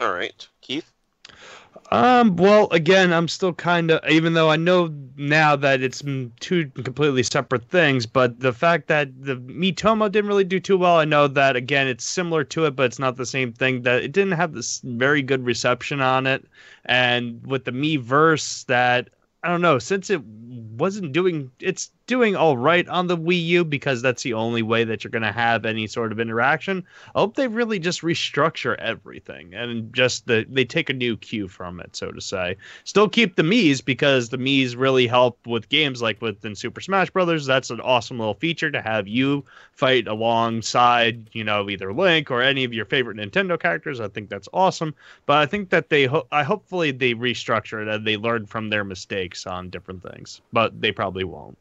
[0.00, 0.90] All right, Keith.
[1.90, 6.02] Um, well, again, I'm still kind of, even though I know now that it's
[6.40, 10.96] two completely separate things, but the fact that the Miitomo didn't really do too well,
[10.96, 14.02] I know that, again, it's similar to it, but it's not the same thing, that
[14.02, 16.44] it didn't have this very good reception on it.
[16.86, 19.10] And with the Miiverse, that,
[19.44, 20.22] I don't know, since it
[20.78, 24.84] wasn't doing, it's doing all right on the Wii U because that's the only way
[24.84, 26.84] that you're going to have any sort of interaction.
[27.14, 31.48] I hope they really just restructure everything and just the they take a new cue
[31.48, 32.56] from it, so to say.
[32.84, 37.10] Still keep the Mii's because the Mii's really help with games like within Super Smash
[37.10, 37.46] Brothers.
[37.46, 42.42] That's an awesome little feature to have you fight alongside, you know, either Link or
[42.42, 44.00] any of your favorite Nintendo characters.
[44.00, 44.94] I think that's awesome.
[45.26, 48.68] But I think that they ho- I hopefully they restructure it and they learn from
[48.68, 50.40] their mistakes on different things.
[50.52, 51.58] But they probably won't.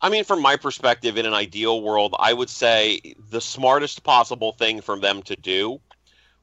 [0.00, 4.52] I mean, from my perspective, in an ideal world, I would say the smartest possible
[4.52, 5.80] thing for them to do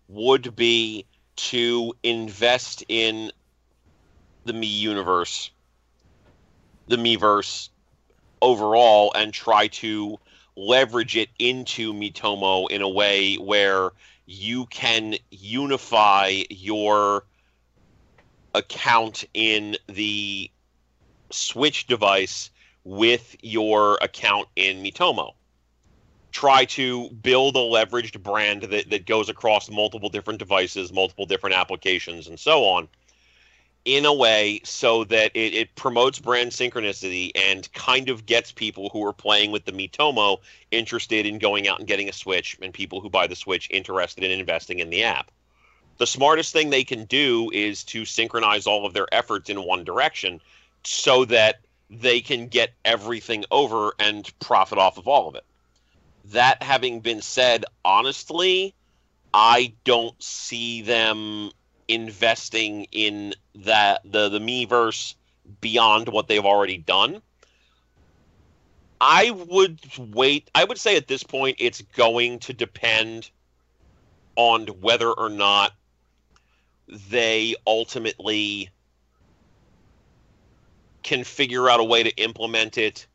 [0.08, 1.06] would be
[1.36, 3.32] to invest in
[4.46, 5.52] the Me universe,
[6.88, 7.70] the Miiverse
[8.42, 10.20] overall, and try to
[10.56, 13.92] leverage it into Miitomo in a way where
[14.26, 17.26] you can unify your
[18.54, 20.50] account in the
[21.32, 22.50] Switch device
[22.84, 25.34] with your account in Miitomo.
[26.32, 31.56] Try to build a leveraged brand that, that goes across multiple different devices, multiple different
[31.56, 32.88] applications, and so on,
[33.84, 38.90] in a way so that it, it promotes brand synchronicity and kind of gets people
[38.90, 40.38] who are playing with the Miitomo
[40.72, 44.24] interested in going out and getting a Switch, and people who buy the Switch interested
[44.24, 45.32] in investing in the app.
[45.98, 49.84] The smartest thing they can do is to synchronize all of their efforts in one
[49.84, 50.40] direction
[50.84, 55.44] so that they can get everything over and profit off of all of it.
[56.26, 58.74] That having been said, honestly,
[59.34, 61.52] I don't see them
[61.88, 65.16] investing in that the the Miiverse
[65.60, 67.22] beyond what they've already done.
[69.02, 70.50] I would wait.
[70.54, 73.30] I would say at this point it's going to depend
[74.36, 75.74] on whether or not
[76.88, 78.70] they ultimately
[81.04, 83.08] can figure out a way to implement it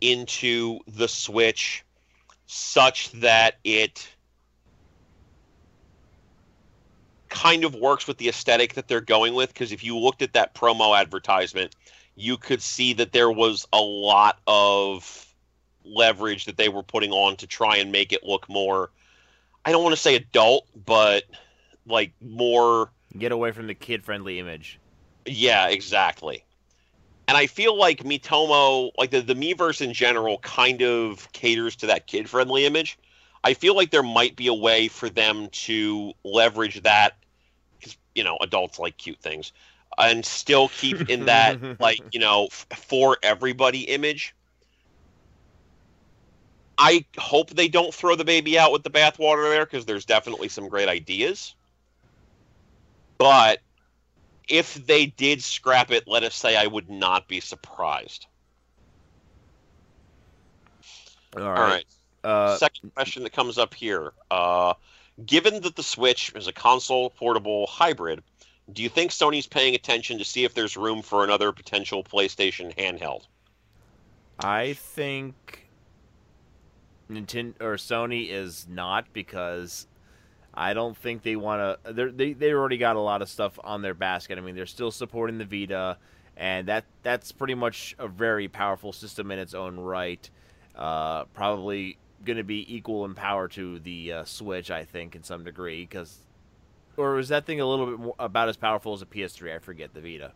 [0.00, 1.84] into the Switch
[2.46, 4.08] such that it
[7.28, 9.52] kind of works with the aesthetic that they're going with.
[9.52, 11.74] Because if you looked at that promo advertisement,
[12.16, 15.26] you could see that there was a lot of
[15.84, 18.90] leverage that they were putting on to try and make it look more
[19.68, 21.24] I don't want to say adult, but
[21.86, 24.80] like more get away from the kid friendly image.
[25.26, 26.42] Yeah, exactly.
[27.28, 31.86] And I feel like Miitomo, like the, the Miiverse in general, kind of caters to
[31.86, 32.98] that kid friendly image.
[33.44, 37.16] I feel like there might be a way for them to leverage that
[37.78, 39.52] because you know adults like cute things
[39.98, 44.34] and still keep in that like you know f- for everybody image
[46.78, 50.48] I hope they don't throw the baby out with the bathwater there because there's definitely
[50.48, 51.56] some great ideas.
[53.18, 53.58] But
[54.48, 58.26] if they did scrap it, let us say I would not be surprised.
[61.36, 61.58] All right.
[61.58, 61.84] All right.
[62.24, 64.12] Uh, Second question that comes up here.
[64.30, 64.74] Uh,
[65.24, 68.22] given that the Switch is a console portable hybrid,
[68.72, 72.74] do you think Sony's paying attention to see if there's room for another potential PlayStation
[72.76, 73.22] handheld?
[74.38, 75.68] I think
[77.10, 79.87] Nintendo or Sony is not because
[80.58, 82.12] I don't think they want to.
[82.12, 84.38] They they already got a lot of stuff on their basket.
[84.38, 85.98] I mean, they're still supporting the Vita,
[86.36, 90.28] and that that's pretty much a very powerful system in its own right.
[90.74, 95.22] Uh, probably going to be equal in power to the uh, Switch, I think, in
[95.22, 95.82] some degree.
[95.82, 96.18] Because,
[96.96, 99.54] or is that thing a little bit more, about as powerful as a PS3?
[99.54, 100.32] I forget the Vita.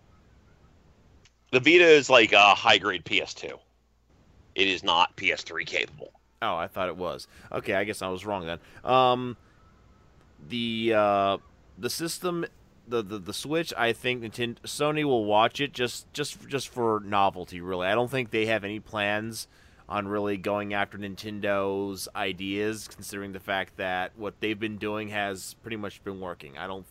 [1.51, 3.59] The Vita is like a high grade PS2.
[4.55, 6.13] It is not PS3 capable.
[6.43, 7.27] Oh, I thought it was.
[7.51, 8.59] Okay, I guess I was wrong then.
[8.85, 9.37] Um,
[10.49, 11.39] the uh,
[11.79, 12.45] the system,
[12.87, 17.01] the, the the Switch, I think Nintendo, Sony will watch it just just just for
[17.05, 17.61] novelty.
[17.61, 19.49] Really, I don't think they have any plans
[19.89, 25.55] on really going after Nintendo's ideas, considering the fact that what they've been doing has
[25.63, 26.57] pretty much been working.
[26.57, 26.87] I don't.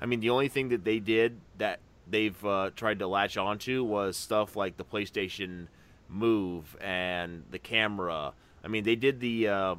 [0.00, 3.82] I mean, the only thing that they did that they've uh, tried to latch onto
[3.82, 5.68] was stuff like the PlayStation
[6.08, 8.32] Move and the camera
[8.66, 9.74] I mean, they did the uh,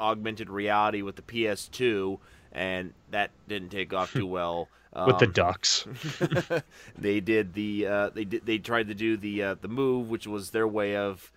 [0.00, 2.18] augmented reality with the PS2,
[2.52, 4.68] and that didn't take off too well.
[4.92, 5.86] Um, with the um, ducks,
[6.98, 10.26] they did the uh, they did they tried to do the uh, the move, which
[10.26, 11.30] was their way of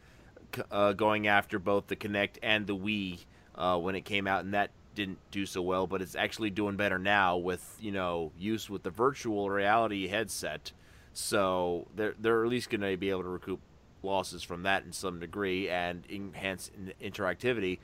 [0.71, 3.19] uh, going after both the Kinect and the Wii
[3.55, 5.85] uh, when it came out, and that didn't do so well.
[5.87, 10.71] But it's actually doing better now with you know use with the virtual reality headset.
[11.13, 13.59] So they're they're at least going to be able to recoup
[14.03, 16.71] losses from that in some degree and enhance
[17.01, 17.79] interactivity.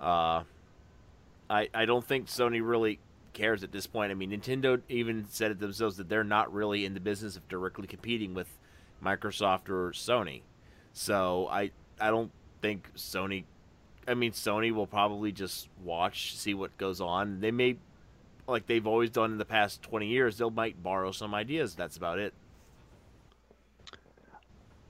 [0.00, 0.44] Uh,
[1.48, 2.98] I I don't think Sony really
[3.32, 4.10] cares at this point.
[4.10, 7.48] I mean, Nintendo even said it themselves that they're not really in the business of
[7.48, 8.48] directly competing with
[9.04, 10.42] Microsoft or Sony.
[10.92, 11.70] So I
[12.00, 12.30] I don't
[12.62, 13.44] think Sony.
[14.08, 17.40] I mean, Sony will probably just watch, see what goes on.
[17.40, 17.76] They may,
[18.48, 21.74] like they've always done in the past twenty years, they might borrow some ideas.
[21.74, 22.32] That's about it.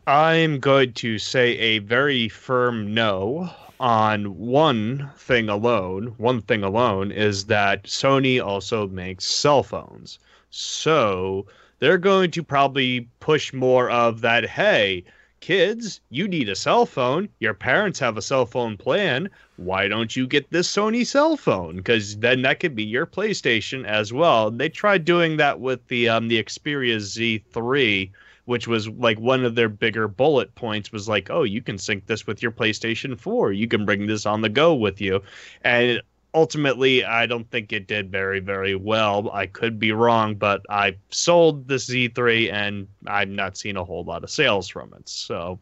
[0.07, 3.51] I'm going to say a very firm no
[3.81, 6.15] on one thing alone.
[6.19, 10.19] One thing alone is that Sony also makes cell phones.
[10.51, 11.47] So
[11.79, 15.05] they're going to probably push more of that hey,
[15.41, 17.31] kids, you need a cell phone.
[17.39, 19.31] Your parents have a cell phone plan.
[19.57, 21.77] Why don't you get this Sony cell phone?
[21.77, 24.51] Because then that could be your PlayStation as well.
[24.51, 28.11] They tried doing that with the um, the Xperia Z3
[28.51, 32.07] which was like one of their bigger bullet points was like, oh, you can sync
[32.07, 33.53] this with your PlayStation 4.
[33.53, 35.23] You can bring this on the go with you.
[35.63, 36.03] And
[36.35, 39.31] ultimately, I don't think it did very, very well.
[39.31, 44.03] I could be wrong, but I sold the Z3 and I've not seen a whole
[44.03, 45.09] lot of sales from it.
[45.09, 45.61] So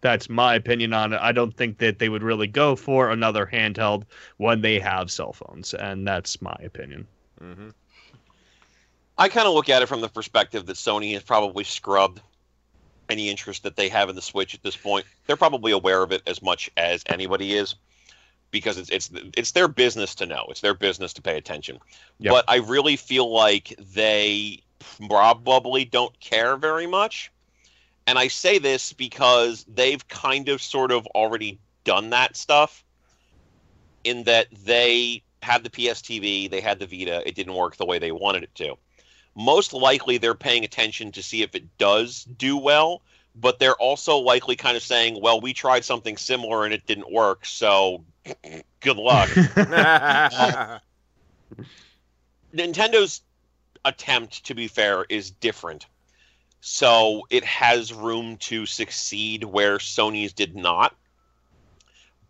[0.00, 1.20] that's my opinion on it.
[1.22, 4.02] I don't think that they would really go for another handheld
[4.38, 5.74] when they have cell phones.
[5.74, 7.06] And that's my opinion.
[7.40, 7.68] Mm-hmm.
[9.18, 12.20] I kind of look at it from the perspective that Sony has probably scrubbed
[13.08, 15.06] any interest that they have in the Switch at this point.
[15.26, 17.76] They're probably aware of it as much as anybody is
[18.50, 20.46] because it's it's it's their business to know.
[20.50, 21.78] It's their business to pay attention.
[22.18, 22.32] Yep.
[22.32, 24.62] But I really feel like they
[24.98, 27.32] probably don't care very much.
[28.06, 32.84] And I say this because they've kind of sort of already done that stuff
[34.04, 37.86] in that they had the PS TV, they had the Vita, it didn't work the
[37.86, 38.76] way they wanted it to
[39.36, 43.02] most likely they're paying attention to see if it does do well,
[43.34, 47.12] but they're also likely kind of saying, well, we tried something similar and it didn't
[47.12, 48.02] work, so
[48.80, 49.28] good luck.
[49.56, 50.78] uh,
[52.54, 53.20] Nintendo's
[53.84, 55.86] attempt, to be fair, is different.
[56.62, 60.96] So it has room to succeed where Sony's did not.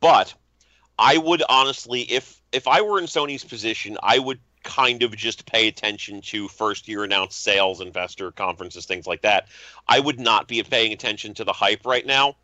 [0.01, 0.35] But
[0.99, 5.47] I would honestly, if if I were in Sony's position, I would kind of just
[5.47, 9.47] pay attention to first year announced sales, investor conferences, things like that.
[9.89, 12.37] I would not be paying attention to the hype right now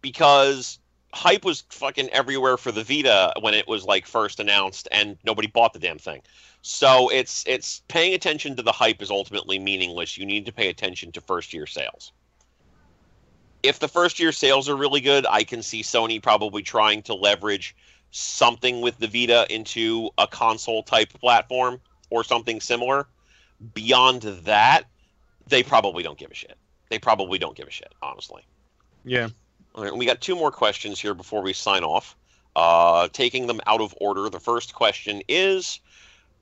[0.00, 0.78] because
[1.12, 5.48] hype was fucking everywhere for the Vita when it was like first announced and nobody
[5.48, 6.22] bought the damn thing.
[6.62, 10.16] So it's it's paying attention to the hype is ultimately meaningless.
[10.16, 12.12] You need to pay attention to first year sales.
[13.62, 17.14] If the first year sales are really good, I can see Sony probably trying to
[17.14, 17.74] leverage
[18.16, 23.06] something with the Vita into a console type platform or something similar.
[23.74, 24.84] Beyond that,
[25.46, 26.56] they probably don't give a shit.
[26.88, 28.42] They probably don't give a shit, honestly.
[29.04, 29.28] Yeah.
[29.74, 32.16] All right, we got two more questions here before we sign off.
[32.54, 35.80] Uh, taking them out of order, the first question is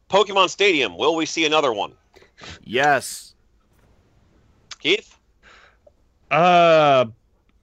[0.09, 0.97] Pokemon Stadium.
[0.97, 1.93] Will we see another one?
[2.63, 3.35] Yes.
[4.79, 5.19] Keith?
[6.31, 7.07] Uh,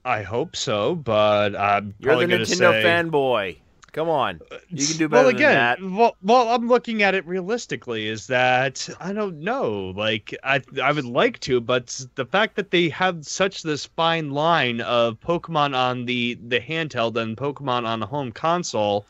[0.03, 3.57] I hope so, but I'm You're probably the gonna Nintendo say, fanboy.
[3.93, 4.39] Come on.
[4.69, 5.81] You can do better well, than again, that.
[5.81, 8.07] Well, well, I'm looking at it realistically.
[8.07, 9.93] Is that I don't know.
[9.95, 14.31] Like I, I would like to, but the fact that they have such this fine
[14.31, 19.05] line of Pokemon on the the handheld and Pokemon on the home console,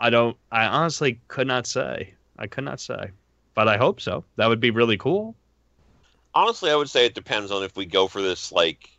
[0.00, 0.36] I don't.
[0.52, 2.14] I honestly could not say.
[2.38, 3.10] I could not say,
[3.54, 4.24] but I hope so.
[4.36, 5.34] That would be really cool.
[6.36, 8.90] Honestly, I would say it depends on if we go for this like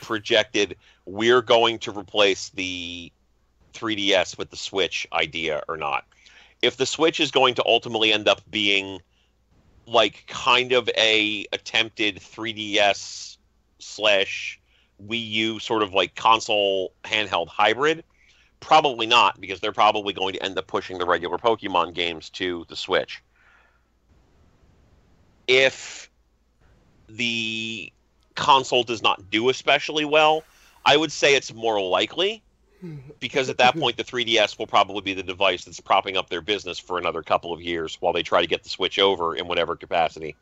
[0.00, 0.76] projected
[1.06, 3.12] we're going to replace the
[3.76, 6.04] 3DS with the Switch idea or not.
[6.62, 9.00] If the Switch is going to ultimately end up being
[9.86, 13.36] like kind of a attempted 3DS
[13.78, 14.60] slash
[15.04, 18.04] Wii U sort of like console handheld hybrid,
[18.60, 22.64] probably not because they're probably going to end up pushing the regular Pokemon games to
[22.68, 23.22] the Switch.
[25.46, 26.10] If
[27.08, 27.92] the
[28.34, 30.42] console does not do especially well,
[30.84, 32.42] I would say it's more likely
[33.20, 36.40] because at that point the 3DS will probably be the device that's propping up their
[36.40, 39.48] business for another couple of years while they try to get the Switch over in
[39.48, 40.36] whatever capacity.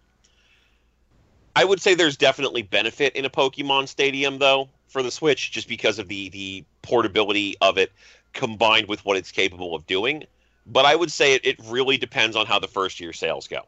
[1.56, 5.68] I would say there's definitely benefit in a Pokemon Stadium though for the Switch just
[5.68, 7.92] because of the the portability of it
[8.32, 10.24] combined with what it's capable of doing.
[10.66, 13.60] But I would say it, it really depends on how the first year sales go.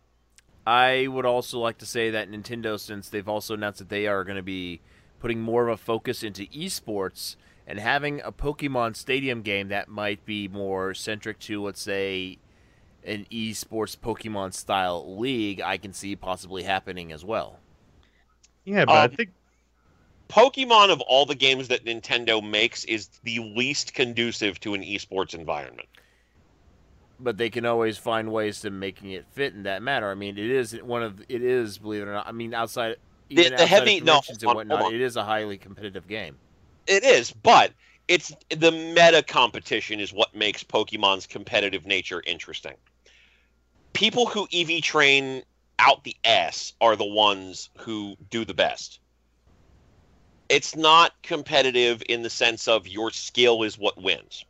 [0.67, 4.25] I would also like to say that Nintendo, since they've also announced that they are
[4.25, 4.81] going to be
[5.21, 7.37] putting more of a focus into esports
[7.67, 12.39] and having a Pokemon Stadium game that might be more centric to, let's say,
[13.05, 17.59] an esports Pokemon style league, I can see possibly happening as well.
[18.65, 19.31] Yeah, but I Um, think
[20.29, 25.35] Pokemon of all the games that Nintendo makes is the least conducive to an esports
[25.35, 25.89] environment.
[27.19, 30.11] But they can always find ways to making it fit in that matter.
[30.11, 32.27] I mean, it is one of it is believe it or not.
[32.27, 32.97] I mean, outside
[33.29, 36.07] The- even the outside heavy- of no, on, and whatnot, it is a highly competitive
[36.09, 36.37] game.
[36.87, 37.73] It is, but
[38.09, 42.75] it's the meta competition is what makes Pokemon's competitive nature interesting.
[43.93, 45.43] People who EV train
[45.79, 49.01] out the ass are the ones who do the best.
[50.49, 54.45] It's not competitive in the sense of your skill is what wins.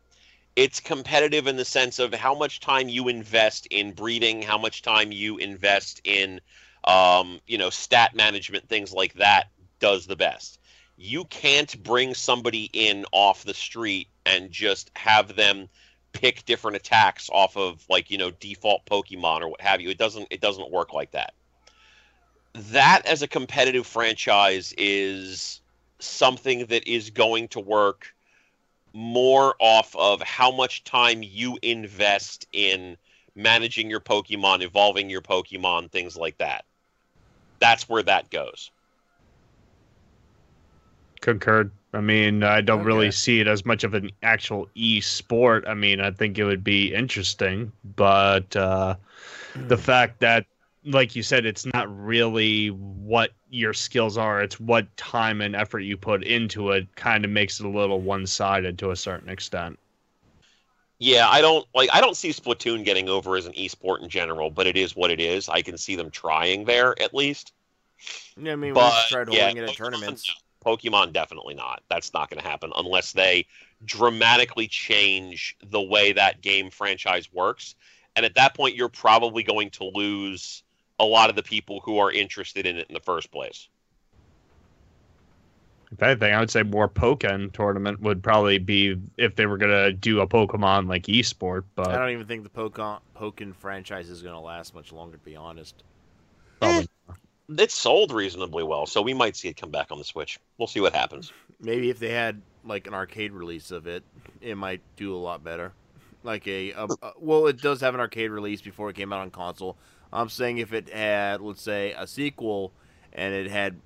[0.56, 4.82] It's competitive in the sense of how much time you invest in breeding, how much
[4.82, 6.40] time you invest in,
[6.84, 9.48] um, you know, stat management, things like that.
[9.78, 10.58] Does the best
[10.97, 15.68] you can't bring somebody in off the street and just have them
[16.12, 19.90] pick different attacks off of like you know default pokemon or what have you.
[19.90, 21.35] It doesn't it doesn't work like that.
[22.55, 25.60] That as a competitive franchise is
[25.98, 28.14] something that is going to work
[28.94, 32.97] more off of how much time you invest in
[33.35, 36.64] managing your pokemon evolving your pokemon things like that.
[37.59, 38.70] That's where that goes
[41.20, 41.70] concurred.
[41.93, 45.64] I mean, I don't really see it as much of an actual e-sport.
[45.66, 48.97] I mean, I think it would be interesting, but uh,
[49.55, 50.44] the fact that,
[50.84, 55.80] like you said, it's not really what your skills are; it's what time and effort
[55.80, 56.94] you put into it.
[56.97, 59.78] Kind of makes it a little one-sided to a certain extent.
[60.98, 64.51] Yeah, I don't like I don't see Splatoon getting over as an esport in general,
[64.51, 65.48] but it is what it is.
[65.48, 67.52] I can see them trying there at least.
[68.36, 70.45] Yeah, I mean, But we've tried yeah, holding it at Pokemon, tournaments.
[70.66, 70.76] No.
[70.76, 71.82] Pokemon definitely not.
[71.88, 73.47] That's not going to happen unless they
[73.84, 77.76] dramatically change the way that game franchise works.
[78.16, 80.62] And at that point, you're probably going to lose
[80.98, 83.68] a lot of the people who are interested in it in the first place.
[85.93, 89.93] If anything, I would say more Pokken Tournament would probably be if they were gonna
[89.93, 91.64] do a Pokemon like e-sport.
[91.78, 95.24] I don't even think the Pokemon Pokken franchise is going to last much longer, to
[95.24, 95.84] be honest.
[96.60, 96.88] Probably.
[97.48, 100.39] It's sold reasonably well, so we might see it come back on the Switch.
[100.59, 101.32] We'll see what happens.
[101.60, 104.02] Maybe if they had like an arcade release of it,
[104.40, 105.73] it might do a lot better.
[106.23, 109.20] Like a, a, a well, it does have an arcade release before it came out
[109.20, 109.77] on console.
[110.12, 112.73] I'm saying if it had, let's say, a sequel,
[113.12, 113.77] and it had,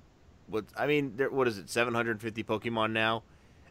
[0.47, 3.23] what I mean, there, what is it, 750 Pokemon now,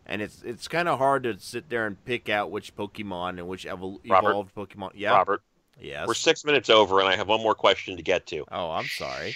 [0.07, 3.49] and it's it's kind of hard to sit there and pick out which Pokemon and
[3.49, 4.31] which evol- Robert?
[4.31, 4.91] evolved Pokemon.
[4.95, 5.43] Yeah, Robert,
[5.81, 6.07] yes.
[6.07, 8.45] we're six minutes over, and I have one more question to get to.
[8.53, 9.35] oh, I'm sorry.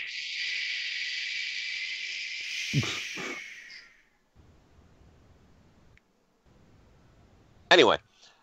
[7.71, 7.99] Anyway,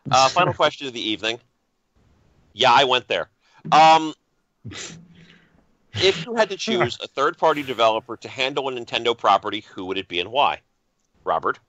[0.10, 1.40] uh, final question of the evening.
[2.54, 3.30] Yeah, I went there.
[3.72, 4.14] Um,
[5.94, 9.98] if you had to choose a third-party developer to handle a Nintendo property, who would
[9.98, 10.60] it be and why?
[11.24, 11.60] Robert.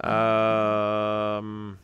[0.00, 1.78] Um,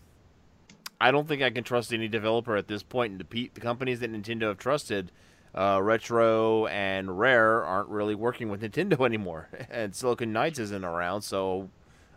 [1.01, 3.13] I don't think I can trust any developer at this point.
[3.13, 5.11] And the, pe- the companies that Nintendo have trusted,
[5.55, 9.49] uh, Retro and Rare, aren't really working with Nintendo anymore.
[9.71, 11.69] And Silicon Knights isn't around, so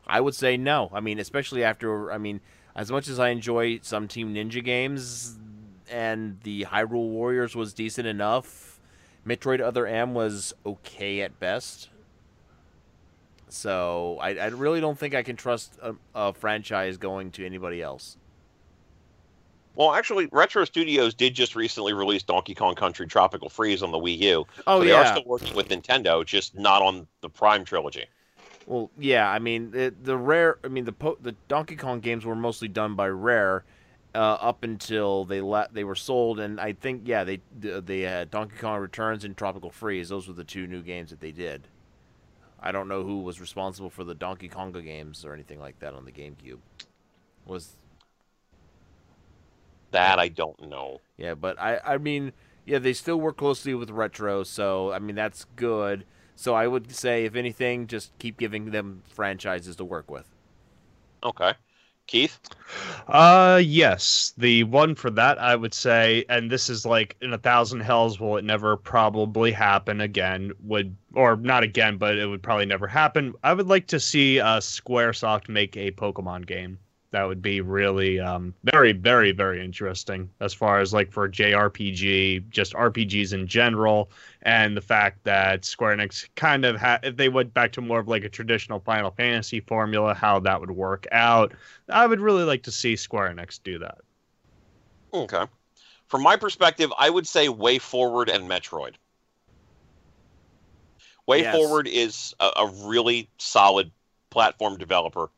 [0.08, 0.90] I would say no.
[0.94, 2.42] I mean, especially after, I mean,
[2.76, 5.38] as much as I enjoy some Team Ninja games,
[5.90, 8.80] and the Hyrule Warriors was decent enough,
[9.26, 11.90] Metroid Other M was okay at best.
[13.48, 17.82] So I, I really don't think I can trust a, a franchise going to anybody
[17.82, 18.18] else.
[19.76, 23.98] Well, actually, Retro Studios did just recently release Donkey Kong Country Tropical Freeze on the
[23.98, 24.48] Wii U.
[24.68, 25.02] Oh so they yeah.
[25.02, 28.06] are still working with Nintendo, just not on the Prime trilogy.
[28.66, 29.30] Well, yeah.
[29.30, 30.58] I mean, the, the rare.
[30.64, 33.64] I mean, the po- the Donkey Kong games were mostly done by Rare,
[34.16, 38.32] uh, up until they let they were sold, and I think yeah, they they had
[38.32, 40.10] Donkey Kong Returns and Tropical Freeze.
[40.10, 41.68] Those were the two new games that they did.
[42.62, 45.94] I don't know who was responsible for the Donkey Konga games or anything like that
[45.94, 46.60] on the GameCube.
[47.46, 47.74] Was
[49.96, 51.02] That I don't know.
[51.18, 52.34] Yeah, but I I mean,
[52.66, 56.06] yeah, they still work closely with Retro, so I mean that's good.
[56.36, 60.28] So I would say if anything, just keep giving them franchises to work with.
[61.24, 61.54] Okay.
[62.08, 62.40] Keith?
[63.08, 64.34] Uh, yes.
[64.38, 68.20] The one for that, I would say, and this is like in a thousand hells,
[68.20, 70.52] will it never probably happen again?
[70.64, 73.34] Would or not again, but it would probably never happen.
[73.44, 76.80] I would like to see uh, SquareSoft make a Pokemon game.
[77.16, 82.50] That would be really um, very, very, very interesting as far as like for JRPG,
[82.50, 84.10] just RPGs in general,
[84.42, 88.02] and the fact that Square Enix kind of had, if they went back to more
[88.02, 91.54] of like a traditional Final Fantasy formula, how that would work out.
[91.88, 94.00] I would really like to see Square Enix do that.
[95.14, 95.46] Okay.
[96.08, 98.96] From my perspective, I would say WayForward and Metroid.
[101.28, 101.56] Way Yes.
[101.56, 103.90] Forward is a, a really solid
[104.32, 105.30] platform developer.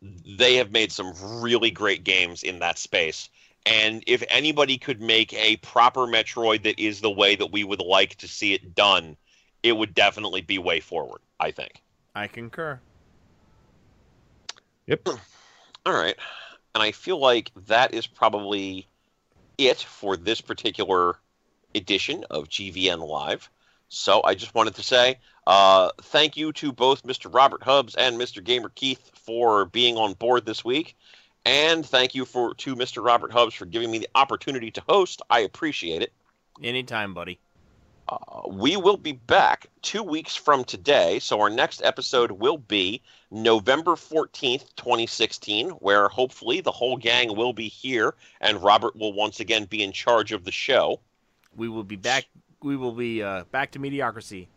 [0.00, 3.28] They have made some really great games in that space.
[3.66, 7.80] And if anybody could make a proper Metroid that is the way that we would
[7.80, 9.16] like to see it done,
[9.62, 11.82] it would definitely be WayForward, I think.
[12.14, 12.80] I concur.
[14.86, 15.08] Yep.
[15.86, 16.16] All right.
[16.74, 18.86] And I feel like that is probably
[19.58, 21.16] it for this particular
[21.74, 23.50] edition of GVN Live.
[23.88, 25.18] So I just wanted to say
[25.48, 27.32] uh, thank you to both Mr.
[27.34, 28.44] Robert Hubbs and Mr.
[28.44, 30.94] Gamer Keith for being on board this week.
[31.46, 33.02] And thank you for to Mr.
[33.02, 35.22] Robert Hubbs for giving me the opportunity to host.
[35.30, 36.12] I appreciate it.
[36.62, 37.40] Anytime, buddy.
[38.06, 41.18] Uh, we will be back two weeks from today.
[41.18, 43.00] So our next episode will be
[43.30, 49.40] November 14th, 2016, where hopefully the whole gang will be here and Robert will once
[49.40, 51.00] again be in charge of the show.
[51.56, 52.26] We will be back.
[52.62, 54.50] We will be uh, back to mediocrity.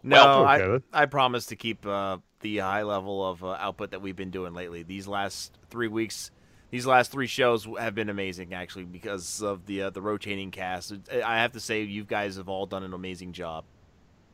[0.02, 0.84] No, Well, I, okay.
[0.92, 4.54] I promise to keep uh, the high level of uh, output that we've been doing
[4.54, 4.82] lately.
[4.82, 6.30] These last three weeks,
[6.70, 10.94] these last three shows have been amazing, actually, because of the uh, the rotating cast.
[11.12, 13.64] I have to say, you guys have all done an amazing job.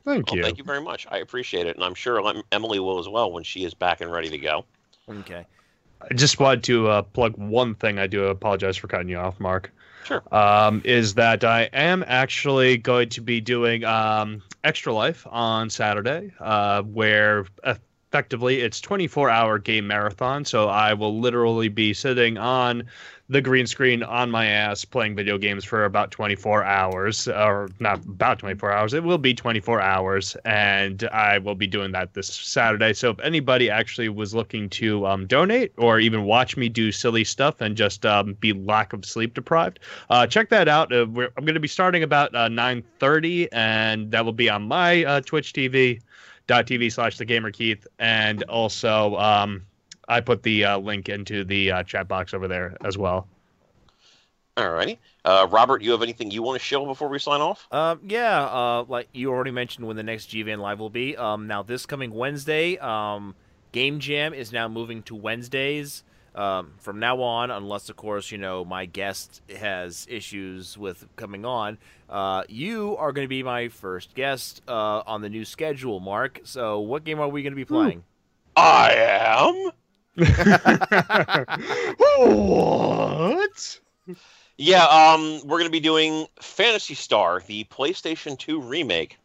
[0.04, 0.42] Thank Well, you.
[0.44, 1.04] thank you very much.
[1.10, 1.74] I appreciate it.
[1.74, 2.22] And I'm sure
[2.52, 4.64] Emily will as well when she is back and ready to go.
[5.10, 5.46] Okay.
[6.00, 7.98] I just wanted to uh, plug one thing.
[7.98, 9.72] I do apologize for cutting you off, Mark.
[10.06, 10.22] Sure.
[10.32, 16.32] Um, is that I am actually going to be doing um, Extra Life on Saturday,
[16.38, 17.46] uh, where
[18.16, 20.42] effectively it's 24 hour game marathon.
[20.42, 22.84] So I will literally be sitting on
[23.28, 28.02] the green screen on my ass playing video games for about 24 hours, or not
[28.04, 28.94] about 24 hours.
[28.94, 32.94] It will be 24 hours, and I will be doing that this Saturday.
[32.94, 37.24] So if anybody actually was looking to um, donate or even watch me do silly
[37.24, 40.90] stuff and just um, be lack of sleep deprived, uh, check that out.
[40.90, 45.04] Uh, I'm going to be starting about uh, 9:30, and that will be on my
[45.04, 46.00] uh, Twitch TV.
[46.48, 49.62] .tv slash the gamer keith and also um,
[50.08, 53.26] I put the uh, link into the uh, chat box over there as well.
[54.56, 54.96] Alrighty.
[55.24, 57.66] Uh, Robert, you have anything you want to show before we sign off?
[57.70, 61.14] Um, yeah, uh, like you already mentioned when the next GVN Live will be.
[61.16, 63.34] Um, now this coming Wednesday, um,
[63.72, 66.04] Game Jam is now moving to Wednesdays.
[66.36, 71.46] Um, from now on, unless of course you know my guest has issues with coming
[71.46, 71.78] on,
[72.10, 76.40] uh, you are going to be my first guest uh, on the new schedule, Mark.
[76.44, 78.04] So, what game are we going to be playing?
[78.54, 79.70] I am.
[82.16, 83.80] what?
[84.58, 89.18] Yeah, um, we're going to be doing Phantasy Star, the PlayStation 2 remake.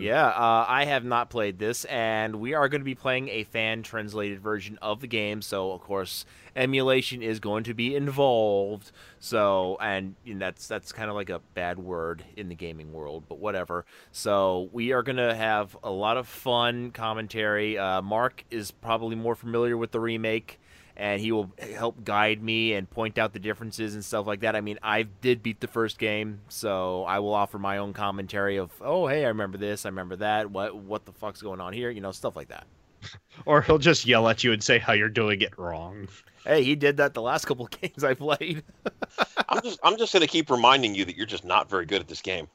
[0.00, 3.44] Yeah, uh, I have not played this, and we are going to be playing a
[3.44, 5.42] fan translated version of the game.
[5.42, 8.92] So, of course, emulation is going to be involved.
[9.18, 13.38] So, and that's that's kind of like a bad word in the gaming world, but
[13.38, 13.84] whatever.
[14.10, 17.76] So, we are going to have a lot of fun commentary.
[17.78, 20.58] Uh, Mark is probably more familiar with the remake
[20.96, 24.56] and he will help guide me and point out the differences and stuff like that.
[24.56, 28.56] I mean, I did beat the first game, so I will offer my own commentary
[28.56, 31.72] of, oh, hey, I remember this, I remember that, what what the fuck's going on
[31.72, 32.66] here, you know, stuff like that.
[33.44, 36.08] Or he'll just yell at you and say how you're doing it wrong.
[36.44, 38.64] Hey, he did that the last couple of games I played.
[39.48, 42.00] I'm just I'm just going to keep reminding you that you're just not very good
[42.00, 42.48] at this game.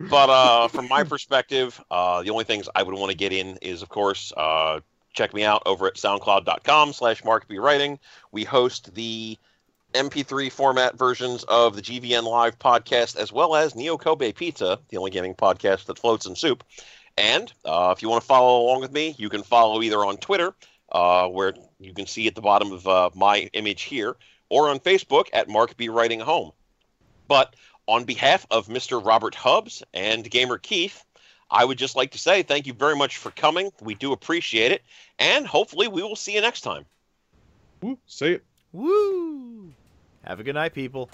[0.00, 3.58] But uh, from my perspective, uh, the only things I would want to get in
[3.60, 4.80] is, of course, uh,
[5.12, 7.98] check me out over at soundcloud.com slash markbwriting.
[8.32, 9.38] We host the
[9.94, 14.96] MP3 format versions of the GVN Live podcast, as well as Neo Kobe Pizza, the
[14.96, 16.64] only gaming podcast that floats in soup.
[17.18, 20.16] And uh, if you want to follow along with me, you can follow either on
[20.18, 20.54] Twitter,
[20.92, 24.16] uh, where you can see at the bottom of uh, my image here,
[24.48, 25.88] or on Facebook at Mark B.
[25.88, 26.52] Writing Home.
[27.26, 27.54] But
[27.86, 29.04] on behalf of Mr.
[29.04, 31.04] Robert Hubbs and Gamer Keith,
[31.50, 33.70] I would just like to say thank you very much for coming.
[33.80, 34.82] We do appreciate it.
[35.18, 36.86] And hopefully, we will see you next time.
[37.84, 38.44] Ooh, say it.
[38.72, 39.72] Woo!
[40.24, 41.10] Have a good night, people.